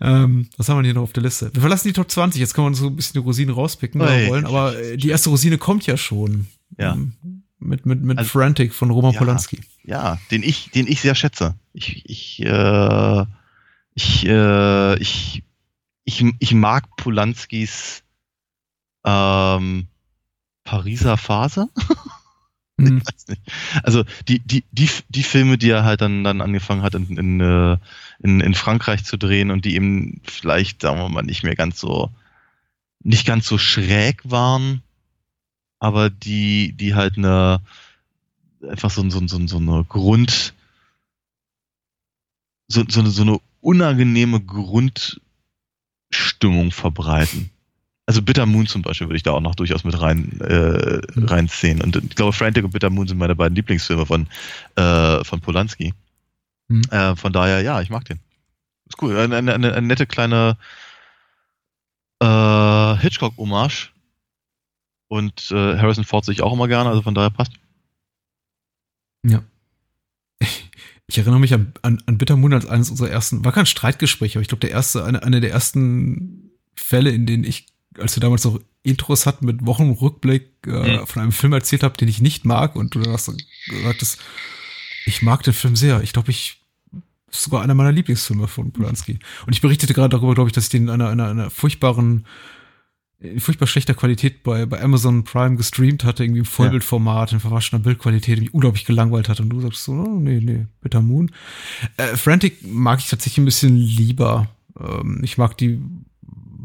[0.00, 1.50] ähm, was haben wir hier noch auf der Liste?
[1.52, 4.22] Wir verlassen die Top 20, jetzt können wir so ein bisschen die Rosine rauspicken, wenn
[4.22, 6.46] wir wollen, aber äh, die erste Rosine kommt ja schon.
[6.78, 6.94] Ja.
[6.94, 7.14] Ähm,
[7.58, 9.60] mit, mit, mit also, Frantic von Roman ja, Polanski.
[9.84, 11.54] Ja, den ich, den ich sehr schätze.
[11.72, 13.24] Ich, ich, äh,
[13.94, 15.42] ich, äh, ich,
[16.04, 18.02] ich, ich mag Polanskis
[19.04, 19.86] ähm,
[20.64, 21.68] Pariser Phase.
[22.78, 23.02] Mhm.
[23.82, 27.40] Also die, die, die, die Filme, die er halt dann, dann angefangen hat, in, in,
[27.40, 27.78] äh,
[28.18, 31.80] in, in Frankreich zu drehen und die eben vielleicht, sagen wir mal, nicht mehr ganz
[31.80, 32.10] so,
[33.02, 34.82] nicht ganz so schräg waren,
[35.78, 37.60] aber die, die halt eine,
[38.68, 40.54] einfach so, so, so, so eine Grund,
[42.68, 45.20] so, so, eine, so eine unangenehme Grundstimmung
[46.72, 47.50] verbreiten.
[48.06, 51.24] Also Bitter Moon zum Beispiel würde ich da auch noch durchaus mit rein äh, mhm.
[51.24, 51.80] reinziehen.
[51.80, 54.28] Und ich glaube, Frantic und Bitter Moon sind meine beiden Lieblingsfilme von,
[54.76, 55.92] äh, von Polanski.
[56.68, 56.82] Mhm.
[56.90, 58.20] Äh, von daher, ja, ich mag den.
[58.88, 59.16] Ist cool.
[59.16, 60.56] Eine, eine, eine nette kleine
[62.20, 63.92] äh, Hitchcock-Hommage.
[65.08, 67.52] Und äh, Harrison Ford sehe ich auch immer gerne, also von daher passt.
[69.24, 69.42] Ja.
[71.08, 74.34] Ich erinnere mich an, an, an Bitter Moon als eines unserer ersten, war kein Streitgespräch,
[74.34, 78.20] aber ich glaube, der erste, eine, eine der ersten Fälle, in denen ich als wir
[78.20, 81.06] damals noch Intros hatten mit Wochenrückblick äh, mhm.
[81.06, 83.26] von einem Film erzählt habe, den ich nicht mag und du dann hast
[83.68, 84.02] gesagt,
[85.06, 86.02] ich mag den Film sehr.
[86.02, 86.60] Ich glaube, ich
[87.30, 89.18] ist sogar einer meiner Lieblingsfilme von Polanski.
[89.46, 92.26] Und ich berichtete gerade darüber, glaube ich, dass ich den in einer, einer, einer furchtbaren,
[93.20, 97.80] in furchtbar schlechter Qualität bei, bei Amazon Prime gestreamt hatte, irgendwie im Vollbildformat, in verwaschener
[97.80, 99.40] Bildqualität, mich unglaublich gelangweilt hat.
[99.40, 101.30] Und du sagst so, oh, nee, nee, Bitter Moon.
[101.96, 104.48] Äh, Frantic mag ich tatsächlich ein bisschen lieber.
[104.78, 105.80] Ähm, ich mag die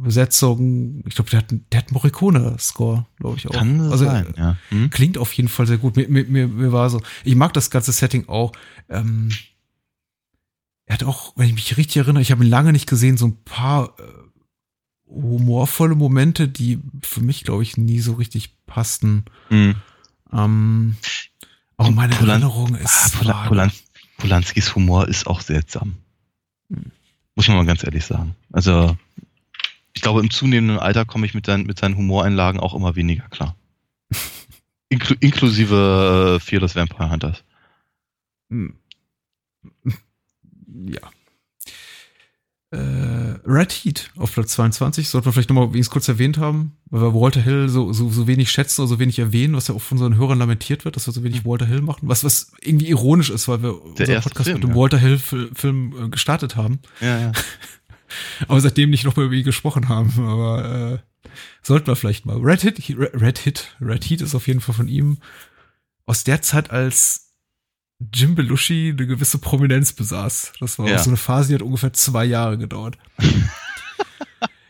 [0.01, 1.03] Besetzung.
[1.07, 3.53] Ich glaube, der hat, der hat Morricone-Score, glaube ich auch.
[3.53, 4.57] Kann das also, sein, ja.
[4.69, 4.89] Hm?
[4.89, 5.95] Klingt auf jeden Fall sehr gut.
[5.95, 8.51] Mir, mir, mir, mir war so, ich mag das ganze Setting auch.
[8.89, 9.29] Ähm,
[10.85, 13.25] er hat auch, wenn ich mich richtig erinnere, ich habe ihn lange nicht gesehen, so
[13.27, 14.03] ein paar äh,
[15.07, 19.25] humorvolle Momente, die für mich, glaube ich, nie so richtig passten.
[19.49, 19.75] Mhm.
[20.33, 20.95] Ähm,
[21.77, 23.15] auch meine Polan Erinnerung ist.
[23.25, 23.71] Ah, Polan
[24.17, 25.95] Polanskis Humor ist auch seltsam.
[26.69, 26.91] Mhm.
[27.35, 28.35] Muss man mal ganz ehrlich sagen.
[28.51, 28.97] Also,
[29.93, 33.27] ich glaube, im zunehmenden Alter komme ich mit, sein, mit seinen Humoreinlagen auch immer weniger
[33.29, 33.55] klar.
[34.89, 37.43] Inklu inklusive äh, Fearless Vampire Hunters.
[38.49, 38.75] Hm.
[40.65, 41.09] Ja.
[42.71, 47.01] Äh, Red Heat auf Platz 22, sollten wir vielleicht nochmal wenigstens kurz erwähnt haben, weil
[47.01, 49.81] wir Walter Hill so, so, so wenig schätzen oder so wenig erwähnen, was ja auch
[49.81, 52.87] von unseren Hörern lamentiert wird, dass wir so wenig Walter Hill machen, was, was irgendwie
[52.87, 54.75] ironisch ist, weil wir Der unseren Podcast Film, mit dem ja.
[54.77, 56.79] Walter Hill-Film äh, gestartet haben.
[57.01, 57.31] Ja, ja.
[58.47, 60.11] aber seitdem nicht noch mal über ihn gesprochen haben.
[60.27, 61.29] Aber äh,
[61.61, 62.37] sollten wir vielleicht mal.
[62.37, 65.17] Red Hit, Red Hit, Red Heat ist auf jeden Fall von ihm
[66.05, 67.27] aus der Zeit, als
[68.13, 70.53] Jim Belushi eine gewisse Prominenz besaß.
[70.59, 70.95] Das war Ja.
[70.97, 72.97] auch so eine Phase, die hat ungefähr zwei Jahre gedauert.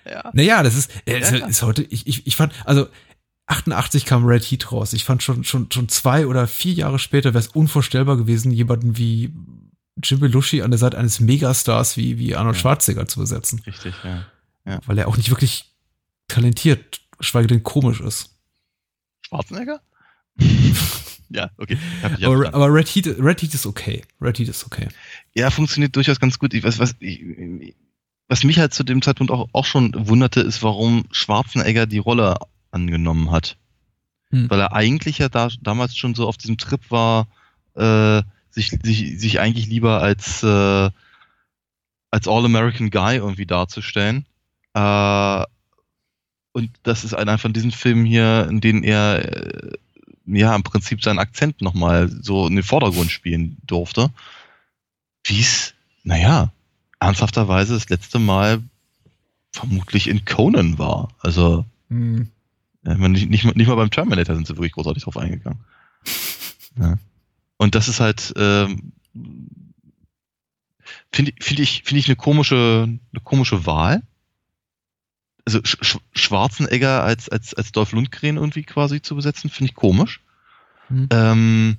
[0.04, 0.30] Ja.
[0.34, 1.46] Naja, das ist, äh, ist, ja.
[1.46, 2.88] ist heute, ich, ich, ich fand, also
[3.46, 4.94] 88 kam Red Heat raus.
[4.94, 8.98] Ich fand schon, schon, schon zwei oder vier Jahre später wäre es unvorstellbar gewesen, jemanden
[8.98, 9.32] wie
[10.02, 12.62] Jim Belushi an der Seite eines Megastars wie, wie Arnold Ja.
[12.62, 13.62] Schwarzenegger zu besetzen.
[13.66, 14.80] Richtig, ja.
[14.86, 15.72] Weil er auch nicht wirklich
[16.28, 18.38] talentiert, schweige denn komisch ist.
[19.22, 19.82] Schwarzenegger?
[21.30, 21.78] ja, okay.
[22.22, 24.03] Aber, aber Red, Heat, Red Heat ist okay.
[24.22, 24.88] Red Heat ist okay.
[25.36, 26.53] Ja, funktioniert durchaus ganz gut.
[26.53, 27.76] Ich weiß, was, ich,
[28.28, 32.38] was mich halt zu dem Zeitpunkt auch, auch schon wunderte, ist, warum Schwarzenegger die Rolle
[32.72, 33.57] angenommen hat.
[34.32, 34.49] Hm.
[34.49, 37.28] Weil er eigentlich ja da, damals schon so auf diesem Trip war,
[37.76, 38.22] äh,
[38.52, 40.90] sich, sich, sich eigentlich lieber als, äh,
[42.11, 44.26] als All-American Guy irgendwie darzustellen.
[44.73, 45.44] Äh,
[46.53, 49.72] und das ist einer von diesen Filmen hier, in denen er äh,
[50.26, 54.10] ja im Prinzip seinen Akzent nochmal so in den Vordergrund spielen durfte.
[55.26, 55.73] Wie es,
[56.03, 56.52] naja,
[56.99, 58.61] ernsthafterweise das letzte Mal
[59.53, 61.10] vermutlich in Conan war.
[61.19, 62.30] Also, Hm.
[62.84, 65.60] nicht, nicht, mal- nicht mal beim Terminator sind sie wirklich großartig drauf eingegangen.
[66.80, 66.98] Ja.
[67.62, 68.92] Und das ist halt, ähm,
[71.12, 74.02] finde find ich, finde ich eine komische, eine komische Wahl.
[75.46, 79.76] Also Sch Sch Schwarzenegger als, als, als Dolph Lundgren irgendwie quasi zu besetzen, finde ich
[79.76, 80.22] komisch.
[80.88, 81.08] Hm.
[81.12, 81.78] Ähm,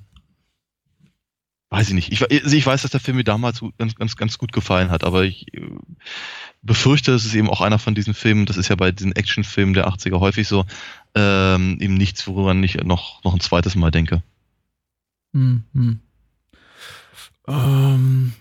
[1.69, 2.13] weiß ich nicht.
[2.13, 5.03] Ich, also ich weiß, dass der Film mir damals ganz, ganz, ganz gut gefallen hat,
[5.03, 5.67] aber ich äh,
[6.61, 9.73] befürchte, es ist eben auch einer von diesen Filmen, das ist ja bei diesen Actionfilmen
[9.73, 10.65] der 80er häufig so,
[11.13, 14.23] ähm, eben nichts, woran ich noch, noch ein zweites Mal denke.
[15.33, 15.99] Hm, hm.
[17.47, 18.33] Ähm,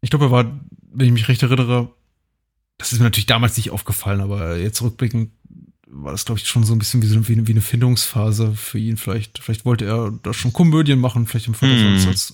[0.00, 0.60] ich glaube, er war,
[0.92, 1.90] wenn ich mich recht erinnere,
[2.78, 5.30] das ist mir natürlich damals nicht aufgefallen, aber jetzt rückblickend
[5.86, 8.54] war das, glaube ich, schon so ein bisschen wie, so, wie, eine, wie eine Findungsphase
[8.54, 8.96] für ihn.
[8.96, 12.08] Vielleicht, vielleicht wollte er da schon Komödien machen, vielleicht empfand er mm.
[12.08, 12.32] als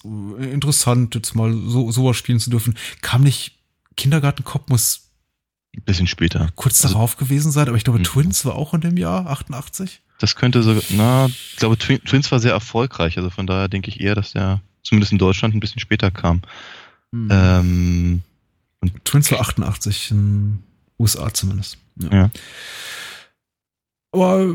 [0.51, 2.77] interessant, jetzt mal so sowas spielen zu dürfen.
[3.03, 3.59] Kam nicht
[3.97, 5.11] Kindergartenkopf muss
[5.77, 6.51] ein bisschen später.
[6.57, 8.05] Kurz also, darauf gewesen sein, aber ich glaube, hm.
[8.05, 10.01] Twins war auch in dem Jahr, 88.
[10.21, 14.01] Das könnte so, na, ich glaube, Twins war sehr erfolgreich, also von daher denke ich
[14.01, 16.43] eher, dass der zumindest in Deutschland ein bisschen später kam.
[17.13, 17.29] Hm.
[17.31, 18.23] Ähm,
[18.81, 20.63] und Twins war 88, in
[20.99, 21.79] USA zumindest.
[21.97, 22.13] Ja.
[22.13, 22.31] ja.
[24.13, 24.55] Aber,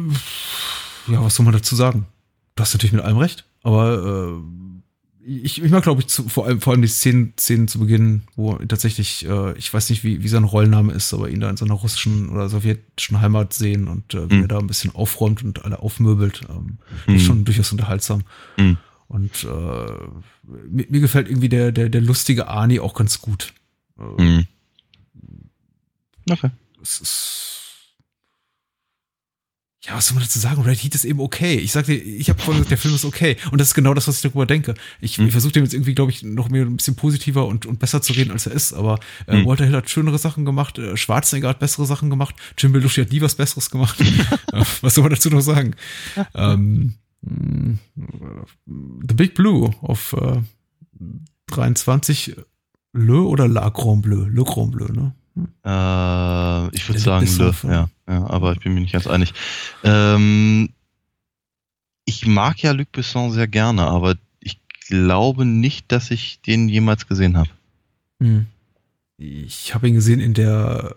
[1.08, 2.06] ja, was soll man dazu sagen?
[2.56, 4.42] Du hast natürlich mit allem recht, aber äh,
[5.28, 8.24] ich, ich mag, glaube ich, zu, vor, allem, vor allem die Szenen, Szenen zu Beginn,
[8.36, 11.58] wo tatsächlich, äh, ich weiß nicht, wie, wie sein Rollenname ist, aber ihn da in
[11.58, 14.42] seiner russischen oder sowjetischen Heimat sehen und äh, wie mhm.
[14.44, 16.42] er da ein bisschen aufräumt und alle aufmöbelt.
[16.48, 16.78] Ähm,
[17.08, 17.16] mhm.
[17.16, 18.22] ist schon durchaus unterhaltsam.
[18.58, 18.78] Mhm.
[19.08, 19.48] Und äh,
[20.70, 23.54] mir, mir, gefällt irgendwie der, der, der lustige Ani auch ganz gut.
[23.98, 24.48] Äh, mhm.
[26.30, 26.52] Okay.
[26.84, 27.65] Es ist
[29.88, 30.62] ja, was soll man dazu sagen?
[30.62, 31.56] Red Heat ist eben okay.
[31.56, 33.38] Ich sagte, ich habe vorhin gesagt, der Film ist okay.
[33.52, 34.74] Und das ist genau das, was ich darüber denke.
[35.00, 35.28] Ich, mhm.
[35.28, 38.02] ich versuche dem jetzt irgendwie, glaube ich, noch mehr ein bisschen positiver und, und besser
[38.02, 38.74] zu reden, als er ist.
[38.74, 39.46] Aber äh, mhm.
[39.46, 43.12] Walter Hill hat schönere Sachen gemacht, äh, Schwarzenegger hat bessere Sachen gemacht, Jim Belushi hat
[43.12, 43.98] nie was Besseres gemacht.
[44.82, 45.76] was soll man dazu noch sagen?
[46.34, 50.42] ähm, The Big Blue auf äh,
[51.48, 52.36] 23
[52.94, 54.26] Le oder La Grand Bleu?
[54.26, 55.14] Le Grand Bleu, ne?
[55.36, 59.34] Äh, ich würde sagen, Le, ja, ja, aber ich bin mir nicht ganz einig.
[59.84, 60.70] Ähm,
[62.06, 67.08] ich mag ja Luc Besson sehr gerne, aber ich glaube nicht, dass ich den jemals
[67.08, 67.50] gesehen habe.
[68.20, 68.46] Hm.
[69.18, 70.94] Ich habe ihn gesehen in der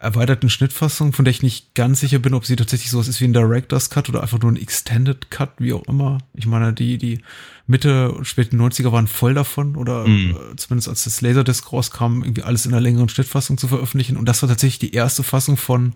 [0.00, 3.24] erweiterten Schnittfassung, von der ich nicht ganz sicher bin, ob sie tatsächlich sowas ist wie
[3.26, 6.18] ein Director's Cut oder einfach nur ein Extended Cut, wie auch immer.
[6.34, 7.20] Ich meine, die, die
[7.68, 10.30] Mitte und späten 90er waren voll davon oder mm.
[10.30, 14.16] äh, zumindest als das Laserdisc rauskam, irgendwie alles in einer längeren Schnittfassung zu veröffentlichen.
[14.16, 15.94] Und das war tatsächlich die erste Fassung von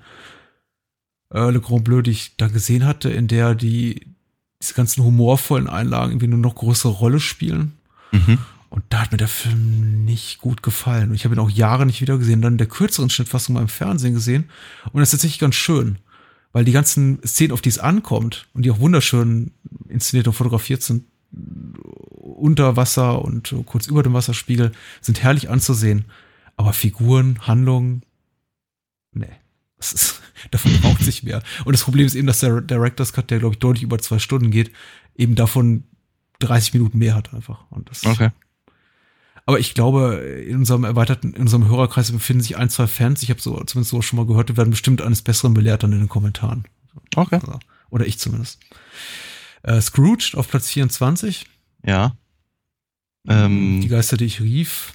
[1.34, 4.14] äh, Le Grand Bleu, die ich da gesehen hatte, in der die
[4.62, 7.72] diese ganzen humorvollen Einlagen irgendwie nur noch größere Rolle spielen.
[8.12, 8.38] Mhm.
[8.76, 11.08] Und da hat mir der Film nicht gut gefallen.
[11.08, 12.42] Und ich habe ihn auch Jahre nicht wieder gesehen.
[12.42, 14.50] Dann in der kürzeren Schnittfassung mal im Fernsehen gesehen.
[14.92, 15.96] Und das ist tatsächlich ganz schön.
[16.52, 19.52] Weil die ganzen Szenen, auf die es ankommt und die auch wunderschön
[19.88, 26.04] inszeniert und fotografiert sind, unter Wasser und kurz über dem Wasserspiegel, sind herrlich anzusehen.
[26.58, 28.02] Aber Figuren, Handlungen,
[29.12, 29.24] nee.
[29.78, 31.42] Das ist, davon braucht sich mehr.
[31.64, 34.18] Und das Problem ist eben, dass der Director's Cut, der glaube ich deutlich über zwei
[34.18, 34.70] Stunden geht,
[35.14, 35.84] eben davon
[36.40, 37.64] 30 Minuten mehr hat einfach.
[37.70, 38.32] Und das okay.
[39.48, 40.16] Aber ich glaube,
[40.48, 43.22] in unserem erweiterten, in unserem Hörerkreis befinden sich ein, zwei Fans.
[43.22, 45.92] Ich habe so zumindest so schon mal gehört, die werden bestimmt eines Besseren belehrt dann
[45.92, 46.64] in den Kommentaren.
[47.14, 47.36] Okay.
[47.36, 48.58] Also, oder ich zumindest.
[49.62, 51.46] Äh, Scrooge auf Platz 24.
[51.84, 52.16] Ja.
[53.28, 54.94] Ähm, die Geister, die ich rief.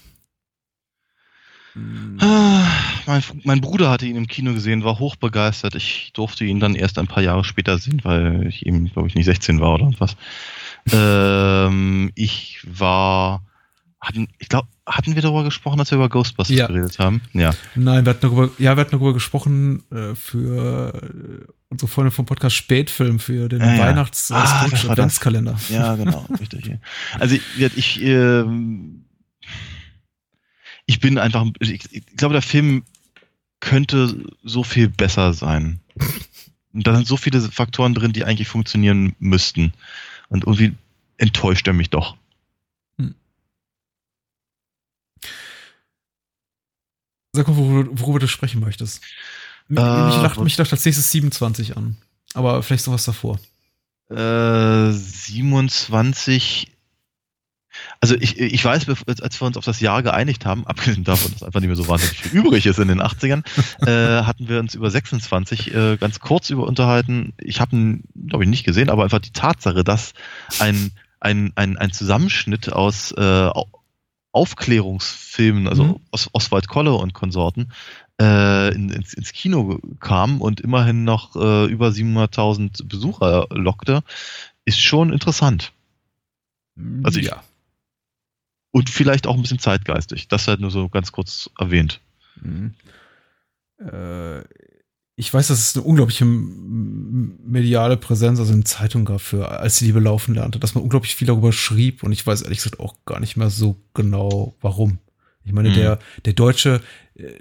[2.19, 2.67] Ah,
[3.05, 5.75] mein, mein, Bruder hatte ihn im Kino gesehen, war hochbegeistert.
[5.75, 9.15] Ich durfte ihn dann erst ein paar Jahre später sehen, weil ich eben, glaube ich,
[9.15, 10.17] nicht 16 war oder was.
[10.91, 13.45] ähm, ich war
[14.01, 16.67] hatten, ich glaube, hatten wir darüber gesprochen, als wir über Ghostbusters ja.
[16.67, 17.21] geredet haben?
[17.33, 17.53] Ja.
[17.75, 22.25] Nein, wir hatten darüber, ja, wir hatten darüber gesprochen äh, für äh, unsere Freundin vom
[22.25, 24.37] Podcast Spätfilm für den ja, Weihnachts- ja.
[24.37, 25.57] ah, Adventskalender.
[25.69, 26.79] Ja, genau, richtig.
[27.19, 28.43] Also ich, ich, äh,
[30.87, 32.83] ich bin einfach, ich, ich glaube, der Film
[33.59, 35.79] könnte so viel besser sein.
[36.73, 39.73] Und da sind so viele Faktoren drin, die eigentlich funktionieren müssten.
[40.29, 40.73] Und irgendwie
[41.17, 42.17] enttäuscht er mich doch.
[47.33, 49.01] Sag mal, worüber, du sprechen möchtest.
[49.67, 51.97] Mich, äh, mich, lacht, mich lacht als nächstes 27 an.
[52.33, 53.39] Aber vielleicht sowas davor.
[54.09, 56.71] Äh, 27.
[58.01, 58.85] Also ich, ich weiß,
[59.21, 61.87] als wir uns auf das Jahr geeinigt haben, abgesehen davon, dass einfach nicht mehr so
[61.87, 63.43] wahnsinnig viel übrig ist in den 80ern,
[63.87, 67.33] äh, hatten wir uns über 26 äh, ganz kurz über unterhalten.
[67.37, 70.13] Ich habe ihn, glaube ich, nicht gesehen, aber einfach die Tatsache, dass
[70.59, 70.91] ein,
[71.21, 73.49] ein, ein, ein Zusammenschnitt aus äh,
[74.31, 75.99] Aufklärungsfilmen, also mhm.
[76.11, 77.71] Os Oswald Kolle und Konsorten,
[78.21, 84.03] äh, in, ins, ins, Kino kam und immerhin noch äh, über 700.000 Besucher lockte,
[84.63, 85.73] ist schon interessant.
[87.03, 87.43] Also ich, ja.
[88.71, 90.27] Und vielleicht auch ein bisschen zeitgeistig.
[90.29, 91.99] Das halt nur so ganz kurz erwähnt.
[92.41, 92.73] Mhm.
[93.79, 94.43] Äh,
[95.21, 99.85] ich weiß, dass es eine unglaubliche mediale Präsenz, also in Zeitung gab für, als die
[99.85, 102.95] Liebe laufen lernte, dass man unglaublich viel darüber schrieb und ich weiß ehrlich gesagt auch
[103.05, 104.97] gar nicht mehr so genau, warum.
[105.45, 105.75] Ich meine, mhm.
[105.75, 106.81] der, der deutsche,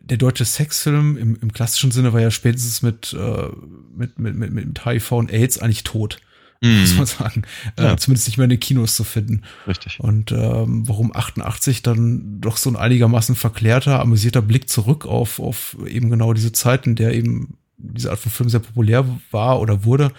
[0.02, 3.48] der deutsche Sexfilm im, im klassischen Sinne war ja spätestens mit, äh,
[3.96, 6.18] mit, mit, mit, mit HIV und AIDS eigentlich tot.
[6.62, 7.42] Muss man sagen.
[7.78, 7.92] Äh, ja.
[7.94, 9.44] Äh, zumindest nicht mehr in den Kinos zu finden.
[9.66, 9.98] Richtig.
[10.00, 15.78] Und ähm, warum 88 dann doch so ein einigermaßen verklärter, amüsierter Blick zurück auf, auf
[15.86, 19.84] eben genau diese Zeit, in der eben diese Art von Film sehr populär war oder
[19.84, 20.12] wurde,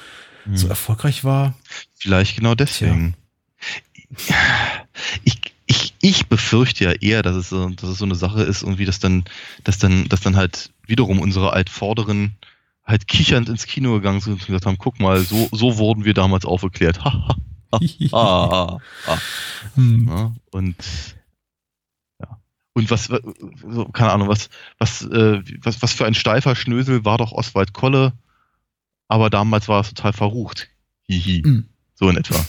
[0.46, 0.56] mm.
[0.56, 1.56] so erfolgreich war.
[1.96, 3.16] Vielleicht genau deswegen.
[4.28, 4.36] Ja.
[5.24, 8.64] Ich, ich, ich befürchte ja eher, dass es, so, dass es so eine Sache ist,
[8.64, 9.24] irgendwie, dass dann,
[9.64, 12.36] dass dann, dass dann halt wiederum unsere Altvorderen
[12.84, 16.14] halt kichernd ins Kino gegangen sind und gesagt haben, guck mal, so, so wurden wir
[16.14, 17.00] damals aufgeklärt.
[17.04, 17.36] ah,
[18.12, 19.18] ah.
[19.76, 20.08] Hm.
[20.10, 20.76] Ja, und.
[22.74, 27.18] Und was, so, keine Ahnung, was, was, äh, was, was für ein steifer Schnösel war
[27.18, 28.14] doch Oswald Kolle,
[29.08, 30.70] aber damals war es total verrucht.
[31.08, 31.42] Hihi.
[31.46, 31.66] Mhm.
[31.96, 32.46] So in etwa.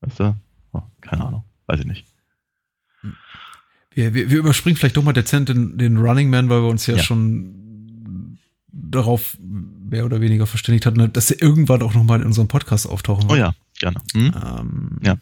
[0.00, 0.36] Weißt du?
[0.72, 2.06] Oh, keine Ahnung, weiß ich nicht.
[3.90, 6.86] Wir, wir, wir überspringen vielleicht doch mal dezent den, den Running Man, weil wir uns
[6.86, 7.02] ja, ja.
[7.02, 12.86] schon darauf mehr oder weniger verständigt hatten, dass er irgendwann auch nochmal in unserem Podcast
[12.86, 13.32] auftauchen wird.
[13.32, 14.00] Oh ja, gerne.
[14.12, 14.34] Hm?
[14.34, 15.18] Ähm, ja.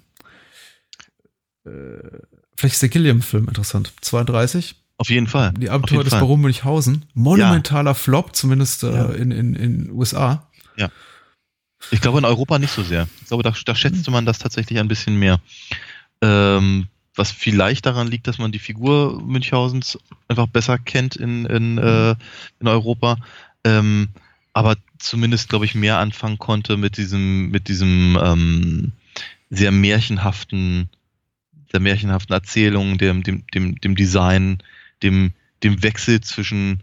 [1.65, 2.21] Äh,
[2.57, 3.93] vielleicht ist der Gilliam-Film interessant.
[4.01, 4.77] 32.
[4.99, 5.53] Auf jeden Fall.
[5.53, 7.05] Die Abenteuer des Baron Münchhausen.
[7.15, 7.95] Monumentaler ja.
[7.95, 9.05] Flop, zumindest äh, ja.
[9.07, 10.49] in, in, in USA.
[10.77, 10.89] Ja.
[11.91, 13.07] Ich glaube in Europa nicht so sehr.
[13.21, 15.41] Ich glaube, da, da schätzte man das tatsächlich ein bisschen mehr.
[16.23, 21.79] Ähm, was vielleicht daran liegt, dass man die Figur Münchhausens einfach besser kennt in, in,
[21.79, 22.15] äh,
[22.61, 23.19] in Europa.
[23.65, 24.09] Ähm,
[24.53, 28.93] aber zumindest, glaube ich, mehr anfangen konnte mit diesem, mit diesem ähm,
[29.51, 30.89] sehr märchenhaften,
[31.73, 34.63] der märchenhaften Erzählung, dem, dem, dem, dem Design,
[35.03, 35.33] dem,
[35.63, 36.83] dem Wechsel zwischen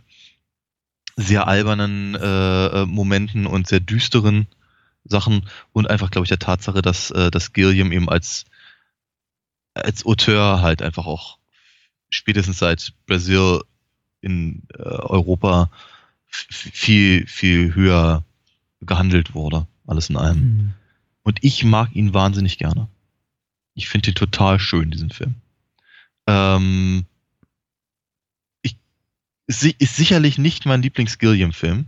[1.16, 4.48] sehr albernen äh, äh Momenten und sehr düsteren
[5.06, 8.46] Sachen und einfach, glaube ich, der Tatsache, dass, äh, dass Gilliam eben als
[9.74, 11.38] als Auteur halt einfach auch
[12.10, 13.62] spätestens seit Brasil
[14.22, 15.72] in äh, Europa
[16.28, 18.24] viel, viel höher
[18.82, 20.40] gehandelt wurde, alles in allem.
[20.40, 20.74] Mhm.
[21.24, 22.88] Und ich mag ihn wahnsinnig gerne.
[23.74, 25.36] Ich finde ihn total schön, diesen Film.
[26.28, 27.06] Ähm,
[28.62, 28.78] ich,
[29.48, 31.86] ist, sicherlich nicht mein Lieblings-Gilliam-Film.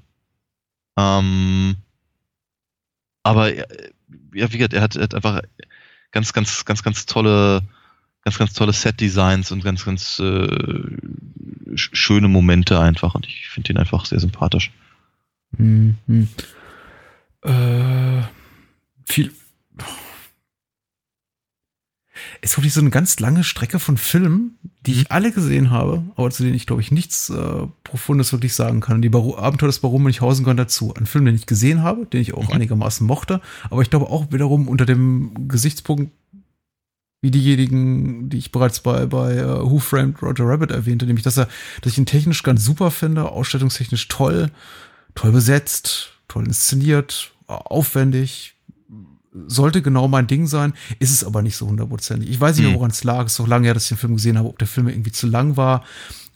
[0.97, 1.75] Ähm,
[3.23, 3.65] aber ja,
[4.33, 5.41] wie gesagt, er hat, er hat einfach
[6.11, 7.63] ganz, ganz, ganz, ganz tolle
[8.25, 10.47] ganz, ganz tolle Set-Designs und ganz, ganz äh,
[11.75, 13.15] schöne Momente einfach.
[13.15, 14.71] Und ich finde ihn einfach sehr sympathisch.
[15.57, 16.27] Mhm.
[17.43, 18.23] Äh,
[19.05, 19.31] viel.
[22.41, 25.05] Es wirklich so eine ganz lange Strecke von Filmen, die ich mhm.
[25.09, 29.01] alle gesehen habe, aber zu denen ich, glaube ich, nichts äh, Profundes wirklich sagen kann.
[29.01, 30.93] Die Bar Abenteuer des Baron Münchhausen gehören dazu.
[30.93, 32.53] Ein Film, den ich gesehen habe, den ich auch mhm.
[32.53, 36.11] einigermaßen mochte, aber ich glaube auch wiederum unter dem Gesichtspunkt
[37.21, 41.37] wie diejenigen, die ich bereits bei, bei uh, Who Framed Roger Rabbit erwähnte, nämlich dass
[41.37, 41.47] er,
[41.81, 44.51] dass ich ihn technisch ganz super finde, ausstattungstechnisch toll,
[45.15, 48.54] toll besetzt, toll inszeniert, aufwendig,
[49.47, 52.29] sollte genau mein Ding sein, ist es aber nicht so hundertprozentig.
[52.29, 52.75] Ich weiß nicht, mhm.
[52.75, 54.57] woran es lag, es ist doch lange her, dass ich den Film gesehen habe, ob
[54.57, 55.83] der Film irgendwie zu lang war.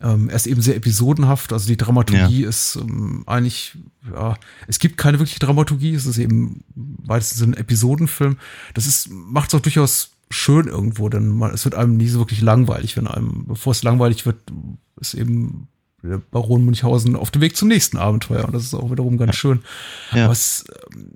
[0.02, 2.50] Ähm, er ist eben sehr episodenhaft, also die Dramaturgie ja.
[2.50, 3.78] ist ähm, eigentlich,
[4.14, 8.38] ja, es gibt keine wirkliche Dramaturgie, es ist eben weitestens ein Episodenfilm.
[8.74, 12.20] Das ist, macht es auch durchaus schön irgendwo, denn man, es wird einem nie so
[12.20, 14.38] wirklich langweilig, wenn einem, bevor es langweilig wird,
[15.02, 15.68] ist eben
[16.02, 19.36] der Baron Münchhausen auf dem Weg zum nächsten Abenteuer und das ist auch wiederum ganz
[19.36, 19.62] schön.
[20.14, 20.30] Ja.
[20.30, 20.64] Was,
[20.94, 21.12] ähm,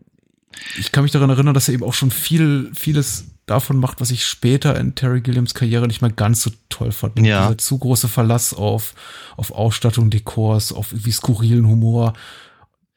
[0.77, 4.11] ich kann mich daran erinnern, dass er eben auch schon viel, vieles davon macht, was
[4.11, 7.19] ich später in Terry Gilliams Karriere nicht mehr ganz so toll fand.
[7.19, 7.47] Ja.
[7.47, 8.93] Dieser zu große Verlass auf,
[9.35, 12.13] auf Ausstattung, Dekors, auf irgendwie skurrilen Humor,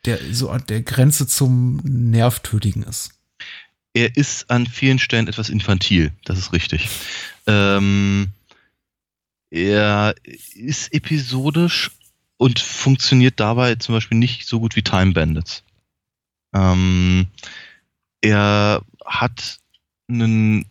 [0.05, 3.17] der so an der Grenze zum Nervtötigen ist
[3.97, 6.87] er ist an vielen Stellen etwas infantil, das ist richtig.
[7.47, 8.29] Ähm,
[9.51, 10.15] er
[10.55, 11.91] ist episodisch
[12.37, 15.63] und funktioniert dabei zum Beispiel nicht so gut wie Time Bandits.
[16.55, 17.27] Ähm,
[18.21, 19.59] er hat
[20.09, 20.67] einen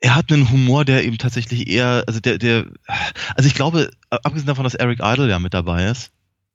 [0.00, 2.66] er hat einen Humor, der eben tatsächlich eher, also der, der,
[3.36, 6.10] also ich glaube, abgesehen davon, dass Eric Idle ja mit dabei ist,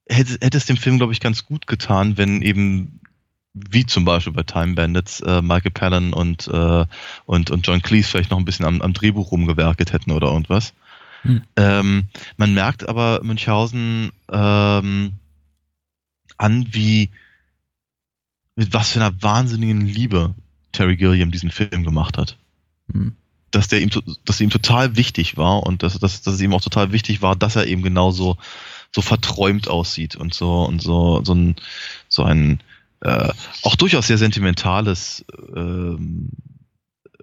[0.06, 3.00] hätte, hätte es dem Film, glaube ich, ganz gut getan, wenn eben
[3.54, 6.84] wie zum Beispiel bei Time Bandits äh, Michael Palin und, äh,
[7.24, 10.74] und, und John Cleese vielleicht noch ein bisschen am, am Drehbuch rumgewerkelt hätten oder irgendwas.
[11.22, 11.42] Hm.
[11.56, 12.04] Ähm,
[12.36, 15.12] man merkt aber Münchhausen ähm,
[16.36, 17.10] an, wie
[18.56, 20.34] mit was für einer wahnsinnigen Liebe
[20.72, 22.36] Terry Gilliam diesen Film gemacht hat.
[22.92, 23.16] Hm.
[23.50, 23.90] dass der ihm,
[24.24, 27.36] dass ihm total wichtig war und dass, dass, dass es ihm auch total wichtig war,
[27.36, 28.36] dass er eben genauso
[28.94, 31.56] so verträumt aussieht und so und so so ein
[32.08, 32.60] so ein
[33.00, 33.30] äh,
[33.62, 35.24] auch durchaus sehr sentimentales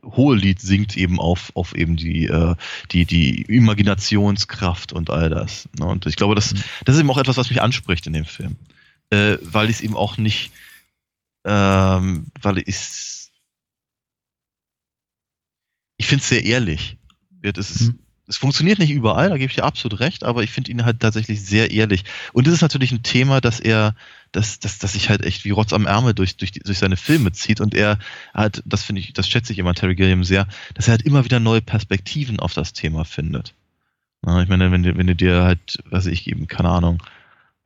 [0.05, 2.55] ähm, Hohelied singt eben auf, auf eben die, äh,
[2.91, 5.67] die, die Imaginationskraft und all das.
[5.77, 5.85] Ne?
[5.85, 6.63] Und ich glaube, das, mhm.
[6.85, 8.55] das ist eben auch etwas, was mich anspricht in dem Film.
[9.09, 10.51] Äh, weil ich es eben auch nicht,
[11.45, 12.75] ähm, weil ich
[15.97, 16.97] ich finde es sehr ehrlich.
[17.41, 17.99] Es, ist, mhm.
[18.27, 20.99] Es funktioniert nicht überall, da gebe ich dir absolut recht, aber ich finde ihn halt
[20.99, 22.03] tatsächlich sehr ehrlich.
[22.33, 23.95] Und das ist natürlich ein Thema, das er,
[24.31, 27.31] das, das, das sich halt echt wie Rotz am Ärmel durch, durch, durch seine Filme
[27.33, 27.99] zieht und er
[28.33, 31.23] hat, das finde ich, das schätze ich immer Terry Gilliam sehr, dass er halt immer
[31.23, 33.53] wieder neue Perspektiven auf das Thema findet.
[34.23, 37.03] Na, ich meine, wenn du, wenn du dir halt, was ich eben, keine Ahnung,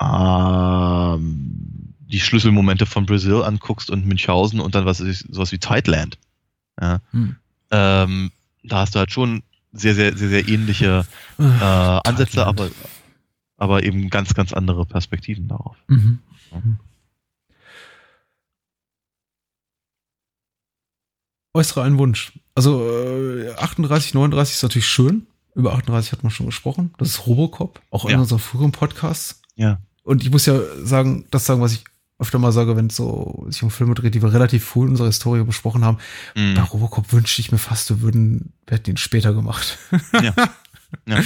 [0.01, 6.17] ähm, die Schlüsselmomente von Brasil anguckst und Münchhausen und dann was ist sowas wie Tideland.
[6.81, 6.99] Ja.
[7.11, 7.35] Hm.
[7.71, 8.31] Ähm,
[8.63, 11.05] da hast du halt schon sehr, sehr, sehr, sehr ähnliche
[11.37, 12.69] äh, Ansätze, aber,
[13.57, 15.77] aber eben ganz, ganz andere Perspektiven darauf.
[15.87, 16.19] Mhm.
[16.51, 16.79] Mhm.
[21.53, 22.33] Äußere einen Wunsch.
[22.55, 25.27] Also äh, 38, 39 ist natürlich schön.
[25.55, 26.93] Über 38 hat man schon gesprochen.
[26.97, 28.19] Das ist Robocop, auch in ja.
[28.19, 29.41] unserer früheren Podcasts.
[29.55, 29.79] Ja.
[30.03, 31.83] Und ich muss ja sagen, das sagen, was ich
[32.19, 34.89] öfter mal sage, wenn es so sich um Filme dreht, die wir relativ früh in
[34.89, 35.97] unserer Historie besprochen haben.
[36.35, 36.53] Mm.
[36.53, 39.77] Bei Robocop wünschte ich mir fast, wir würden, wir hätten ihn später gemacht.
[40.13, 40.21] Ja.
[40.21, 40.33] ja,
[41.05, 41.23] ja, ja.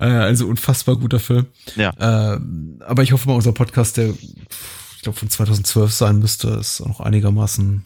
[0.00, 1.46] Äh, also unfassbar guter Film.
[1.76, 1.90] Ja.
[1.98, 2.40] Äh,
[2.84, 6.88] aber ich hoffe mal, unser Podcast, der ich glaube von 2012 sein müsste, ist auch
[6.88, 7.84] noch einigermaßen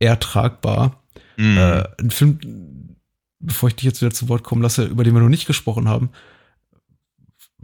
[0.00, 1.02] ertragbar.
[1.38, 1.56] Mm.
[1.56, 2.96] Äh, ein Film,
[3.38, 5.88] bevor ich dich jetzt wieder zu Wort kommen lasse, über den wir noch nicht gesprochen
[5.88, 6.10] haben,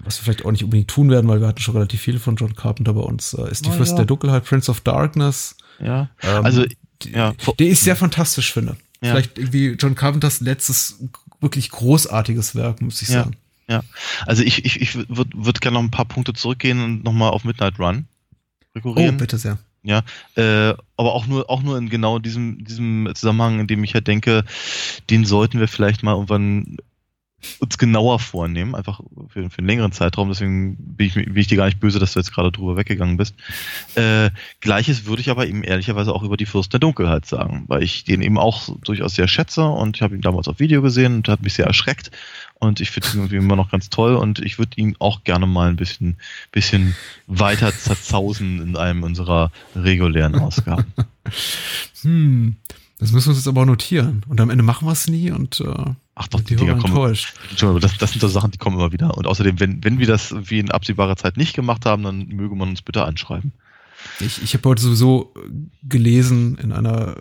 [0.05, 2.37] was wir vielleicht auch nicht unbedingt tun werden, weil wir hatten schon relativ viel von
[2.37, 3.97] John Carpenter bei uns, äh, ist die oh, Fürst ja.
[3.99, 5.57] der Dunkelheit, Prince of Darkness.
[5.81, 6.65] Ja, ähm, also
[7.05, 7.35] ja.
[7.59, 8.77] der ist sehr fantastisch, finde.
[9.01, 9.13] Ja.
[9.13, 10.99] Vielleicht irgendwie John Carpenters letztes
[11.41, 13.37] wirklich großartiges Werk, muss ich sagen.
[13.69, 13.83] Ja,
[14.27, 17.45] also ich, ich, ich würde würd gerne noch ein paar Punkte zurückgehen und nochmal auf
[17.45, 18.07] Midnight Run
[18.75, 19.17] rekurrieren.
[19.17, 19.59] Oh, bitte sehr.
[19.83, 20.03] Ja,
[20.35, 23.95] äh, aber auch nur, auch nur in genau diesem, diesem Zusammenhang, in dem ich ja
[23.95, 24.45] halt denke,
[25.09, 26.79] den sollten wir vielleicht mal irgendwann
[27.61, 30.29] uns genauer vornehmen, einfach für, für einen längeren Zeitraum.
[30.29, 33.17] Deswegen bin ich, bin ich dir gar nicht böse, dass du jetzt gerade drüber weggegangen
[33.17, 33.35] bist.
[33.95, 37.83] Äh, Gleiches würde ich aber eben ehrlicherweise auch über die Fürsten der Dunkelheit sagen, weil
[37.83, 41.17] ich den eben auch durchaus sehr schätze und ich habe ihn damals auf Video gesehen
[41.17, 42.11] und hat mich sehr erschreckt
[42.55, 45.47] und ich finde ihn irgendwie immer noch ganz toll und ich würde ihn auch gerne
[45.47, 46.17] mal ein bisschen,
[46.51, 46.97] bisschen
[47.27, 50.93] weiter zerzausen in einem unserer regulären Ausgaben.
[52.03, 52.57] hm,
[52.99, 55.61] das müssen wir uns jetzt aber notieren und am Ende machen wir es nie und
[55.61, 57.17] äh Ach doch, die, Dinger kommen.
[57.81, 59.17] Das, das sind so Sachen, die kommen immer wieder.
[59.17, 62.57] Und außerdem, wenn, wenn wir das wie in absehbarer Zeit nicht gemacht haben, dann möge
[62.57, 63.53] man uns bitte anschreiben.
[64.19, 65.33] Ich, ich habe heute sowieso
[65.83, 67.17] gelesen in einer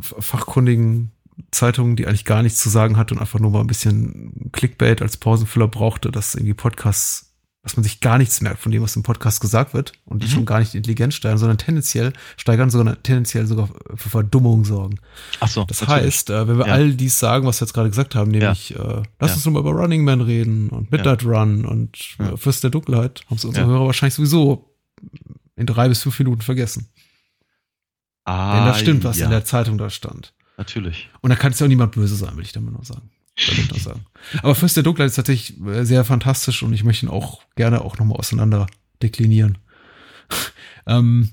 [0.00, 1.12] fachkundigen
[1.50, 5.00] Zeitung, die eigentlich gar nichts zu sagen hat und einfach nur mal ein bisschen Clickbait
[5.00, 7.31] als Pausenfüller brauchte, dass irgendwie Podcasts
[7.62, 10.26] dass man sich gar nichts merkt von dem, was im Podcast gesagt wird und die
[10.26, 10.30] mhm.
[10.30, 14.98] schon gar nicht intelligent steigern, sondern tendenziell steigern, sogar tendenziell sogar für Verdummung sorgen.
[15.38, 15.64] Ach so.
[15.64, 16.06] Das natürlich.
[16.06, 16.72] heißt, äh, wenn wir ja.
[16.72, 18.98] all dies sagen, was wir jetzt gerade gesagt haben, nämlich, ja.
[18.98, 19.34] äh, lass ja.
[19.36, 23.22] uns nur mal über Running Man reden und Midnight Run und äh, Fürst der Dunkelheit,
[23.26, 24.74] haben es unsere Hörer wahrscheinlich sowieso
[25.54, 26.88] in drei bis fünf Minuten vergessen.
[28.24, 30.34] Ah, Wenn das stimmt, was in der Zeitung da stand.
[30.56, 31.10] Natürlich.
[31.20, 33.82] Und da kann es ja auch niemand böse sein, will ich damit nur sagen ich
[33.82, 34.04] sagen.
[34.42, 37.82] Aber Fürst der Dunkelheit ist tatsächlich äh, sehr fantastisch und ich möchte ihn auch gerne
[37.82, 38.66] auch nochmal auseinander
[39.02, 39.58] deklinieren.
[40.86, 41.30] ähm,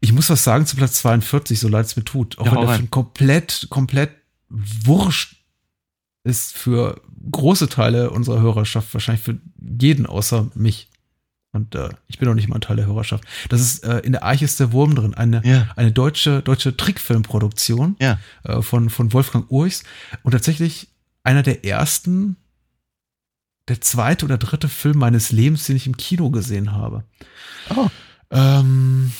[0.00, 2.38] ich muss was sagen zu Platz 42, so leid es mir tut.
[2.38, 4.10] Auch ja, wenn der komplett, komplett
[4.48, 5.36] wurscht
[6.24, 7.00] ist für
[7.30, 10.88] große Teile unserer Hörerschaft, wahrscheinlich für jeden außer mich.
[11.52, 13.24] Und äh, ich bin auch nicht mal ein Teil der Hörerschaft.
[13.48, 15.68] Das ist äh, in der Arche ist der Wurm drin, eine, ja.
[15.76, 18.18] eine deutsche, deutsche Trickfilmproduktion ja.
[18.44, 19.84] äh, von, von Wolfgang Urchs.
[20.22, 20.88] Und tatsächlich
[21.24, 22.36] einer der ersten,
[23.68, 27.04] der zweite oder dritte Film meines Lebens, den ich im Kino gesehen habe.
[27.74, 27.88] Oh.
[28.30, 29.12] Ähm,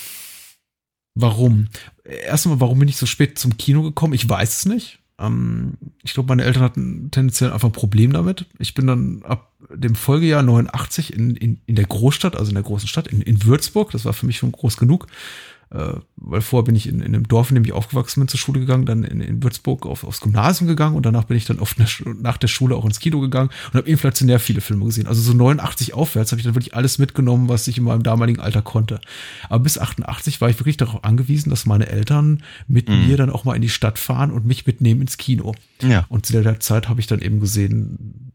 [1.15, 1.69] warum?
[2.05, 4.15] Erstmal, warum bin ich so spät zum Kino gekommen?
[4.15, 4.99] Ich weiß es nicht.
[5.19, 8.47] Ähm, ich glaube, meine Eltern hatten tendenziell einfach ein Problem damit.
[8.59, 12.65] Ich bin dann ab dem Folgejahr 89 in, in, in der Großstadt, also in der
[12.65, 15.07] großen Stadt, in, in Würzburg, das war für mich schon groß genug,
[15.73, 18.39] äh, weil vorher bin ich in, in einem Dorf, in dem ich aufgewachsen bin, zur
[18.39, 21.61] Schule gegangen, dann in, in Würzburg auf, aufs Gymnasium gegangen und danach bin ich dann
[21.61, 21.79] oft
[22.21, 25.07] nach der Schule auch ins Kino gegangen und habe inflationär viele Filme gesehen.
[25.07, 28.41] Also so 89 aufwärts habe ich dann wirklich alles mitgenommen, was ich in meinem damaligen
[28.41, 29.01] Alter konnte.
[29.49, 33.07] Aber bis 88 war ich wirklich darauf angewiesen, dass meine Eltern mit mhm.
[33.07, 35.55] mir dann auch mal in die Stadt fahren und mich mitnehmen ins Kino.
[35.81, 36.05] Ja.
[36.11, 38.31] Und zu der Zeit habe ich dann eben gesehen,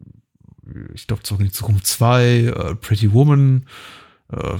[0.93, 3.65] ich glaube, zurück in die Zukunft 2, uh, Pretty Woman,
[4.33, 4.57] uh,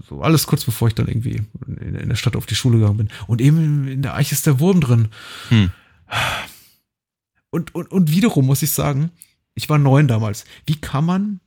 [0.00, 2.96] so alles kurz bevor ich dann irgendwie in, in, der Stadt auf die Schule gegangen
[2.96, 3.08] bin.
[3.26, 5.08] Und eben in der Eiche ist der Wurm drin.
[5.48, 5.70] Hm.
[7.50, 9.10] und, und, und wiederum muss ich sagen,
[9.54, 10.44] ich war neun damals.
[10.66, 11.40] Wie kann man,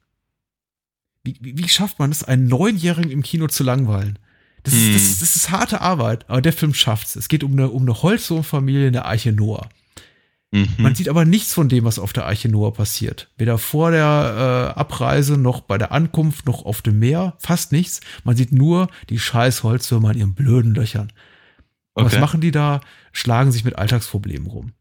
[1.24, 4.18] wie, wie, schafft man es, einen Neunjährigen im Kino zu langweilen?
[4.64, 5.12] Das, ist, das, Hm.
[5.12, 7.16] ist, das ist harte Arbeit, aber der Film schafft's.
[7.16, 9.70] Es geht um eine, um eine Holzwurmfamilie in der Arche Noah.
[10.52, 10.68] Mhm.
[10.78, 13.30] Man sieht aber nichts von dem, was auf der Arche Noah passiert.
[13.38, 17.36] Weder vor der äh, Abreise noch bei der Ankunft noch auf dem Meer.
[17.40, 18.00] Fast nichts.
[18.24, 21.12] Man sieht nur die scheiß Holzwürmer in ihren blöden Löchern.
[21.94, 22.16] Und Okay.
[22.16, 22.82] Was machen die da?
[23.12, 24.74] Schlagen sich mit Alltagsproblemen rum.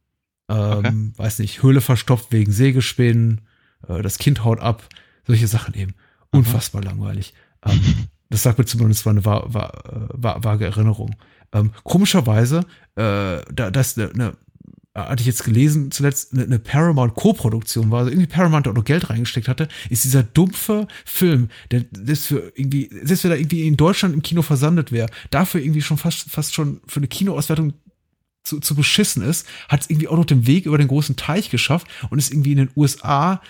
[0.48, 3.40] Ähm, Weiß nicht, Höhle verstopft wegen Sägespänen,
[3.88, 4.88] äh, das Kind haut ab,
[5.26, 5.94] solche Sachen eben.
[6.30, 7.34] Unfassbar langweilig.
[7.64, 7.80] Ähm,
[8.30, 11.16] das sagt mir zumindest war eine wa wa äh, wa vage Erinnerung.
[11.52, 12.60] Ähm, komischerweise,
[12.96, 14.36] äh, da das eine, eine
[14.96, 18.84] hatte ich jetzt gelesen, zuletzt eine, eine Paramount Co-Produktion war, also irgendwie Paramount auch noch
[18.84, 23.66] Geld reingesteckt hatte, ist dieser dumpfe Film, der das für irgendwie, selbst wenn er irgendwie
[23.66, 27.74] in Deutschland im Kino versandet wäre, dafür irgendwie schon fast, fast schon für eine Kinoauswertung
[28.42, 31.50] zu, zu beschissen ist, hat es irgendwie auch noch den Weg über den großen Teich
[31.50, 33.42] geschafft und ist irgendwie in den USA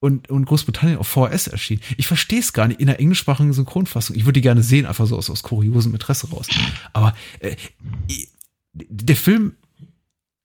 [0.00, 1.82] und, und Großbritannien auf VHS erschienen.
[1.96, 4.14] Ich verstehe es gar nicht in der englischsprachigen Synchronfassung.
[4.16, 6.46] Ich würde die gerne sehen, einfach so aus, aus kuriosem Interesse raus.
[6.92, 7.56] Aber äh,
[8.72, 9.56] der Film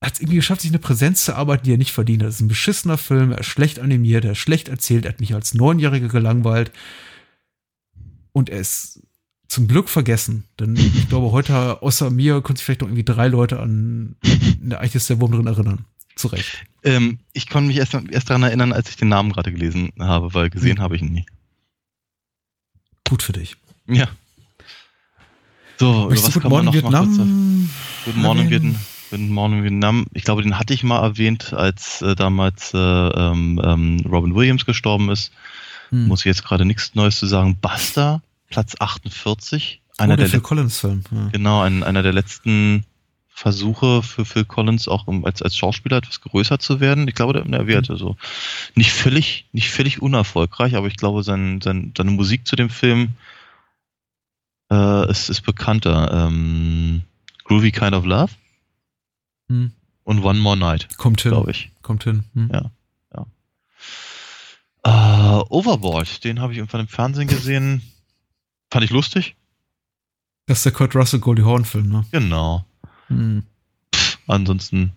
[0.03, 2.30] hat es irgendwie geschafft, sich eine Präsenz zu arbeiten, die er nicht verdient hat.
[2.30, 5.19] Das ist ein beschissener Film, er ist schlecht animiert, er ist schlecht erzählt, er hat
[5.19, 6.72] mich als Neunjähriger gelangweilt.
[8.34, 9.02] Und er ist
[9.48, 10.45] zum Glück vergessen.
[10.60, 14.15] Denn ich glaube, heute außer mir können sich vielleicht noch irgendwie drei Leute an
[14.61, 15.86] der Eiche ist der Wurm drin erinnern.
[16.15, 16.64] Zu Recht.
[16.84, 20.34] Ähm, ich konnte mich erst, erst daran erinnern, als ich den Namen gerade gelesen habe,
[20.34, 20.84] weil gesehen Hm.
[20.84, 21.26] habe ich ihn nie.
[23.07, 23.56] Gut für dich.
[23.88, 24.07] Ja.
[25.78, 27.69] So, Möchtest du Good Morning mal kurz- Vietnam?
[28.06, 28.49] Good Morning?
[28.49, 28.76] Vietnam,
[29.12, 30.06] Good Morning Vietnam.
[30.14, 34.66] Ich glaube, den hatte ich mal erwähnt, als äh, damals äh, ähm, ähm, Robin Williams
[34.66, 35.34] gestorben ist.
[35.90, 36.08] Hm.
[36.08, 37.58] Muss ich jetzt gerade nichts Neues zu sagen.
[37.60, 39.82] Buster, Platz 48.
[39.98, 41.04] Einer oh, der der, Phil Collins-Film.
[41.12, 41.28] Ja.
[41.34, 42.86] genau, ein, einer der letzten
[43.28, 47.06] Versuche für Phil Collins auch um als, als Schauspieler etwas größer zu werden.
[47.10, 48.16] Ich glaube, der, der wird also
[48.76, 53.10] nicht völlig, nicht völlig unerfolgreich, aber ich glaube, sein, sein, seine Musik zu dem Film
[54.72, 56.28] äh, ist, ist bekannter.
[56.28, 57.02] Ähm,
[57.44, 58.32] Groovy Kind of Love
[59.52, 59.72] Hm.
[60.03, 61.32] und One More Night, Kommt hin.
[61.32, 61.72] glaube ich.
[61.82, 62.23] Kommt hin.
[62.34, 62.49] Hm.
[62.53, 62.72] Ja.
[64.84, 67.82] Äh, Overboard, den habe ich irgendwann im Fernsehen gesehen.
[68.72, 69.36] Fand ich lustig.
[70.48, 72.06] Das ist der Kurt Russell Goldie Horn-Film, ne?
[72.11, 72.65] Genau.
[73.07, 73.44] Hm.
[74.28, 74.94] Ansonsten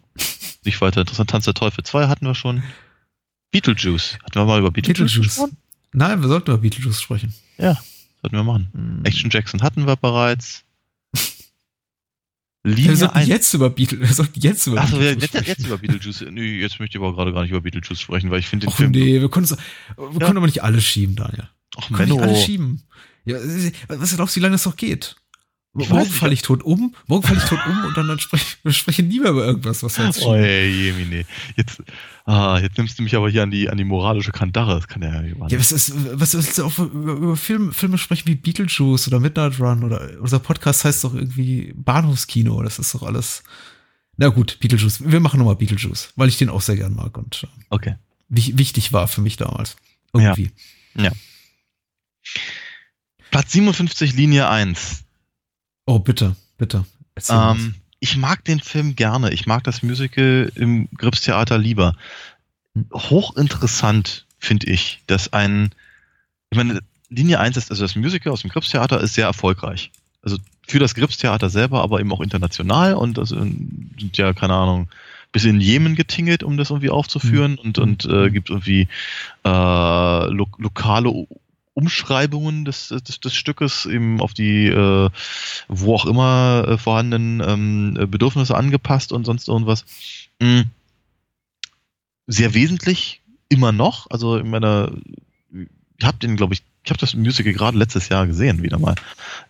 [0.64, 1.30] nicht weiter interessant.
[1.30, 2.62] Tanz der Teufel 2 hatten wir schon.
[3.50, 4.18] Beetlejuice.
[4.24, 5.34] Hatten wir mal über Beetlejuice, Beetlejuice.
[5.36, 5.56] gesprochen?
[5.92, 7.34] Nein, wir sollten über Beetlejuice sprechen.
[7.58, 8.68] Sollten wir machen.
[8.72, 9.04] Hm.
[9.04, 10.64] Action Jackson hatten wir bereits.
[12.66, 13.28] Wir Linie sollten 1.
[13.28, 16.24] jetzt über Beetle, wir sollten jetzt über Achso, Beetlejuice jetzt, jetzt über Beetlejuice.
[16.30, 18.70] Nee, jetzt möchte ich aber gerade gar nicht über Beetlejuice sprechen, weil ich finde den
[18.72, 18.90] Och Film.
[18.92, 21.48] nee, wir können, wir können aber nicht alles schieben, Daniel.
[21.76, 22.30] Ach, Wir können nicht Menno.
[22.32, 22.82] alles schieben.
[23.26, 23.36] Ja,
[23.88, 25.16] was glaubst du, wie lange das noch geht?
[25.76, 28.46] Ich morgen falle ich tot um, morgen falle ich tot um und dann, dann sprechen
[28.62, 31.24] wir sprechen nie mehr über irgendwas, was jetzt Oh, ey, Jemine.
[31.56, 31.82] Jetzt,
[32.26, 34.74] ah, jetzt nimmst du mich aber hier an die, an die moralische Kandare.
[34.76, 37.72] Das kann ja nicht wahr Ja, was, ist, was willst du auch über, über Film,
[37.72, 42.62] Filme sprechen wie Beetlejuice oder Midnight Run oder unser Podcast heißt doch irgendwie Bahnhofskino.
[42.62, 43.42] Das ist doch alles.
[44.16, 45.10] Na gut, Beetlejuice.
[45.10, 47.96] Wir machen nochmal Beetlejuice, weil ich den auch sehr gern mag und äh, Okay.
[48.28, 49.74] wich- wichtig war für mich damals.
[50.12, 50.52] Irgendwie.
[53.30, 55.03] Platz 57, Linie 1.
[55.86, 56.84] Oh, bitte, bitte.
[57.28, 59.32] Ähm, ich mag den Film gerne.
[59.32, 61.96] Ich mag das Musical im Gripstheater lieber.
[62.92, 65.70] Hochinteressant finde ich, dass ein,
[66.50, 69.90] ich meine, Linie 1 ist, also das Musical aus dem Gripstheater ist sehr erfolgreich.
[70.22, 74.88] Also für das Gripstheater selber, aber eben auch international und das sind ja, keine Ahnung,
[75.32, 78.88] bis in Jemen getingelt, um das irgendwie aufzuführen und, und äh, gibt irgendwie
[79.44, 81.26] äh, lo lokale
[81.74, 85.10] Umschreibungen des, des, des Stückes eben auf die äh,
[85.68, 89.84] wo auch immer äh, vorhandenen ähm, äh, Bedürfnisse angepasst und sonst irgendwas.
[90.40, 90.62] Mm.
[92.26, 94.06] Sehr wesentlich, immer noch.
[94.10, 94.92] Also in meiner,
[95.52, 98.94] ich habe den, glaube ich, ich habe das Musical gerade letztes Jahr gesehen, wieder mal.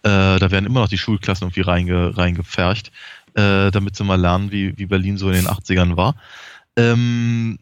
[0.02, 2.90] Äh, da werden immer noch die Schulklassen irgendwie reinge, reingepfercht,
[3.34, 6.16] äh, damit sie mal lernen, wie, wie Berlin so in den 80ern war.
[6.76, 7.59] Ähm,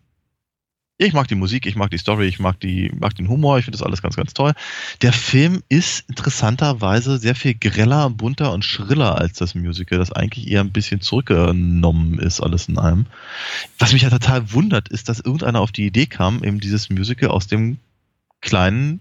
[1.06, 3.64] ich mag die Musik, ich mag die Story, ich mag, die, mag den Humor, ich
[3.64, 4.52] finde das alles ganz, ganz toll.
[5.00, 10.48] Der Film ist interessanterweise sehr viel greller, bunter und schriller als das Musical, das eigentlich
[10.48, 13.06] eher ein bisschen zurückgenommen ist, alles in allem.
[13.78, 17.30] Was mich ja total wundert, ist, dass irgendeiner auf die Idee kam, eben dieses Musical
[17.30, 17.78] aus dem
[18.40, 19.00] kleinen,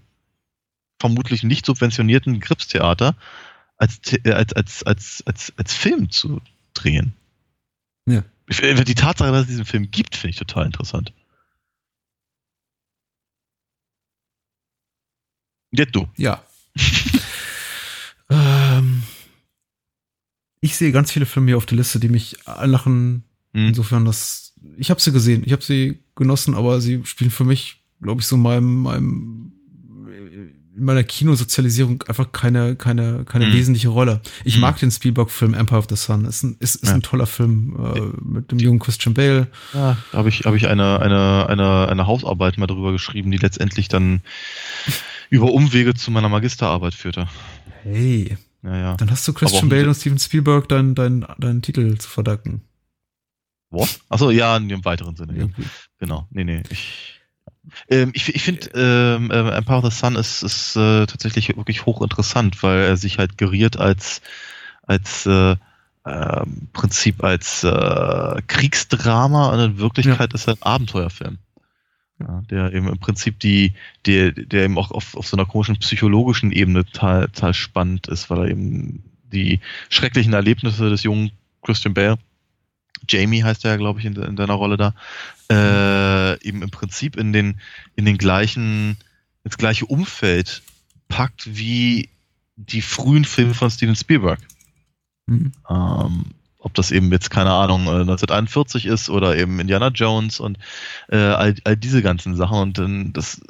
[1.00, 3.16] vermutlich nicht subventionierten Gripstheater
[3.76, 6.40] als, äh, als, als, als, als, als Film zu
[6.74, 7.12] drehen.
[8.06, 8.22] Ja.
[8.48, 11.12] Die Tatsache, dass es diesen Film gibt, finde ich total interessant.
[15.72, 16.06] Jetzt du.
[16.16, 16.42] Ja.
[18.30, 19.02] ähm,
[20.60, 23.24] ich sehe ganz viele Filme hier auf der Liste, die mich anlachen.
[23.52, 23.68] Hm.
[23.68, 24.42] Insofern, das
[24.76, 28.26] ich habe sie gesehen, ich habe sie genossen, aber sie spielen für mich, glaube ich,
[28.26, 29.52] so in meinem, meinem
[30.74, 33.52] in meiner Kinosozialisierung einfach keine, keine, keine mhm.
[33.52, 34.22] wesentliche Rolle.
[34.44, 34.62] Ich mhm.
[34.62, 36.24] mag den Spielberg-Film Empire of the Sun.
[36.24, 36.94] Ist ein, ist, ist ja.
[36.94, 39.48] ein toller Film äh, mit dem jungen Christian Bale.
[39.74, 43.36] Ja, da habe ich, hab ich eine, eine, eine, eine Hausarbeit mal darüber geschrieben, die
[43.36, 44.22] letztendlich dann
[45.32, 47.26] über Umwege zu meiner Magisterarbeit führte.
[47.82, 48.36] Hey.
[48.62, 48.96] Ja, ja.
[48.96, 52.60] Dann hast du Christian Bale und Steven Spielberg deinen dein, dein Titel zu verdanken.
[53.70, 54.00] Was?
[54.10, 55.38] Achso, ja, in dem weiteren Sinne.
[55.38, 55.64] Ja.
[55.98, 56.28] Genau.
[56.30, 56.62] Nee, nee.
[56.68, 57.18] Ich,
[57.88, 61.86] ähm, ich, ich finde, ähm, äh, Empire of the Sun ist, ist äh, tatsächlich wirklich
[61.86, 64.20] hochinteressant, weil er sich halt geriert als,
[64.82, 65.56] als äh,
[66.04, 70.34] äh, Prinzip als äh, Kriegsdrama und in Wirklichkeit ja.
[70.34, 71.38] ist er ein Abenteuerfilm.
[72.26, 73.72] Ja, der eben im Prinzip die,
[74.06, 78.30] der, der eben auch auf, auf so einer komischen psychologischen Ebene total, total spannend ist,
[78.30, 81.32] weil er eben die schrecklichen Erlebnisse des jungen
[81.62, 82.18] Christian Bale
[83.08, 84.94] Jamie heißt er ja, glaube ich, in, in deiner Rolle da,
[85.50, 87.60] äh, eben im Prinzip in den,
[87.96, 88.96] in den gleichen,
[89.44, 90.62] ins gleiche Umfeld
[91.08, 92.08] packt wie
[92.56, 94.40] die frühen Filme von Steven Spielberg.
[95.26, 95.52] Mhm.
[95.68, 96.24] Ähm,
[96.62, 100.58] ob das eben jetzt, keine Ahnung, 1941 äh, ist oder eben Indiana Jones und
[101.08, 102.58] äh, all, all diese ganzen Sachen.
[102.58, 103.40] Und dann das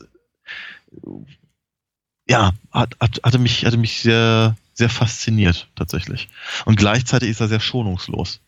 [2.28, 6.28] ja, hat, hat, hatte mich, hatte mich sehr, sehr fasziniert, tatsächlich.
[6.64, 8.40] Und gleichzeitig ist er sehr schonungslos.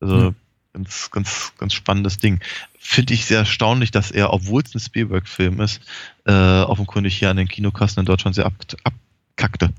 [0.00, 0.34] Also mhm.
[0.72, 2.40] ganz, ganz, ganz spannendes Ding.
[2.78, 5.82] Finde ich sehr erstaunlich, dass er, obwohl es ein Spielberg-Film ist,
[6.24, 8.54] äh, offenkundig hier an den Kinokassen in Deutschland sehr ab,
[8.84, 9.70] abkackte.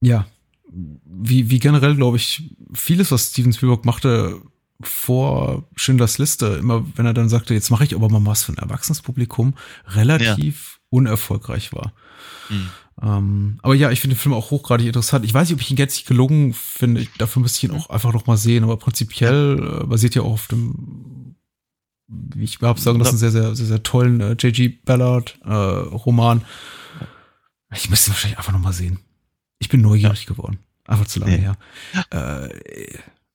[0.00, 0.26] Ja.
[0.70, 4.40] Wie, wie generell, glaube ich, vieles, was Steven Spielberg machte,
[4.80, 8.52] vor Schindlers Liste, immer wenn er dann sagte, jetzt mache ich aber mal was für
[8.52, 9.54] ein Erwachsenenpublikum,
[9.88, 10.86] relativ ja.
[10.90, 11.92] unerfolgreich war.
[12.48, 12.68] Mhm.
[13.02, 15.24] Ähm, aber ja, ich finde den Film auch hochgradig interessant.
[15.24, 17.06] Ich weiß nicht, ob ich ihn gänzlich gelungen finde.
[17.18, 18.64] Dafür müsste ich ihn auch einfach noch mal sehen.
[18.64, 21.36] Aber prinzipiell äh, basiert ja auch auf dem,
[22.08, 24.68] wie ich überhaupt sagen, das ist ein sehr, sehr, sehr, sehr tollen äh, J.G.
[24.84, 26.42] Ballard äh, Roman.
[27.72, 29.00] Ich müsste ihn wahrscheinlich einfach noch mal sehen.
[29.58, 30.34] Ich bin neugierig ja.
[30.34, 30.58] geworden.
[30.84, 31.42] Einfach zu lange nee.
[31.42, 31.56] her.
[32.10, 32.48] Äh,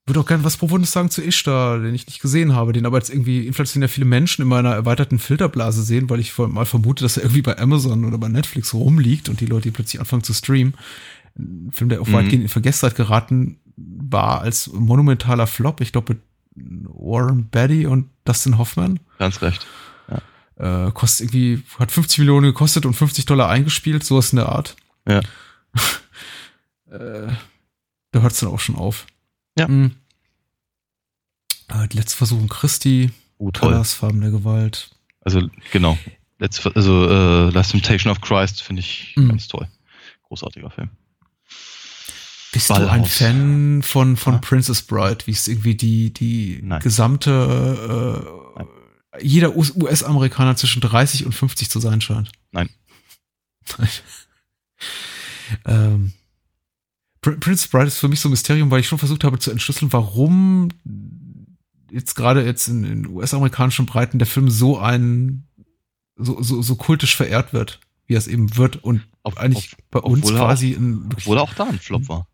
[0.05, 2.97] würde auch gerne was Profundes sagen zu Ishtar, den ich nicht gesehen habe, den aber
[2.97, 7.15] jetzt irgendwie inflationär viele Menschen in meiner erweiterten Filterblase sehen, weil ich mal vermute, dass
[7.15, 10.73] er irgendwie bei Amazon oder bei Netflix rumliegt und die Leute plötzlich anfangen zu streamen.
[11.37, 12.13] Ein Film, der auch mhm.
[12.13, 15.79] weitgehend in Vergessenheit geraten war als monumentaler Flop.
[15.79, 16.21] Ich glaube, mit
[16.55, 18.99] Warren Beatty und Dustin Hoffman.
[19.19, 19.65] Ganz recht.
[20.09, 20.87] Ja.
[20.87, 24.75] Äh, kostet irgendwie, hat 50 Millionen gekostet und 50 Dollar eingespielt, sowas in der Art.
[25.07, 25.21] Ja.
[26.93, 27.27] äh,
[28.11, 29.07] da hört es dann auch schon auf.
[29.57, 29.67] Ja.
[29.67, 29.95] Mhm.
[31.69, 33.83] Äh, die letzte Versuchung Christi, oh, toll.
[33.83, 34.91] Farben der Gewalt.
[35.21, 35.97] Also, genau.
[36.39, 39.29] Letzte, also, äh, Last Temptation of Christ finde ich mhm.
[39.29, 39.67] ganz toll.
[40.23, 40.89] Großartiger Film.
[42.51, 42.87] Bist Ballhaus.
[42.87, 44.39] du ein Fan von, von ja?
[44.39, 46.81] Princess Bride, wie es irgendwie die, die Nein.
[46.81, 52.31] gesamte, äh, jeder US-Amerikaner zwischen 30 und 50 zu sein scheint?
[52.51, 52.69] Nein.
[55.65, 56.13] ähm,
[57.23, 59.93] Prince Bride ist für mich so ein Mysterium, weil ich schon versucht habe zu entschlüsseln,
[59.93, 60.69] warum
[61.89, 65.47] jetzt gerade jetzt in, in US-amerikanischen Breiten der Film so ein
[66.15, 69.99] so, so, so kultisch verehrt wird, wie es eben wird und auf, eigentlich auf, bei
[69.99, 72.27] uns quasi auch, ein obwohl er auch da ein Flop war.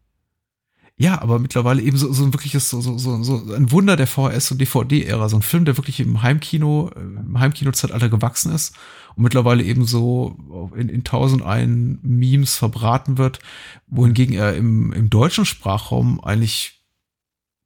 [0.98, 4.08] Ja, aber mittlerweile eben so, so ein wirkliches, so, so, so, so ein Wunder der
[4.08, 5.30] VHS- und DVD-Ära.
[5.30, 8.76] So ein Film, der wirklich im Heimkino, im Heimkino-Zeitalter gewachsen ist
[9.16, 13.40] und mittlerweile eben so in, in tausend ein Memes verbraten wird,
[13.88, 16.80] wohingegen er im, im deutschen Sprachraum eigentlich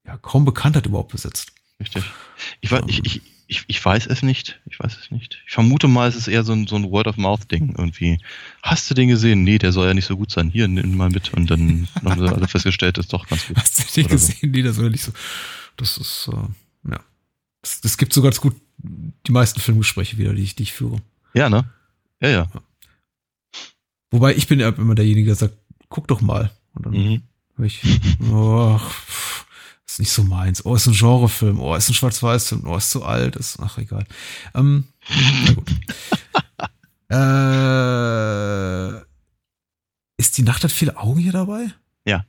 [0.05, 1.53] ja, kaum Bekanntheit überhaupt besitzt.
[1.79, 2.03] Richtig.
[2.61, 4.61] Ich, weiß, ich, ich, ich, ich weiß es nicht.
[4.65, 5.41] Ich weiß es nicht.
[5.47, 8.19] Ich vermute mal, es ist eher so ein, so ein Word-of-Mouth-Ding irgendwie.
[8.61, 9.43] Hast du den gesehen?
[9.43, 10.49] Nee, der soll ja nicht so gut sein.
[10.49, 11.33] Hier, nimm mal mit.
[11.33, 13.57] Und dann haben sie alle festgestellt, das ist doch ganz gut.
[13.57, 14.37] Hast du den Oder gesehen?
[14.41, 14.47] So.
[14.47, 15.11] Nee, der soll ja nicht so.
[15.77, 16.99] Das ist, äh, ja.
[17.61, 21.01] Das, das gibt sogar ganz gut die meisten Filmgespräche wieder, die ich, die ich führe.
[21.33, 21.69] Ja, ne?
[22.21, 22.47] Ja, ja.
[24.11, 25.57] Wobei ich bin ja immer derjenige, der sagt,
[25.89, 26.51] guck doch mal.
[26.73, 27.23] Und dann mhm.
[27.63, 27.81] ich,
[28.31, 28.79] oh,
[29.93, 30.65] ist nicht so meins.
[30.65, 31.59] Oh, ist ein Genrefilm.
[31.59, 32.65] Oh, ist ein Schwarz-Weiß-Film.
[32.65, 33.35] Oh, ist zu alt.
[33.35, 34.05] Ist, ach, egal.
[34.55, 34.85] Ähm,
[35.45, 35.69] na gut.
[37.11, 39.03] äh,
[40.17, 41.71] ist die Nacht hat viele Augen hier dabei?
[42.05, 42.25] Ja.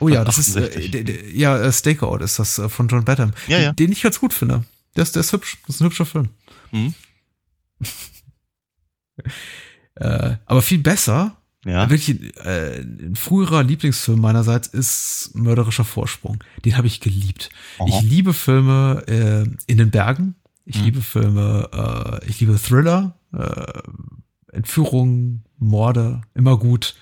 [0.00, 3.32] Oh ja, das ist, äh, ja, äh, Stakeout ist das äh, von John Badham.
[3.46, 3.72] Ja, den, ja.
[3.72, 4.64] Den ich ganz gut finde.
[4.96, 5.58] Der ist, der ist hübsch.
[5.66, 6.28] Das ist ein hübscher Film.
[6.70, 6.94] Mhm.
[9.96, 11.90] äh, aber viel besser, ja.
[11.90, 16.42] wirklich äh, ein früherer Lieblingsfilm meinerseits ist Mörderischer Vorsprung.
[16.64, 17.50] Den habe ich geliebt.
[17.78, 17.88] Aha.
[17.88, 20.36] Ich liebe Filme äh, in den Bergen.
[20.64, 20.84] Ich mhm.
[20.84, 23.82] liebe Filme, äh, ich liebe Thriller, äh,
[24.52, 26.94] Entführung, Morde, immer gut.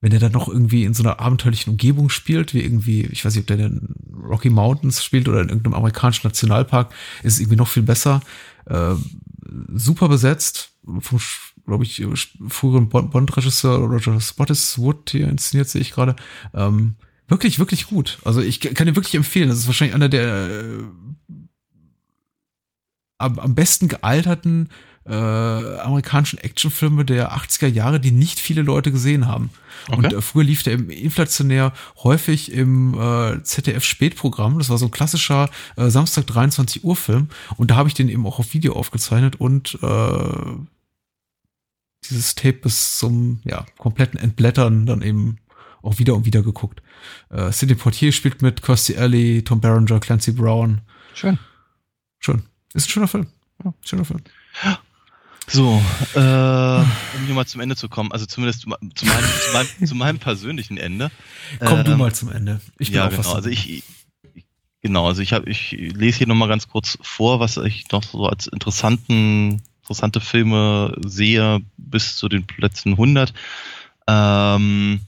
[0.00, 3.34] wenn er dann noch irgendwie in so einer abenteuerlichen Umgebung spielt, wie irgendwie, ich weiß
[3.34, 6.92] nicht, ob der in Rocky Mountains spielt oder in irgendeinem amerikanischen Nationalpark,
[7.22, 8.20] ist es irgendwie noch viel besser.
[8.66, 8.94] Äh,
[9.74, 11.20] super besetzt, vom,
[11.66, 12.04] glaube ich,
[12.48, 16.16] früheren Bond-Regisseur Roger Spottiswood hier inszeniert, sehe ich gerade.
[16.54, 16.96] Ähm,
[17.28, 18.18] wirklich, wirklich gut.
[18.24, 19.48] Also ich kann dir wirklich empfehlen.
[19.48, 20.84] Das ist wahrscheinlich einer der äh,
[23.18, 24.68] am, am besten gealterten
[25.04, 29.50] äh, amerikanischen Actionfilme der 80er Jahre, die nicht viele Leute gesehen haben.
[29.88, 29.96] Okay.
[29.96, 31.72] Und äh, früher lief der inflationär
[32.02, 34.58] häufig im äh, ZDF-Spätprogramm.
[34.58, 37.28] Das war so ein klassischer äh, Samstag 23 Uhr Film.
[37.56, 40.56] Und da habe ich den eben auch auf Video aufgezeichnet und äh,
[42.08, 45.38] dieses Tape bis zum ja, kompletten Entblättern dann eben
[45.82, 46.82] auch wieder und wieder geguckt.
[47.30, 50.80] Äh, Sidney Portier spielt mit, Kirstie Alley, Tom Berenger, Clancy Brown.
[51.14, 51.38] Schön.
[52.20, 52.42] Schön.
[52.72, 53.26] Ist ein schöner Film.
[53.64, 54.20] Ja, schöner Film.
[55.52, 55.82] So,
[56.14, 59.94] äh, um hier mal zum Ende zu kommen, also zumindest zu, meinem, zu, meinem, zu
[59.94, 61.10] meinem, persönlichen Ende.
[61.60, 62.60] Komm ähm, du mal zum Ende.
[62.78, 63.34] Ich bin ja, auch genau.
[63.34, 63.84] Also ich,
[64.34, 64.44] ich,
[64.80, 68.26] genau, also ich habe, ich lese hier nochmal ganz kurz vor, was ich noch so
[68.26, 73.34] als interessanten, interessante Filme sehe bis zu den Plätzen 100.
[74.06, 75.00] Ähm,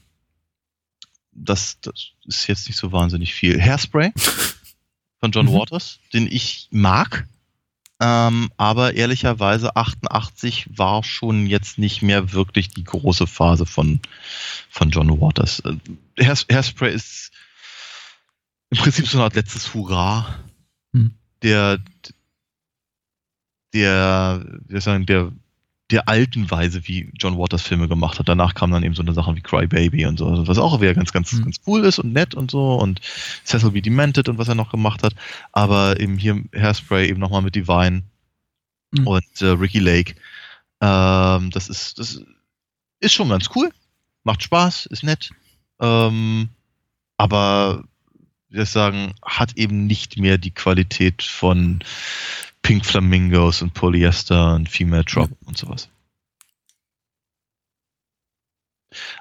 [1.33, 3.59] das, das ist jetzt nicht so wahnsinnig viel.
[3.59, 4.13] Hairspray
[5.21, 5.55] von John mhm.
[5.55, 7.27] Waters, den ich mag
[8.01, 14.01] ähm, aber ehrlicherweise 88 war schon jetzt nicht mehr wirklich die große Phase von,
[14.69, 15.61] von John Waters.
[15.61, 15.77] Äh,
[16.25, 17.31] Hairspray ist
[18.71, 20.39] im Prinzip so eine Art letztes Hurra.
[20.93, 21.15] Hm.
[21.43, 21.79] Der,
[23.73, 25.31] der, wir sagen, der,
[25.95, 28.29] der alten Weise, wie John Waters Filme gemacht hat.
[28.29, 30.93] Danach kamen dann eben so eine Sachen wie Cry Baby und so, was auch wieder
[30.93, 31.45] ganz, ganz, mhm.
[31.45, 33.01] ganz cool ist und nett und so und
[33.45, 33.81] Cecil B.
[33.81, 35.15] Demented und was er noch gemacht hat.
[35.53, 38.03] Aber eben hier Hairspray eben nochmal mit Divine
[38.91, 39.07] mhm.
[39.07, 40.17] und äh, Ricky Lake.
[40.81, 42.21] Ähm, das ist, das
[42.99, 43.71] ist schon ganz cool.
[44.25, 45.31] Macht Spaß, ist nett.
[45.81, 46.49] Ähm,
[47.17, 47.85] aber,
[48.49, 51.85] wie soll ich sagen, hat eben nicht mehr die Qualität von
[52.65, 55.37] Pink Flamingos und Polyester und Female Drop ja.
[55.45, 55.91] und sowas.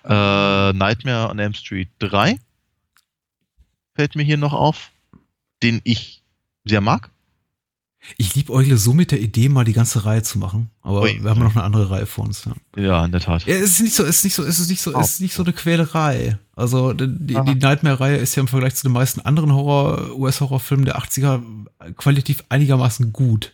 [0.06, 2.40] Äh, Nightmare on Elm Street 3
[3.95, 4.91] fällt mir hier noch auf,
[5.61, 6.24] den ich
[6.64, 7.11] sehr mag.
[8.18, 10.70] Ich liebe euch so mit der Idee, mal die ganze Reihe zu machen.
[10.82, 11.24] Aber Ui.
[11.24, 12.46] wir haben noch eine andere Reihe vor uns.
[12.46, 13.46] Ja, ja in der Tat.
[13.46, 15.22] Ja, es ist nicht so, es ist nicht so, es ist nicht so, es ist
[15.22, 16.38] nicht so eine Quälerei.
[16.56, 21.00] Also die, die Nightmare-Reihe ist ja im Vergleich zu den meisten anderen Horror, US-Horrorfilmen der
[21.00, 21.42] 80er
[21.96, 23.54] qualitativ einigermaßen gut.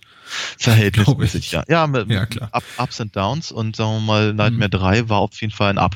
[0.57, 1.63] Verhältnismäßig, ja.
[1.67, 2.51] Ja, mit, ja klar.
[2.77, 4.79] Ups and Downs und sagen wir mal, Nightmare mhm.
[4.79, 5.95] 3 war auf jeden Fall ein Up.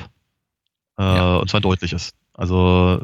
[0.98, 1.36] Äh, ja.
[1.36, 2.12] Und zwar ein deutliches.
[2.32, 3.00] Also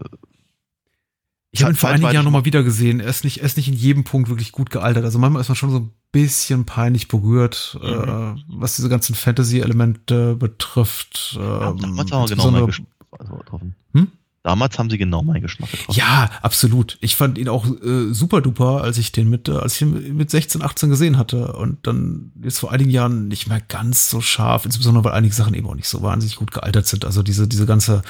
[1.52, 3.00] ich habe ihn vor einigen Jahren nochmal wieder gesehen.
[3.00, 5.04] Er ist, nicht, er ist nicht in jedem Punkt wirklich gut gealtert.
[5.04, 7.88] Also manchmal ist man schon so ein bisschen peinlich berührt, mhm.
[7.88, 11.36] äh, was diese ganzen Fantasy-Elemente betrifft.
[11.36, 13.74] Ja, ähm, damals haben wir genau meinen Geschmack also getroffen.
[13.94, 14.08] Hm?
[14.42, 15.98] Damals haben sie genau meinen Geschmack getroffen.
[15.98, 16.96] Ja, absolut.
[17.02, 20.16] Ich fand ihn auch äh, super duper, als ich den mit, äh, als ich ihn
[20.16, 21.52] mit 16, 18 gesehen hatte.
[21.52, 25.52] Und dann jetzt vor einigen Jahren nicht mehr ganz so scharf, insbesondere weil einige Sachen
[25.52, 27.04] eben auch nicht so wahnsinnig gut gealtert sind.
[27.04, 28.00] Also diese, diese ganze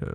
[0.00, 0.06] äh,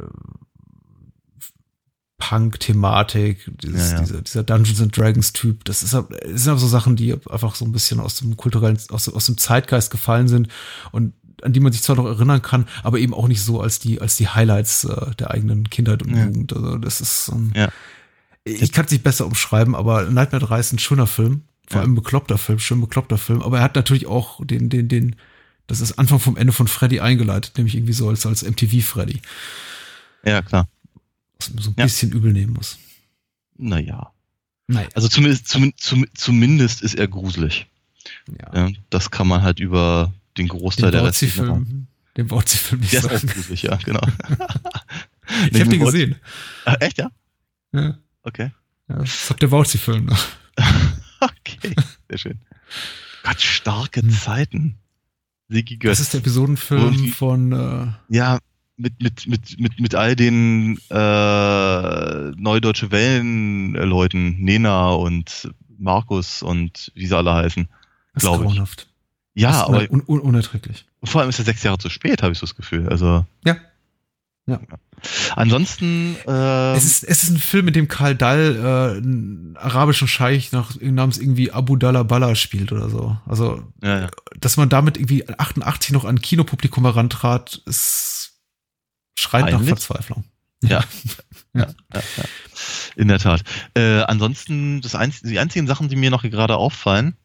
[2.21, 3.99] Punk-Thematik, ja, ja.
[3.99, 7.65] dieser, dieser Dungeons and Dragons-Typ, das ist, das sind aber so Sachen, die einfach so
[7.65, 10.47] ein bisschen aus dem kulturellen, aus, aus dem Zeitgeist gefallen sind
[10.91, 13.79] und an die man sich zwar noch erinnern kann, aber eben auch nicht so als
[13.79, 16.25] die, als die Highlights äh, der eigenen Kindheit und ja.
[16.25, 16.53] Jugend.
[16.53, 17.69] Also das ist, ähm, ja.
[18.43, 21.93] ich kann es nicht besser umschreiben, aber Nightmare 3 ist ein schöner Film, vor allem
[21.93, 25.15] ein bekloppter Film, schön bekloppter Film, aber er hat natürlich auch den, den, den,
[25.65, 29.21] das ist Anfang vom Ende von Freddy eingeleitet, nämlich irgendwie so als, als MTV Freddy.
[30.23, 30.67] Ja, klar
[31.41, 31.85] so ein ja.
[31.85, 32.77] bisschen übel nehmen muss.
[33.57, 34.11] Naja.
[34.67, 34.87] Naja.
[34.93, 37.67] Also zumindest, zum, zum, zumindest ist er gruselig.
[38.39, 38.67] Ja.
[38.67, 38.71] ja.
[38.89, 41.87] Das kann man halt über den Großteil den der Restlichen
[42.17, 43.15] Den Bautzi-Film nicht Der sagen.
[43.15, 44.01] ist auch gruselig, ja, genau.
[45.51, 46.15] ich habe den gesehen.
[46.65, 47.11] Ah, echt, ja?
[47.73, 47.97] Ja.
[48.23, 48.51] Okay.
[48.89, 50.25] Ja, das hat der Bautzi-Film noch.
[51.19, 51.75] okay,
[52.09, 52.39] sehr schön.
[53.23, 54.09] Gott, starke hm.
[54.09, 54.77] Zeiten.
[55.49, 55.97] Sigi Götz.
[55.97, 57.51] Das ist der Episodenfilm von.
[57.51, 58.39] Äh, ja,
[58.81, 67.07] mit, mit, mit, mit, mit all den äh, Neudeutsche Wellen-Leuten, Nena und Markus und wie
[67.07, 67.67] sie alle heißen,
[68.15, 68.61] glaube ich.
[69.33, 70.85] Ja, aber un un unerträglich.
[71.03, 72.89] Vor allem ist er sechs Jahre zu spät, habe ich so das Gefühl.
[72.89, 73.57] Also ja.
[74.47, 74.59] Ja.
[75.35, 76.15] Ansonsten.
[76.27, 80.51] Äh, es, ist, es ist ein Film, in dem Karl Dall äh, einen arabischen Scheich
[80.51, 83.17] nach, namens irgendwie Abu Dalla Balla spielt oder so.
[83.25, 84.09] Also, ja, ja.
[84.39, 88.30] dass man damit irgendwie 88 noch an Kinopublikum herantrat, ist
[89.15, 89.59] Schreit Eigentlich?
[89.59, 90.23] nach Verzweiflung.
[90.63, 90.83] Ja.
[91.55, 91.65] ja.
[91.91, 92.23] ja, ja,
[92.95, 93.41] In der Tat.
[93.73, 97.17] Äh, ansonsten, das einz die einzigen Sachen, die mir noch gerade auffallen,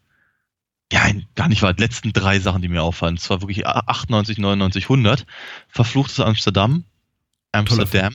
[0.91, 1.03] ja,
[1.35, 5.27] gar nicht wahr, die letzten drei Sachen, die mir auffallen, zwar wirklich 98, 99, 100,
[5.69, 6.87] Verfluchtes Amsterdam
[7.57, 8.15] Amsterdam.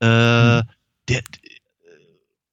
[0.00, 0.62] Äh, mhm.
[1.08, 1.22] Der,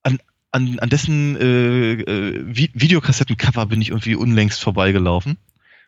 [0.04, 0.20] an,
[0.52, 5.38] an, an dessen äh, äh, Videokassettencover bin ich irgendwie unlängst vorbeigelaufen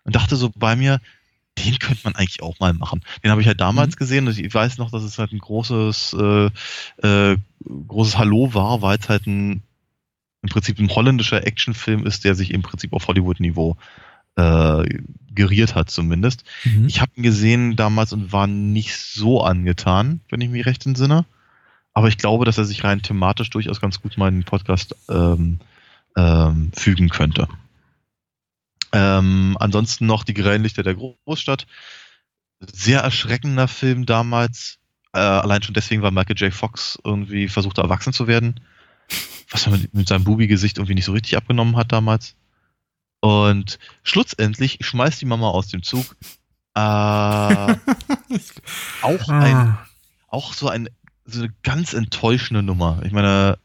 [0.04, 1.00] und dachte so bei mir,
[1.58, 3.02] den könnte man eigentlich auch mal machen.
[3.24, 4.00] Den habe ich halt damals mhm.
[4.00, 4.28] gesehen.
[4.28, 6.50] Ich weiß noch, dass es halt ein großes, äh,
[7.08, 7.38] äh,
[7.88, 9.64] großes Hallo war, weil es halt ein
[10.44, 13.78] im Prinzip ein holländischer Actionfilm ist, der sich im Prinzip auf Hollywood-Niveau
[14.36, 14.84] äh,
[15.34, 16.44] geriert hat zumindest.
[16.66, 16.86] Mhm.
[16.88, 21.26] Ich habe ihn gesehen damals und war nicht so angetan, wenn ich mich recht entsinne.
[21.94, 25.60] Aber ich glaube, dass er sich rein thematisch durchaus ganz gut meinen Podcast ähm,
[26.18, 27.48] ähm, fügen könnte.
[28.94, 31.66] Ähm, ansonsten noch die grellen Lichter der Großstadt.
[32.60, 34.78] Sehr erschreckender Film damals.
[35.14, 36.54] Äh, allein schon deswegen, weil Michael J.
[36.54, 38.60] Fox irgendwie versuchte, erwachsen zu werden.
[39.50, 42.36] Was er mit, seinem Bubi-Gesicht irgendwie nicht so richtig abgenommen hat damals.
[43.20, 46.16] Und schlussendlich schmeißt die Mama aus dem Zug.
[46.76, 46.80] Äh,
[49.02, 49.88] auch ein, ah.
[50.28, 50.90] auch so ein,
[51.26, 53.02] so eine ganz enttäuschende Nummer.
[53.06, 53.58] Ich meine,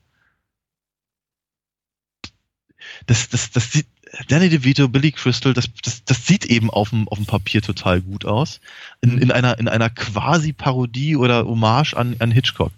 [3.06, 3.88] das, das, das sieht,
[4.28, 8.00] Danny DeVito, Billy Crystal, das, das, das sieht eben auf dem, auf dem Papier total
[8.00, 8.60] gut aus.
[9.00, 9.22] In, mhm.
[9.22, 12.72] in einer, in einer quasi Parodie oder Hommage an, an Hitchcock.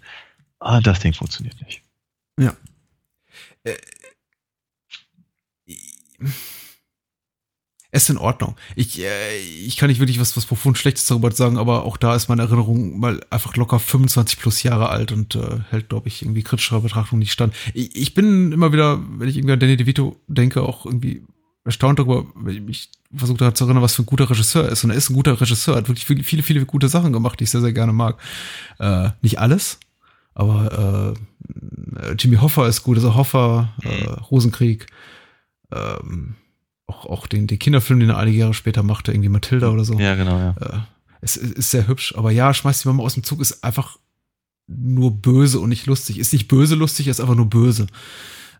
[0.59, 1.81] Ah, das Ding funktioniert nicht.
[2.39, 2.55] Ja.
[3.63, 3.77] Äh,
[7.91, 8.55] es ist in Ordnung.
[8.75, 12.15] Ich, äh, ich kann nicht wirklich was, was profund Schlechtes darüber sagen, aber auch da
[12.15, 16.21] ist meine Erinnerung mal einfach locker 25 plus Jahre alt und äh, hält, glaube ich,
[16.21, 17.53] irgendwie kritischerer Betrachtung nicht stand.
[17.73, 21.23] Ich, ich bin immer wieder, wenn ich irgendwie an Danny DeVito denke, auch irgendwie
[21.65, 24.83] erstaunt darüber, wenn ich mich versuche daran zu erinnern, was für ein guter Regisseur ist.
[24.83, 27.43] Und er ist ein guter Regisseur, hat wirklich viele, viele, viele gute Sachen gemacht, die
[27.43, 28.17] ich sehr, sehr gerne mag.
[28.79, 29.79] Äh, nicht alles,
[30.33, 31.15] aber
[32.05, 34.87] äh, Jimmy Hoffa ist gut, also Hoffa, äh, Rosenkrieg,
[35.71, 36.35] ähm,
[36.91, 39.97] auch, auch den, den Kinderfilm, den er einige Jahre später machte, irgendwie Matilda oder so.
[39.97, 40.55] Ja, genau, ja.
[40.59, 40.79] Äh,
[41.21, 43.97] es ist sehr hübsch, aber ja, schmeißt die Mama aus dem Zug, ist einfach
[44.67, 46.17] nur böse und nicht lustig.
[46.17, 47.87] Ist nicht böse lustig, ist einfach nur böse.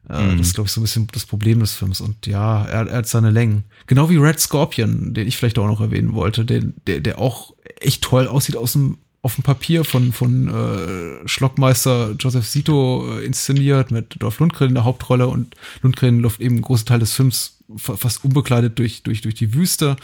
[0.10, 0.38] Äh, mhm.
[0.38, 2.02] Das ist, glaube ich, so ein bisschen das Problem des Films.
[2.02, 3.66] Und ja, er, er, hat seine Längen.
[3.88, 7.54] Genau wie Red Scorpion, den ich vielleicht auch noch erwähnen wollte, den, der, der auch
[7.80, 13.26] echt toll aussieht aus dem, auf dem Papier von, von äh, Schlockmeister Joseph Sito äh,
[13.26, 17.14] inszeniert mit Dolph Lundgren in der Hauptrolle und Lundgren läuft eben einen großen Teil des
[17.14, 19.96] Films fast unbekleidet durch, durch, durch die Wüste.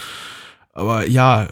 [0.74, 1.50] Aber ja,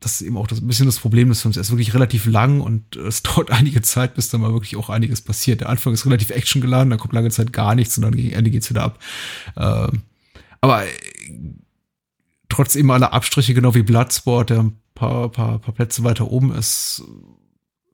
[0.00, 1.56] das ist eben auch das, ein bisschen das Problem des Films.
[1.56, 4.90] Er ist wirklich relativ lang und es dauert einige Zeit, bis dann mal wirklich auch
[4.90, 5.62] einiges passiert.
[5.62, 8.50] Der Anfang ist relativ actiongeladen, da kommt lange Zeit gar nichts und dann gegen Ende
[8.50, 8.98] geht's wieder ab.
[9.56, 10.02] Ähm,
[10.60, 10.84] aber
[12.48, 16.30] äh, trotz eben aller Abstriche, genau wie Bloodsport, der ein paar, paar, paar Plätze weiter
[16.30, 17.02] oben ist,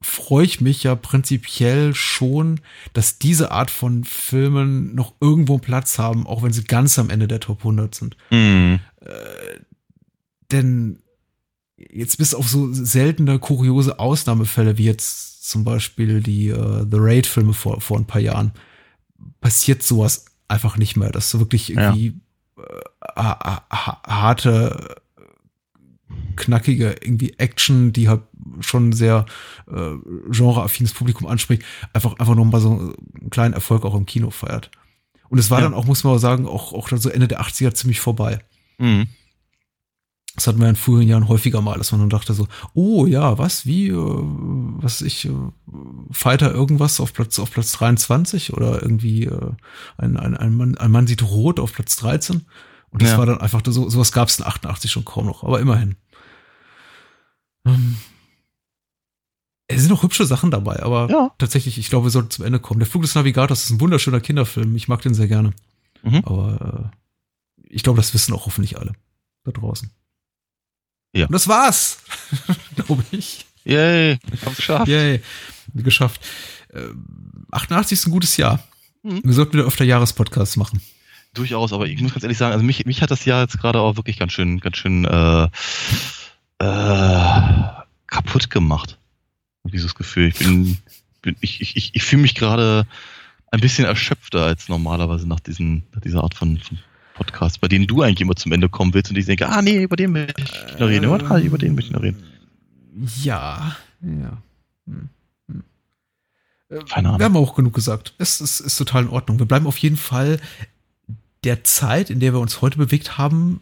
[0.01, 2.59] freue ich mich ja prinzipiell schon,
[2.93, 7.27] dass diese Art von Filmen noch irgendwo Platz haben, auch wenn sie ganz am Ende
[7.27, 8.17] der Top 100 sind.
[8.29, 8.79] Mhm.
[9.01, 9.59] Äh,
[10.51, 10.99] denn
[11.77, 17.53] jetzt bis auf so seltene, kuriose Ausnahmefälle, wie jetzt zum Beispiel die uh, The Raid-Filme
[17.53, 18.53] vor, vor ein paar Jahren,
[19.41, 21.11] passiert sowas einfach nicht mehr.
[21.11, 22.13] Das ist so wirklich irgendwie ja.
[23.15, 24.95] Harte,
[26.35, 28.21] knackige irgendwie Action, die halt
[28.59, 29.25] schon sehr
[29.67, 29.95] äh,
[30.29, 31.63] genreaffines Publikum anspricht,
[31.93, 34.71] einfach, einfach noch mal so einen kleinen Erfolg auch im Kino feiert.
[35.29, 35.65] Und es war ja.
[35.65, 38.39] dann auch, muss man sagen, auch, auch dann so Ende der 80er ziemlich vorbei.
[38.77, 39.07] Mhm.
[40.35, 43.37] Das hatten wir in früheren Jahren häufiger mal, dass man dann dachte so, oh ja,
[43.37, 45.31] was, wie, äh, was ich, äh,
[46.09, 49.51] Fighter irgendwas auf Platz, auf Platz 23 oder irgendwie äh,
[49.97, 52.45] ein, ein, ein, Mann, ein Mann sieht rot auf Platz 13.
[52.89, 53.17] Und das ja.
[53.19, 55.95] war dann einfach, so, sowas gab es in 88 schon kaum noch, aber immerhin.
[57.65, 57.97] Ähm,
[59.67, 61.31] es sind auch hübsche Sachen dabei, aber ja.
[61.37, 62.79] tatsächlich, ich glaube, wir sollten zum Ende kommen.
[62.79, 64.75] Der Flug des Navigators ist ein wunderschöner Kinderfilm.
[64.75, 65.53] Ich mag den sehr gerne.
[66.01, 66.21] Mhm.
[66.25, 68.93] Aber äh, ich glaube, das wissen auch hoffentlich alle
[69.43, 69.91] da draußen.
[71.13, 71.27] Ja.
[71.27, 71.99] Und das war's,
[72.75, 73.45] glaube ich.
[73.65, 74.87] Yay, haben geschafft.
[74.87, 75.21] Yay,
[75.75, 76.21] geschafft.
[76.73, 76.89] Äh,
[77.51, 78.63] 88 ist ein gutes Jahr.
[79.03, 79.21] Mhm.
[79.23, 80.81] Wir sollten wieder öfter Jahrespodcasts machen.
[81.33, 83.79] Durchaus, aber ich muss ganz ehrlich sagen, also mich, mich hat das Jahr jetzt gerade
[83.79, 85.47] auch wirklich ganz schön, ganz schön äh,
[86.59, 87.63] äh,
[88.07, 88.97] kaputt gemacht.
[89.63, 90.27] Dieses Gefühl.
[90.27, 90.77] Ich bin,
[91.21, 92.85] bin ich, ich, ich fühle mich gerade
[93.51, 96.79] ein bisschen erschöpfter als normalerweise nach, diesen, nach dieser Art von, von
[97.13, 99.83] Podcast, bei denen du eigentlich immer zum Ende kommen willst und ich denke, ah nee,
[99.83, 101.39] über den möchte ich noch reden, oder?
[101.41, 102.23] über den möchte ich noch reden.
[103.21, 104.41] Ja, ja.
[104.87, 105.09] Hm.
[105.47, 105.63] Hm.
[106.89, 107.19] Keine Ahnung.
[107.19, 108.13] Wir haben auch genug gesagt.
[108.17, 109.39] Es ist, ist total in Ordnung.
[109.39, 110.39] Wir bleiben auf jeden Fall
[111.43, 113.61] der Zeit, in der wir uns heute bewegt haben,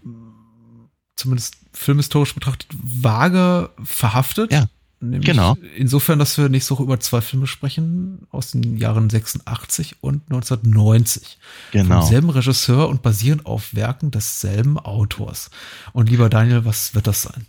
[1.15, 4.51] zumindest filmhistorisch betrachtet, vage verhaftet.
[4.51, 4.65] Ja.
[5.01, 5.57] Nämlich genau.
[5.75, 11.39] Insofern, dass wir nächste Woche über zwei Filme sprechen aus den Jahren 86 und 1990.
[11.71, 12.01] Genau.
[12.01, 15.49] Vom selben Regisseur und basieren auf Werken desselben Autors.
[15.93, 17.47] Und lieber Daniel, was wird das sein?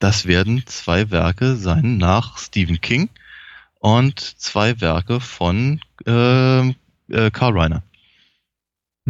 [0.00, 3.08] Das werden zwei Werke sein nach Stephen King.
[3.80, 7.82] und zwei Werke von äh, äh, Carl Reiner.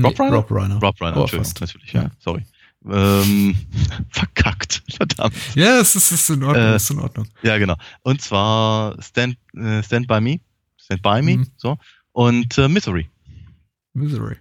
[0.01, 0.36] Rob Reiner?
[0.36, 0.74] Rob Reiner.
[0.76, 1.60] Rob Reiner, fast.
[1.60, 2.44] natürlich, ja, sorry.
[2.89, 3.57] Ähm,
[4.11, 5.35] verkackt, verdammt.
[5.55, 7.27] Ja, es ist, ist in Ordnung, Äh, es ist in Ordnung.
[7.43, 7.77] Ja, genau.
[8.03, 10.41] Und zwar Stand, äh, Stand By Me,
[10.77, 11.47] Stand By Me, Mhm.
[11.57, 11.79] so,
[12.13, 13.09] und äh, Misery.
[13.95, 14.37] Misery.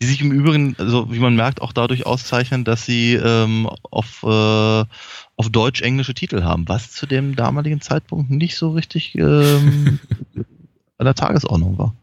[0.00, 4.24] Die sich im Übrigen, also wie man merkt, auch dadurch auszeichnen, dass sie ähm, auf,
[4.24, 10.00] äh, auf Deutsch-englische Titel haben, was zu dem damaligen Zeitpunkt nicht so richtig ähm,
[10.98, 11.94] an der Tagesordnung war.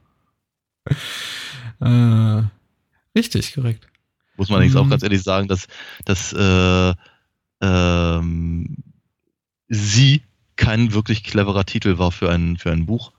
[1.81, 2.43] Äh,
[3.17, 3.85] richtig, korrekt.
[4.39, 4.81] Muss man allerdings Mhm.
[4.81, 5.67] auch ganz ehrlich sagen, dass,
[6.05, 6.93] dass äh,
[7.61, 8.77] ähm,
[9.67, 10.21] sie
[10.55, 13.11] kein wirklich cleverer Titel war für ein, für ein Buch.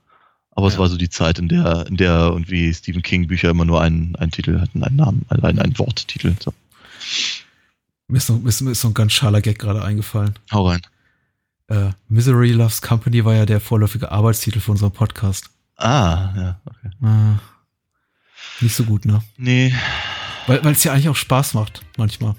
[0.51, 0.79] Aber es Ja.
[0.79, 4.15] war so die Zeit, in der, in der irgendwie Stephen King Bücher immer nur einen,
[4.17, 6.35] einen Titel hatten, einen Namen, einen, einen Worttitel.
[6.43, 6.53] So.
[8.07, 10.33] Mir ist, noch, mir ist, mir ist noch ein ganz schaler Gag gerade eingefallen.
[10.51, 10.81] Hau rein.
[11.67, 15.49] Äh, Misery Loves Company war ja der vorläufige Arbeitstitel für unseren Podcast.
[15.77, 16.89] Ah, ja, okay.
[17.01, 19.23] Äh, nicht so gut, ne?
[19.37, 19.73] Nee,
[20.47, 22.35] Weil es ja eigentlich auch Spaß macht, manchmal.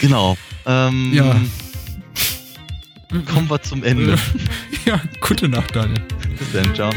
[0.00, 0.36] genau.
[0.66, 1.40] Ähm, Ja.
[3.32, 4.16] Kommen wir zum Ende.
[4.84, 6.00] ja, gute Nacht, Daniel.
[6.38, 6.90] Bis dann, ciao.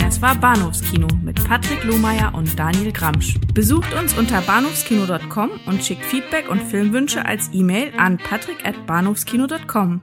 [0.00, 3.34] Das war Bahnhofskino mit Patrick Lohmeier und Daniel Gramsch.
[3.54, 10.02] Besucht uns unter bahnhofskino.com und schickt Feedback und Filmwünsche als E-Mail an patrick@bahnhofskino.com.